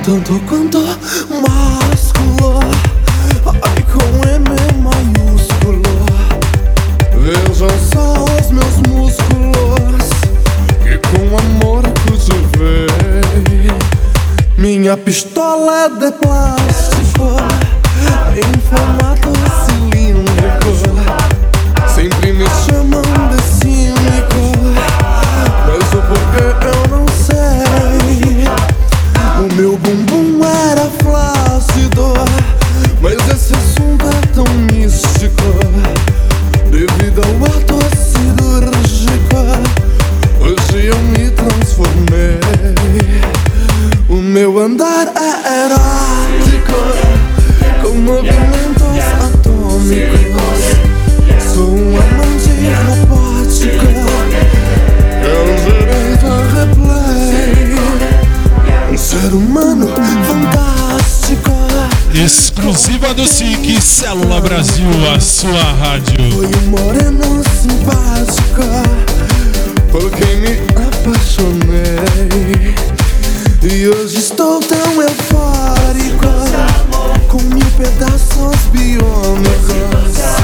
tanto 0.02 0.40
quanto 0.48 0.78
másculo 1.28 2.60
Ai 3.46 3.82
com 3.92 4.28
M 4.28 4.44
maiúsculo. 4.82 5.82
Vejam 7.18 7.68
só 7.92 8.24
os 8.24 8.50
meus 8.50 8.76
músculos. 8.88 10.08
Que 10.82 10.98
com 11.08 11.38
amor 11.38 11.82
cultivei 12.06 13.68
Minha 14.58 14.96
pistola 14.96 15.84
é 15.84 15.88
de 15.88 16.12
plástico. 16.12 17.36
Inflamada 18.56 19.11
Exclusiva 62.72 63.12
do 63.12 63.26
SIC, 63.26 63.82
Célula 63.82 64.40
Brasil, 64.40 64.86
a 65.14 65.20
sua 65.20 65.62
rádio. 65.62 66.32
Foi 66.32 66.46
um 66.46 66.70
moreno 66.70 67.44
simpático 67.60 68.62
Por 69.90 70.10
quem 70.12 70.36
me 70.36 70.58
apaixonei 70.70 72.74
E 73.62 73.88
hoje 73.88 74.16
estou 74.16 74.58
tão 74.60 75.02
eufórico 75.02 76.28
Com 77.28 77.42
mil 77.42 77.70
pedaços 77.76 78.56
biônicos 78.72 80.41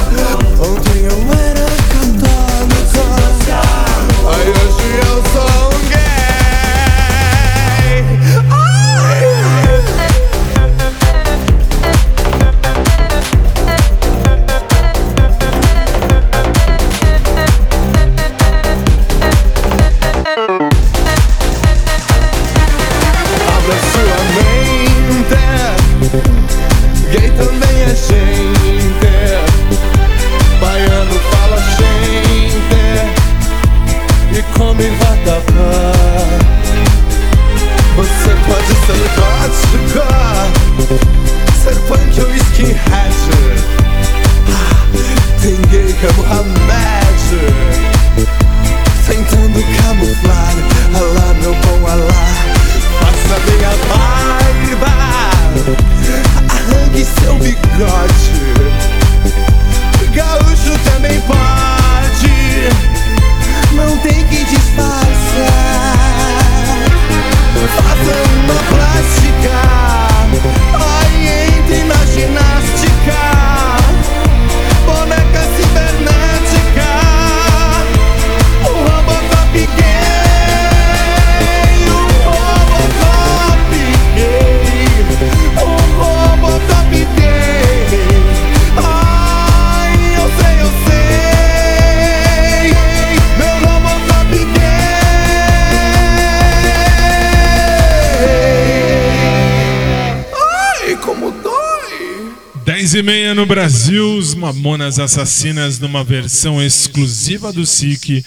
10 102.89 102.95
e 102.95 103.03
meia 103.03 103.35
no 103.35 103.45
Brasil, 103.45 104.17
os 104.17 104.35
Mamonas 104.35 104.99
Assassinas 104.99 105.79
numa 105.79 106.03
versão 106.03 106.63
exclusiva 106.63 107.53
do 107.53 107.67
SIC. 107.67 108.25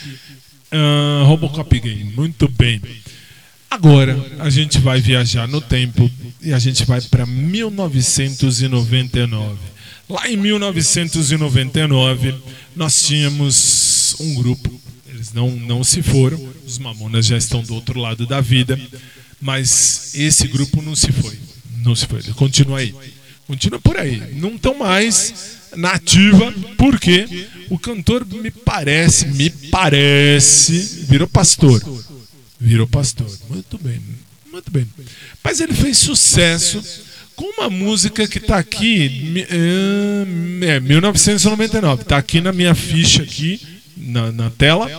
ah, 0.72 1.24
Robocop 1.26 1.80
Gay, 1.80 2.04
muito 2.16 2.48
bem. 2.48 2.80
Agora 3.72 4.24
a 4.38 4.52
gente 4.52 4.78
vai 4.78 5.02
viajar 5.02 5.48
no 5.48 5.62
tempo 5.62 6.08
e 6.44 6.54
a 6.54 6.60
gente 6.60 6.86
vai 6.86 7.02
para 7.02 7.26
1999. 7.26 9.58
Lá 10.08 10.30
em 10.30 10.38
1999 10.38 12.36
nós 12.76 13.02
tínhamos 13.02 14.16
um 14.20 14.36
grupo, 14.36 14.80
eles 15.08 15.34
não, 15.34 15.50
não 15.50 15.84
se 15.84 16.04
foram, 16.04 16.40
os 16.68 16.78
Mamonas 16.78 17.26
já 17.26 17.36
estão 17.36 17.64
do 17.64 17.74
outro 17.74 18.00
lado 18.00 18.28
da 18.28 18.40
vida, 18.40 18.80
mas 19.42 20.12
esse 20.14 20.48
grupo 20.48 20.84
não 20.84 20.96
se 20.96 21.12
foi, 21.12 21.40
não 21.84 21.96
se 21.96 22.06
foi, 22.06 22.20
ele 22.20 22.34
continua 22.34 22.78
aí, 22.78 22.94
continua 23.48 23.80
por 23.80 23.98
aí, 23.98 24.36
não 24.36 24.56
estão 24.56 24.78
mais 24.78 25.60
na 25.76 25.92
ativa, 25.92 26.54
porque 26.78 27.48
o 27.70 27.80
cantor 27.80 28.26
me 28.26 28.52
parece, 28.52 29.28
me 29.28 29.50
parece, 29.50 31.06
virou 31.08 31.28
pastor. 31.28 31.82
Virou 32.60 32.88
pastor. 32.88 33.30
Muito 33.50 33.78
bem, 33.78 34.00
muito 34.52 34.70
bem. 34.70 34.86
Mas 35.44 35.60
ele 35.60 35.74
fez 35.74 35.98
sucesso 35.98 36.84
com 37.36 37.46
uma 37.58 37.70
música 37.70 38.28
que 38.28 38.38
está 38.38 38.58
aqui, 38.58 39.46
é, 39.50 40.76
é, 40.76 40.80
1999. 40.80 42.04
Está 42.04 42.18
aqui 42.18 42.42
na 42.42 42.52
minha 42.52 42.76
ficha 42.76 43.24
aqui, 43.24 43.60
na, 43.98 44.32
na 44.32 44.50
tela. 44.50 44.90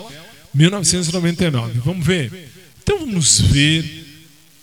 1999. 0.54 1.80
Vamos 1.84 2.04
ver? 2.04 2.50
Então 2.82 2.98
vamos 2.98 3.40
ver 3.40 4.06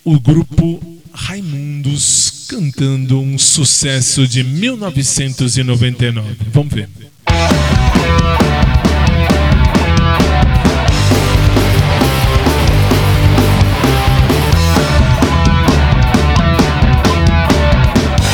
o 0.04 0.20
grupo 0.20 1.02
Raimundos 1.14 2.39
cantando 2.50 3.22
um 3.22 3.38
sucesso 3.38 4.28
de 4.28 4.44
1999. 4.44 6.36
Vamos 6.52 6.74
ver. 6.74 6.90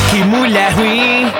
Que 0.08 0.24
mulher 0.24 0.72
ruim, 0.72 1.30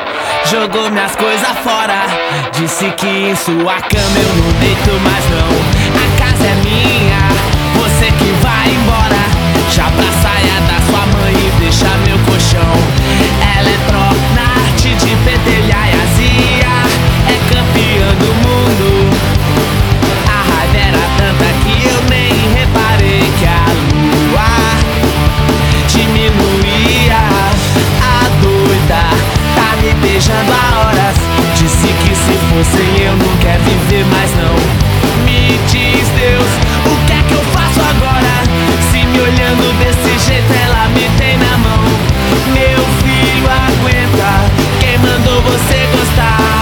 jogou 0.50 0.90
minhas 0.90 1.16
coisas 1.16 1.48
fora. 1.64 2.04
Disse 2.52 2.90
que 2.90 3.06
em 3.06 3.34
sua 3.36 3.80
cama 3.80 4.18
eu 4.18 4.36
não 4.36 4.52
deito 4.60 4.92
mais 5.02 5.24
não. 5.30 5.48
A 5.96 6.06
casa 6.18 6.44
é 6.44 6.54
minha, 6.62 6.95
Já 9.76 9.90
pra 9.90 10.10
saia 10.22 10.58
da 10.62 10.80
sua 10.86 11.04
mãe 11.18 11.34
e 11.34 11.52
deixa 11.60 11.84
meu 12.06 12.18
colchão. 12.20 12.76
Ela 13.58 13.68
é 13.68 13.78
pró 13.86 14.08
na 14.34 14.64
arte 14.64 14.88
de 14.94 15.14
pentelhar 15.16 15.86
e 15.86 15.92
azia. 16.00 16.74
É 17.28 17.36
campeã 17.52 18.08
do 18.14 18.30
mundo. 18.42 18.88
A 20.26 20.38
raiva 20.48 20.78
era 20.78 21.04
tanta 21.18 21.44
que 21.62 21.74
eu 21.84 22.00
nem 22.08 22.32
reparei 22.54 23.30
que 23.38 23.44
a 23.44 23.66
lua 23.92 24.50
diminuía. 25.88 27.20
A 28.00 28.28
doida 28.40 29.02
tá 29.54 29.76
me 29.82 29.92
beijando 30.00 30.52
há 30.52 30.86
horas. 30.86 31.16
Disse 31.54 31.88
que 32.02 32.14
se 32.16 32.34
fosse 32.48 33.02
eu 33.02 33.14
não 33.14 33.36
quer 33.42 33.58
viver 33.58 34.06
mais 34.06 34.30
não. 34.36 34.56
Me 35.26 35.60
diz 35.68 36.08
Deus, 36.18 36.50
o 36.86 37.06
que 37.06 37.12
é 37.12 37.22
que 37.28 37.34
eu 37.34 37.44
faço 37.52 37.65
olhando 39.20 39.78
desse 39.78 40.26
jeito, 40.26 40.52
ela 40.64 40.88
me 40.88 41.08
tem 41.18 41.36
na 41.38 41.58
mão. 41.58 41.84
Meu 42.52 42.78
filho, 43.00 43.46
aguenta. 43.48 44.50
Quem 44.80 44.98
mandou 44.98 45.42
você 45.42 45.86
gostar? 45.96 46.55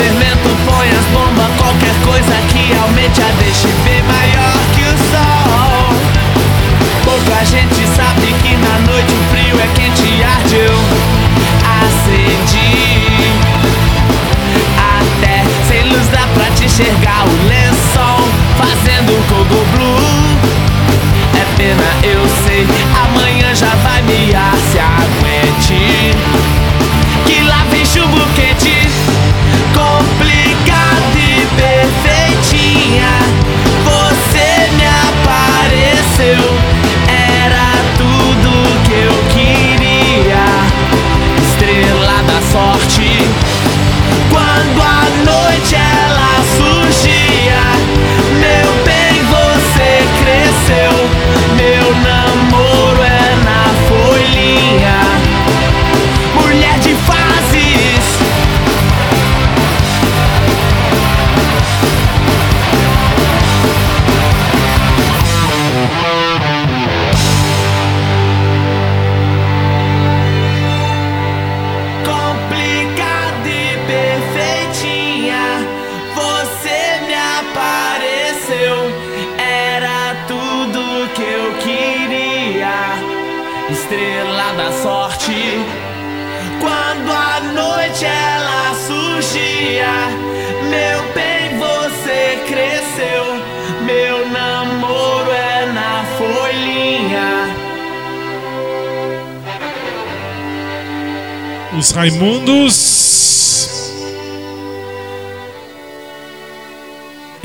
fermento, 0.00 0.48
põe 0.64 0.88
as 0.88 1.04
bombas, 1.12 1.50
qualquer 1.58 1.94
coisa 2.02 2.34
que 2.48 2.72
aumente 2.78 3.20
a 3.20 3.30
deixe 3.42 3.68
bem 3.84 4.02
maior 4.04 4.56
que 4.74 4.82
o 4.82 4.96
sol. 5.10 5.92
Pouca 7.04 7.44
gente 7.44 7.86
sabe 7.94 8.32
que 8.42 8.56
na 8.56 8.78
noite 8.90 9.12
o 9.12 9.22
frio 9.30 9.60
é 9.60 9.68
quente 9.74 10.06
e 10.08 10.24
arde 10.24 10.56
eu 10.56 10.78
acendi. 11.84 13.30
Até 14.96 15.44
sem 15.68 15.82
luz 15.92 16.08
dá 16.08 16.26
pra 16.32 16.46
te 16.56 16.64
enxergar 16.64 17.24
o 17.26 17.32
lençol, 17.46 18.26
fazendo 18.56 19.12
um 19.12 19.22
cogo 19.24 19.66
blue. 19.74 20.00
É 21.34 21.44
pena, 21.58 21.88
eu 22.02 22.26
sei, 22.46 22.66
amanhã 23.04 23.54
já 23.54 23.74
vai 23.84 24.00
me 24.02 24.34
ar, 24.34 24.56
se 24.72 24.78
aguente. 24.78 26.16
Que 27.26 27.42
lá 27.42 27.66
vem 27.70 27.84
chumbo 27.84 28.24
quente. 28.34 28.49
Quando 44.60 44.80
a 44.82 45.08
noite 45.24 45.99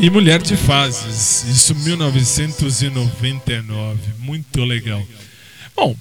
E 0.06 0.10
Mulher 0.12 0.40
de 0.40 0.56
Fases. 0.56 1.44
Isso 1.50 1.74
1999. 1.74 4.00
Muito 4.20 4.64
legal. 4.64 5.04
Bom, 5.76 5.96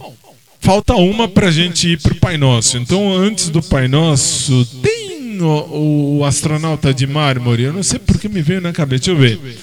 falta 0.60 0.94
uma 0.94 1.26
pra 1.26 1.50
gente 1.50 1.88
ir 1.88 1.98
pro 1.98 2.14
Pai 2.16 2.36
Nosso. 2.36 2.76
Então, 2.76 3.16
antes 3.16 3.48
do 3.48 3.62
Pai 3.62 3.88
Nosso, 3.88 4.66
tem 4.82 5.40
o, 5.40 6.18
o 6.18 6.24
astronauta 6.26 6.92
de 6.92 7.06
mármore. 7.06 7.62
Eu 7.62 7.72
não 7.72 7.82
sei 7.82 7.98
porque 7.98 8.28
me 8.28 8.42
veio 8.42 8.60
na 8.60 8.74
cabeça. 8.74 9.04
Deixa 9.04 9.12
eu 9.12 9.16
ver. 9.16 9.38
Deixa 9.38 9.58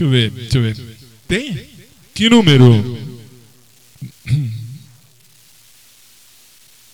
eu 0.00 0.08
ver, 0.08 0.30
deixa 0.30 0.56
eu 0.56 0.62
ver. 0.62 0.74
Tem? 1.28 1.60
Que 2.14 2.30
número? 2.30 2.98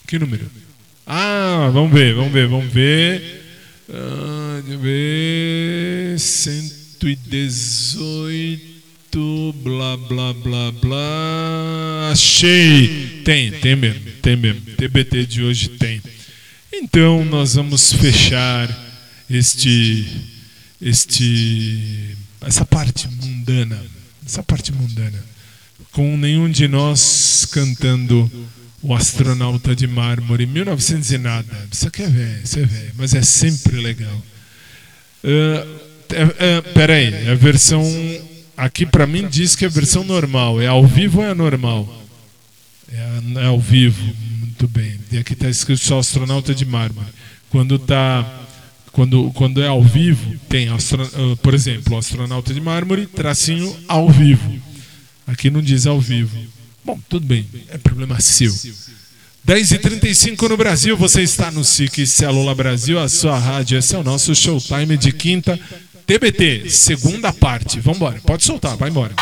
Que 0.05 0.19
número? 0.19 0.51
Ah, 1.07 1.71
vamos 1.73 1.93
ver, 1.93 2.13
vamos 2.13 2.33
ver, 2.33 2.49
vamos 2.49 2.73
ver. 2.73 3.41
Ah, 3.89 4.61
deixa 4.65 4.75
eu 4.75 4.81
ver. 4.81 6.19
118, 7.01 9.53
blá, 9.63 9.97
blá, 9.97 10.35
blá, 10.35 10.73
blá. 10.73 12.11
Achei! 12.11 13.23
Tem, 13.25 13.53
tem 13.53 13.77
mesmo, 13.77 14.11
tem 14.21 14.35
mesmo. 14.37 14.63
TBT 14.77 15.27
de 15.27 15.45
hoje 15.45 15.69
tem. 15.69 16.03
Então, 16.73 17.25
nós 17.25 17.55
vamos 17.55 17.93
fechar 17.93 18.69
este. 19.31 20.09
Este. 20.81 22.17
Essa 22.41 22.65
parte 22.65 23.07
mundana. 23.09 23.81
Essa 24.27 24.43
parte 24.43 24.73
mundana. 24.73 25.23
Com 25.93 26.17
nenhum 26.17 26.51
de 26.51 26.67
nós 26.67 27.47
cantando 27.51 28.29
o 28.83 28.93
astronauta 28.95 29.75
de 29.75 29.87
mármore, 29.87 30.47
1900 30.47 31.13
e 31.13 31.19
nada. 31.19 31.69
Isso 31.73 31.87
aqui 31.87 32.03
é 32.03 32.09
velho, 32.09 32.43
isso 32.43 32.59
é 32.59 32.65
velho, 32.65 32.93
mas 32.97 33.15
é 33.15 33.23
sempre 33.23 33.77
legal. 33.77 34.23
Ah, 35.25 35.88
é, 36.11 36.57
é, 36.57 36.61
peraí, 36.61 37.13
é 37.13 37.31
a 37.31 37.35
versão. 37.35 37.83
Aqui 38.57 38.85
pra 38.85 39.07
mim 39.07 39.29
diz 39.29 39.55
que 39.55 39.65
é 39.65 39.69
a 39.69 39.71
versão 39.71 40.03
normal. 40.05 40.61
É 40.61 40.67
ao 40.67 40.85
vivo 40.87 41.21
ou 41.21 41.25
é 41.27 41.35
normal? 41.35 41.89
É, 42.93 43.41
é 43.43 43.45
ao 43.47 43.61
vivo, 43.61 44.03
muito 44.41 44.67
bem. 44.69 44.99
E 45.13 45.19
aqui 45.19 45.33
está 45.35 45.49
escrito 45.49 45.85
só 45.85 45.99
astronauta 45.99 46.55
de 46.55 46.65
mármore. 46.65 47.07
Quando 47.51 47.79
tá. 47.79 48.45
Quando, 48.91 49.31
quando 49.33 49.63
é 49.63 49.69
ao 49.69 49.83
vivo, 49.83 50.35
tem, 50.49 50.69
astro- 50.71 51.03
ah, 51.15 51.37
por 51.41 51.55
exemplo, 51.55 51.97
astronauta 51.97 52.53
de 52.53 52.61
mármore, 52.61 53.07
tracinho 53.07 53.77
ao 53.87 54.11
vivo. 54.11 54.59
Aqui 55.27 55.51
não 55.51 55.63
diz 55.63 55.87
ao 55.87 56.01
vivo. 56.01 56.37
Bom, 56.85 56.99
tudo 57.09 57.25
bem, 57.27 57.47
é 57.69 57.79
problema 57.79 58.19
seu. 58.19 58.53
10h35 59.47 60.49
no 60.49 60.57
Brasil, 60.57 60.97
você 60.97 61.23
está 61.23 61.51
no 61.51 61.65
SIC 61.65 62.07
Célula 62.07 62.55
Brasil, 62.55 62.99
a 62.99 63.09
sua 63.09 63.39
rádio. 63.39 63.79
Esse 63.79 63.95
é 63.95 63.99
o 63.99 64.03
nosso 64.05 64.35
showtime 64.35 64.97
de 64.97 65.13
quinta. 65.13 65.59
TBT, 66.09 66.71
segunda 66.71 67.35
parte. 67.35 67.81
Vambora, 67.81 68.19
pode 68.25 68.43
soltar, 68.43 68.79
vai 68.79 68.89
embora. 68.89 69.13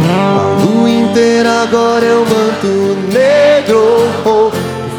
A 0.00 0.64
lua 0.64 0.90
inteira 0.90 1.62
agora 1.62 2.04
é 2.04 2.14
o 2.14 2.24
manto 2.24 2.96
negro. 3.12 4.08
oh, 4.24 4.48
O 4.48 4.52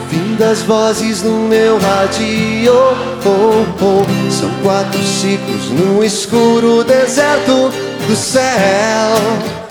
fim 0.10 0.36
das 0.36 0.62
vozes 0.62 1.24
no 1.24 1.48
meu 1.48 1.80
rádio. 1.80 2.74
oh, 3.26 3.66
oh. 3.82 4.32
São 4.32 4.50
quatro 4.62 5.02
ciclos 5.02 5.70
no 5.72 6.04
escuro 6.04 6.84
deserto 6.84 7.72
do 8.08 8.16
céu. 8.16 9.71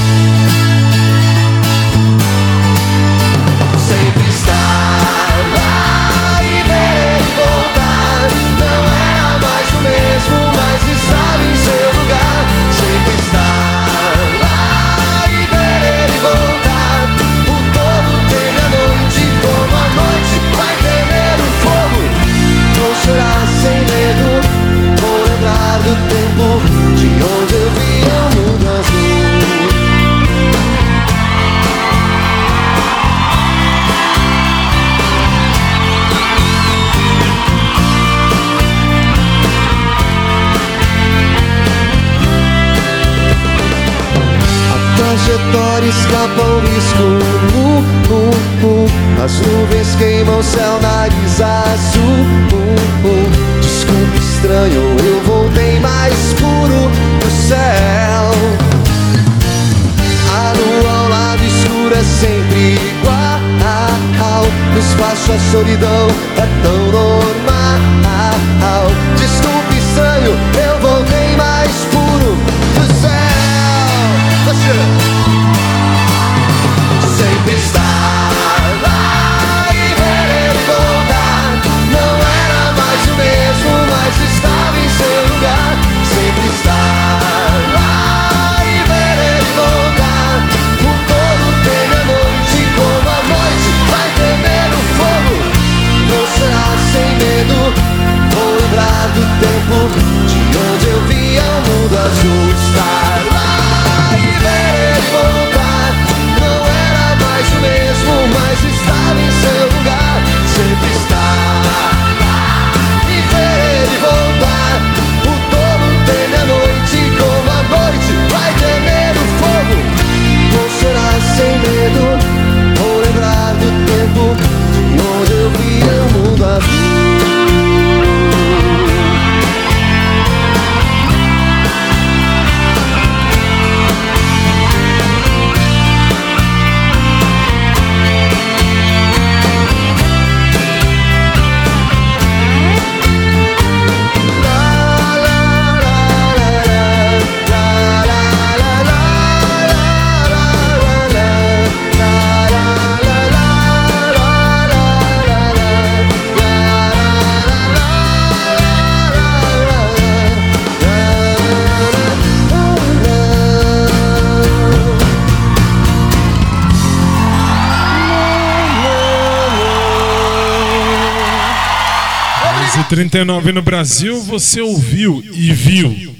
39 173.09 173.51
no 173.51 173.63
Brasil, 173.63 174.21
você 174.21 174.61
ouviu 174.61 175.23
e 175.33 175.51
viu. 175.51 176.15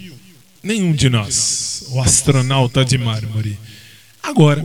Nenhum 0.64 0.94
de 0.94 1.10
nós. 1.10 1.84
O 1.92 2.02
astronauta 2.02 2.84
de 2.84 2.98
mármore. 2.98 3.60
Agora, 4.24 4.64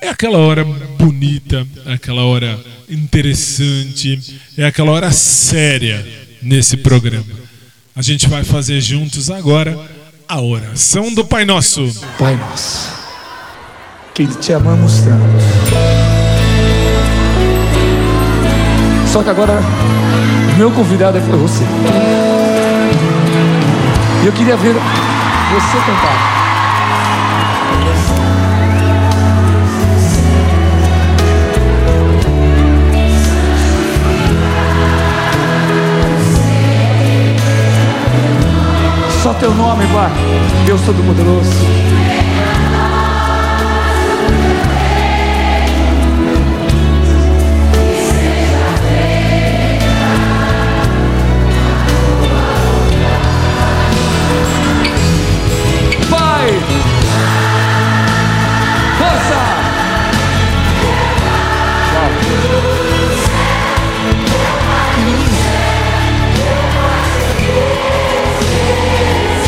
é 0.00 0.08
aquela 0.08 0.38
hora 0.38 0.64
bonita, 0.64 1.66
é 1.84 1.94
aquela 1.94 2.22
hora 2.22 2.56
interessante, 2.88 4.40
é 4.56 4.66
aquela 4.66 4.92
hora 4.92 5.10
séria 5.10 6.06
nesse 6.40 6.76
programa. 6.76 7.26
A 7.96 8.02
gente 8.02 8.28
vai 8.28 8.44
fazer 8.44 8.80
juntos 8.80 9.28
agora 9.28 9.76
a 10.28 10.40
oração 10.40 11.12
do 11.12 11.24
Pai 11.24 11.44
Nosso. 11.44 11.92
Pai 12.16 12.36
Nosso, 12.36 12.88
que 14.14 14.26
te 14.26 14.52
amamos 14.52 15.00
tanto. 15.00 15.98
Só 19.12 19.24
que 19.24 19.30
agora, 19.30 19.60
meu 20.58 20.72
convidado 20.72 21.16
é 21.16 21.20
você. 21.20 21.62
E 24.24 24.26
eu 24.26 24.32
queria 24.32 24.56
ver 24.56 24.74
você 24.74 25.76
cantar. 25.86 26.38
Só 39.22 39.32
teu 39.34 39.54
nome, 39.54 39.86
Pai. 39.86 40.10
Deus 40.66 40.80
Todo-Poderoso. 40.80 41.97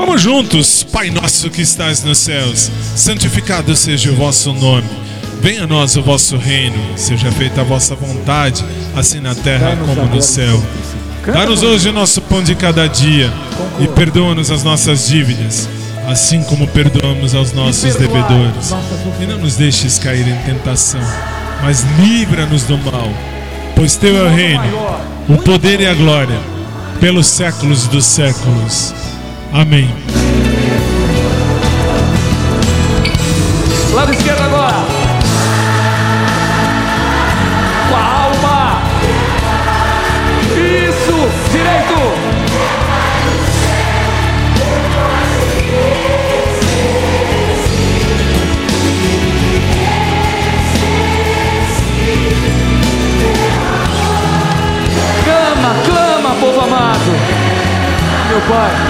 vamos 0.00 0.22
juntos, 0.22 0.82
Pai 0.82 1.10
nosso 1.10 1.50
que 1.50 1.60
estás 1.60 2.02
nos 2.02 2.16
céus, 2.16 2.70
santificado 2.96 3.76
seja 3.76 4.10
o 4.10 4.16
vosso 4.16 4.50
nome. 4.54 4.88
Venha 5.42 5.64
a 5.64 5.66
nós 5.66 5.94
o 5.94 6.02
vosso 6.02 6.38
reino, 6.38 6.78
seja 6.96 7.30
feita 7.30 7.60
a 7.60 7.64
vossa 7.64 7.94
vontade, 7.94 8.64
assim 8.96 9.20
na 9.20 9.34
terra 9.34 9.76
como 9.76 10.06
no 10.06 10.22
céu. 10.22 10.62
Dá-nos 11.26 11.62
hoje 11.62 11.90
o 11.90 11.92
nosso 11.92 12.22
pão 12.22 12.42
de 12.42 12.54
cada 12.54 12.88
dia 12.88 13.30
e 13.78 13.86
perdoa-nos 13.88 14.50
as 14.50 14.64
nossas 14.64 15.06
dívidas, 15.06 15.68
assim 16.08 16.42
como 16.44 16.66
perdoamos 16.68 17.34
aos 17.34 17.52
nossos 17.52 17.94
devedores. 17.94 18.74
E 19.20 19.26
não 19.26 19.36
nos 19.36 19.56
deixes 19.56 19.98
cair 19.98 20.26
em 20.26 20.36
tentação, 20.46 21.02
mas 21.62 21.84
livra-nos 21.98 22.62
do 22.62 22.78
mal, 22.78 23.12
pois 23.76 23.96
teu 23.96 24.16
é 24.16 24.30
o 24.30 24.34
reino, 24.34 24.64
o 25.28 25.36
poder 25.36 25.78
e 25.78 25.86
a 25.86 25.92
glória, 25.92 26.40
pelos 27.00 27.26
séculos 27.26 27.86
dos 27.86 28.06
séculos. 28.06 28.94
Amém. 29.52 29.92
Lado 33.92 34.12
esquerdo 34.12 34.42
agora. 34.42 34.76
Com 37.88 37.96
a 37.96 38.00
alma. 38.00 38.82
Isso. 40.54 41.28
Direito. 41.50 42.00
Clama, 55.24 55.74
clama, 55.84 56.34
povo 56.40 56.60
amado. 56.60 57.00
Meu 58.28 58.40
Pai. 58.42 58.89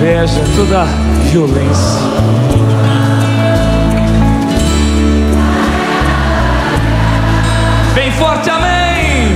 Inveja, 0.00 0.42
toda 0.56 0.86
violência. 1.30 2.00
Bem 7.94 8.10
forte, 8.12 8.48
amém! 8.48 9.34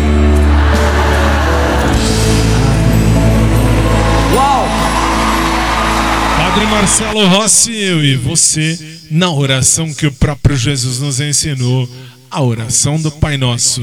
Uau! 4.34 4.66
Padre 6.38 6.66
Marcelo 6.66 7.26
Rossi, 7.26 7.72
eu 7.72 8.02
e 8.02 8.16
você, 8.16 8.78
na 9.10 9.30
oração 9.30 9.92
que 9.92 10.06
o 10.06 10.12
próprio 10.12 10.56
Jesus 10.56 10.98
nos 10.98 11.20
ensinou, 11.20 11.86
a 12.30 12.42
oração 12.42 12.98
do 12.98 13.10
Pai 13.10 13.36
Nosso. 13.36 13.82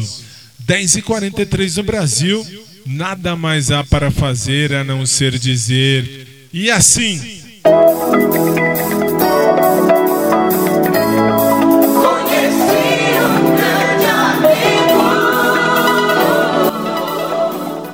10h43 0.67 1.77
no 1.77 1.83
Brasil, 1.83 2.47
nada 2.87 3.35
mais 3.35 3.69
há 3.69 3.83
para 3.83 4.09
fazer 4.09 4.73
a 4.73 4.83
não 4.83 5.05
ser 5.05 5.37
dizer, 5.37 6.20
e 6.53 6.69
assim. 6.69 7.39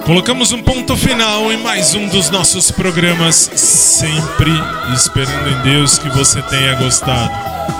Colocamos 0.05 0.53
um 0.53 0.63
ponto 0.63 0.95
final 0.95 1.51
em 1.51 1.57
mais 1.57 1.93
um 1.93 2.07
dos 2.07 2.29
nossos 2.29 2.71
programas, 2.71 3.35
sempre 3.35 4.51
esperando 4.95 5.49
em 5.49 5.61
Deus 5.63 5.99
que 5.99 6.09
você 6.09 6.41
tenha 6.43 6.75
gostado. 6.75 7.29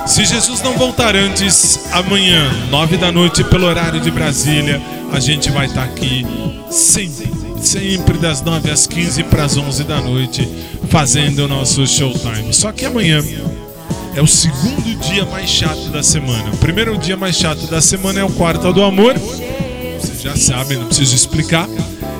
Se 0.05 0.25
Jesus 0.25 0.61
não 0.61 0.73
voltar 0.73 1.15
antes, 1.15 1.79
amanhã, 1.93 2.51
nove 2.69 2.97
da 2.97 3.13
noite, 3.13 3.45
pelo 3.45 3.65
horário 3.65 4.01
de 4.01 4.11
Brasília, 4.11 4.81
a 5.13 5.19
gente 5.21 5.49
vai 5.49 5.67
estar 5.67 5.83
aqui 5.83 6.25
sempre, 6.69 7.31
sempre 7.61 8.17
das 8.17 8.41
nove 8.41 8.69
às 8.69 8.87
quinze 8.87 9.23
para 9.23 9.43
as 9.43 9.57
onze 9.57 9.83
da 9.83 9.99
noite, 9.99 10.47
fazendo 10.89 11.45
o 11.45 11.47
nosso 11.47 11.85
showtime. 11.85 12.53
Só 12.53 12.71
que 12.71 12.85
amanhã 12.85 13.23
é 14.15 14.21
o 14.21 14.27
segundo 14.27 14.95
dia 14.99 15.25
mais 15.25 15.49
chato 15.49 15.89
da 15.89 16.01
semana. 16.01 16.49
O 16.53 16.57
primeiro 16.57 16.97
dia 16.97 17.17
mais 17.17 17.35
chato 17.35 17.67
da 17.67 17.81
semana 17.81 18.19
é 18.19 18.23
o 18.23 18.31
quarto 18.31 18.71
do 18.73 18.83
amor. 18.83 19.15
Vocês 19.99 20.21
já 20.21 20.35
sabem, 20.35 20.77
não 20.77 20.87
preciso 20.87 21.15
explicar. 21.15 21.67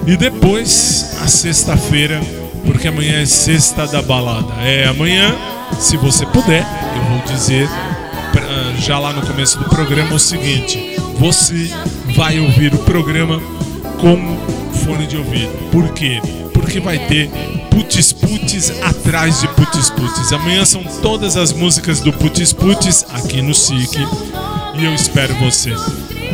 E 0.05 0.15
depois 0.15 1.15
a 1.21 1.27
sexta-feira, 1.27 2.21
porque 2.65 2.87
amanhã 2.87 3.21
é 3.21 3.25
sexta 3.25 3.87
da 3.87 4.01
balada. 4.01 4.53
É 4.61 4.87
amanhã, 4.87 5.35
se 5.79 5.97
você 5.97 6.25
puder, 6.25 6.65
eu 6.95 7.03
vou 7.03 7.35
dizer 7.35 7.69
já 8.77 8.99
lá 8.99 9.11
no 9.11 9.25
começo 9.25 9.57
do 9.59 9.65
programa 9.65 10.15
o 10.15 10.19
seguinte: 10.19 10.95
você 11.17 11.69
vai 12.15 12.39
ouvir 12.39 12.73
o 12.73 12.77
programa 12.79 13.41
com 13.99 14.37
fone 14.87 15.05
de 15.05 15.17
ouvido. 15.17 15.51
Por 15.69 15.89
quê? 15.89 16.21
Porque 16.53 16.79
vai 16.79 16.97
ter 16.97 17.29
Putz 17.69 18.13
Putz 18.13 18.71
atrás 18.81 19.41
de 19.41 19.47
Putz 19.49 19.89
Putz. 19.89 20.31
Amanhã 20.31 20.63
são 20.63 20.81
todas 21.01 21.35
as 21.35 21.51
músicas 21.51 21.99
do 21.99 22.13
Putz 22.13 22.53
Putz 22.53 23.05
aqui 23.13 23.41
no 23.41 23.53
SIC 23.53 23.97
e 24.79 24.85
eu 24.85 24.95
espero 24.95 25.35
você. 25.35 25.73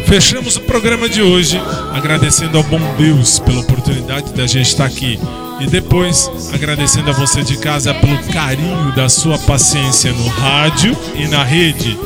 Fechamos 0.06 0.56
o 0.56 0.62
programa 0.62 1.10
de 1.10 1.22
hoje 1.22 1.60
agradecendo 1.94 2.58
ao 2.58 2.64
bom 2.64 2.80
Deus 2.96 3.40
pela 3.40 3.62
oportunidade 3.62 4.32
da 4.34 4.46
gente 4.46 4.68
estar 4.68 4.86
aqui. 4.86 5.20
E 5.60 5.66
depois 5.66 6.30
agradecendo 6.54 7.10
a 7.10 7.14
você 7.14 7.42
de 7.42 7.58
casa 7.58 7.94
pelo 7.94 8.22
carinho 8.32 8.92
da 8.96 9.10
sua 9.10 9.40
paciência 9.40 10.12
no 10.12 10.28
rádio 10.28 10.96
e 11.16 11.28
na 11.28 11.44
rede. 11.44 11.98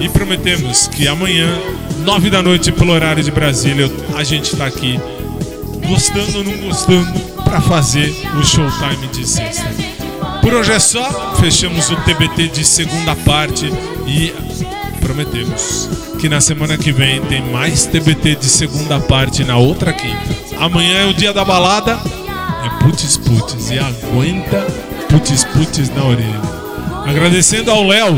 E 0.00 0.08
prometemos 0.08 0.86
que 0.86 1.06
amanhã, 1.06 1.58
nove 2.04 2.30
da 2.30 2.42
noite, 2.42 2.72
pelo 2.72 2.92
horário 2.92 3.22
de 3.22 3.30
Brasília, 3.30 3.90
a 4.14 4.24
gente 4.24 4.52
está 4.52 4.64
aqui, 4.64 4.98
gostando 5.86 6.38
ou 6.38 6.44
não 6.44 6.56
gostando, 6.68 7.20
para 7.44 7.60
fazer 7.60 8.14
o 8.38 8.44
showtime 8.44 9.08
de 9.08 9.26
sexta. 9.26 9.68
Por 10.40 10.54
hoje 10.54 10.72
é 10.72 10.78
só, 10.78 11.34
fechamos 11.40 11.90
o 11.90 11.96
TBT 11.96 12.48
de 12.48 12.64
segunda 12.64 13.14
parte 13.16 13.70
e 14.06 14.32
prometemos 15.00 15.88
que 16.20 16.28
na 16.28 16.40
semana 16.40 16.78
que 16.78 16.92
vem 16.92 17.20
tem 17.22 17.42
mais 17.50 17.86
TBT 17.86 18.36
de 18.36 18.46
segunda 18.46 19.00
parte 19.00 19.44
na 19.44 19.56
outra 19.56 19.92
quinta. 19.92 20.40
Amanhã 20.58 21.00
é 21.00 21.06
o 21.06 21.14
dia 21.14 21.32
da 21.32 21.44
balada, 21.44 21.98
é 22.64 22.84
putz 22.84 23.16
putz 23.16 23.70
e 23.70 23.78
aguenta 23.78 24.66
putz 25.08 25.44
putz 25.44 25.90
na 25.90 26.04
orelha. 26.04 26.40
Agradecendo 27.06 27.70
ao 27.70 27.82
Léo 27.86 28.16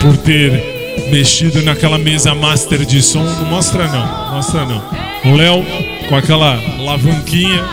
por 0.00 0.16
ter 0.18 1.08
mexido 1.10 1.62
naquela 1.62 1.98
mesa 1.98 2.34
master 2.34 2.84
de 2.84 3.02
som. 3.02 3.24
Não 3.24 3.46
mostra 3.46 3.88
não, 3.88 4.34
mostra 4.34 4.64
não. 4.64 4.82
O 5.24 5.36
Léo 5.36 5.64
com 6.08 6.16
aquela 6.16 6.58
alavanquinha 6.78 7.64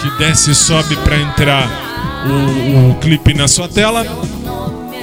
que 0.00 0.10
desce 0.18 0.52
e 0.52 0.54
sobe 0.54 0.96
para 0.96 1.16
entrar 1.18 1.68
o, 2.26 2.90
o 2.90 2.94
clipe 2.96 3.34
na 3.34 3.48
sua 3.48 3.68
tela. 3.68 4.04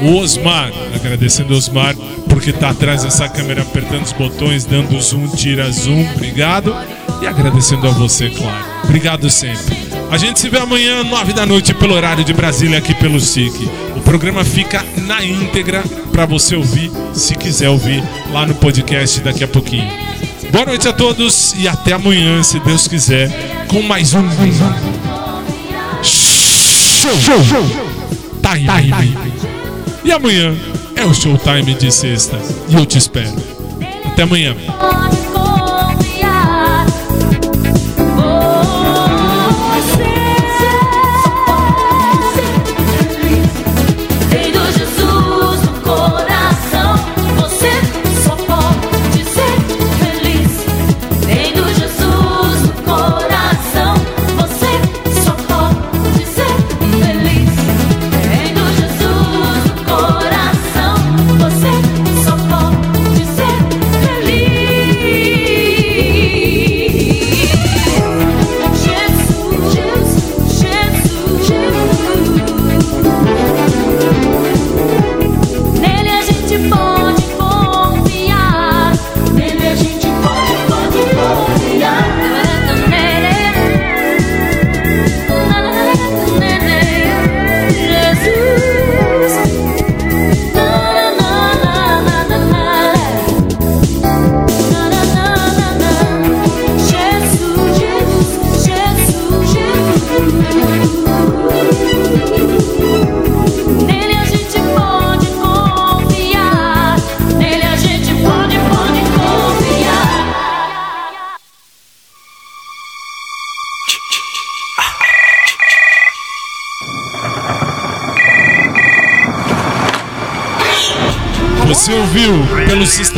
O 0.01 0.17
Osmar, 0.17 0.71
agradecendo 0.93 1.53
o 1.53 1.57
Osmar 1.57 1.95
porque 2.29 2.53
tá 2.53 2.69
atrás 2.69 3.03
dessa 3.03 3.27
câmera 3.27 3.63
apertando 3.63 4.03
os 4.03 4.13
botões, 4.13 4.63
dando 4.63 4.99
zoom, 5.01 5.27
tira 5.29 5.71
zoom, 5.71 6.07
obrigado. 6.15 6.75
E 7.21 7.25
agradecendo 7.25 7.87
a 7.87 7.91
você, 7.91 8.29
claro. 8.29 8.63
Obrigado 8.83 9.29
sempre. 9.29 9.75
A 10.11 10.17
gente 10.17 10.39
se 10.39 10.49
vê 10.49 10.59
amanhã, 10.59 11.03
nove 11.03 11.33
da 11.33 11.45
noite, 11.45 11.73
pelo 11.73 11.95
horário 11.95 12.23
de 12.23 12.33
Brasília, 12.33 12.77
aqui 12.77 12.93
pelo 12.93 13.19
SIC. 13.19 13.69
O 14.07 14.09
programa 14.09 14.45
fica 14.45 14.85
na 15.05 15.21
íntegra 15.21 15.83
para 16.13 16.25
você 16.25 16.55
ouvir, 16.55 16.89
se 17.13 17.35
quiser 17.35 17.69
ouvir, 17.69 18.01
lá 18.31 18.45
no 18.45 18.55
podcast 18.55 19.19
daqui 19.19 19.43
a 19.43 19.47
pouquinho. 19.49 19.85
Boa 20.49 20.65
noite 20.65 20.87
a 20.87 20.93
todos 20.93 21.53
e 21.57 21.67
até 21.67 21.91
amanhã, 21.91 22.41
se 22.41 22.57
Deus 22.61 22.87
quiser, 22.87 23.29
com 23.67 23.81
mais 23.81 24.13
um 24.13 24.23
show, 27.03 27.17
time. 28.41 29.17
E 30.05 30.11
amanhã 30.13 30.55
é 30.95 31.03
o 31.03 31.13
showtime 31.13 31.73
de 31.73 31.91
sexta 31.91 32.39
e 32.69 32.75
eu 32.75 32.85
te 32.85 32.97
espero. 32.97 33.35
Até 34.05 34.23
amanhã. 34.23 34.55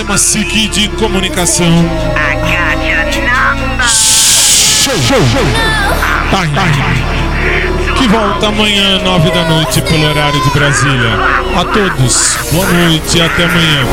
Sistema 0.10 0.18
SIC 0.18 0.70
de 0.70 0.88
comunicação. 0.90 1.68
Show, 4.84 4.98
show, 4.98 5.22
Time. 6.30 7.96
Que 7.96 8.08
volta 8.08 8.48
amanhã, 8.48 9.00
nove 9.04 9.30
da 9.30 9.44
noite, 9.44 9.82
pelo 9.82 10.10
horário 10.10 10.42
de 10.42 10.50
Brasília. 10.52 11.12
A 11.56 11.66
todos, 11.66 12.38
boa 12.52 12.66
noite 12.66 13.18
e 13.18 13.22
até 13.22 13.44
amanhã. 13.44 13.86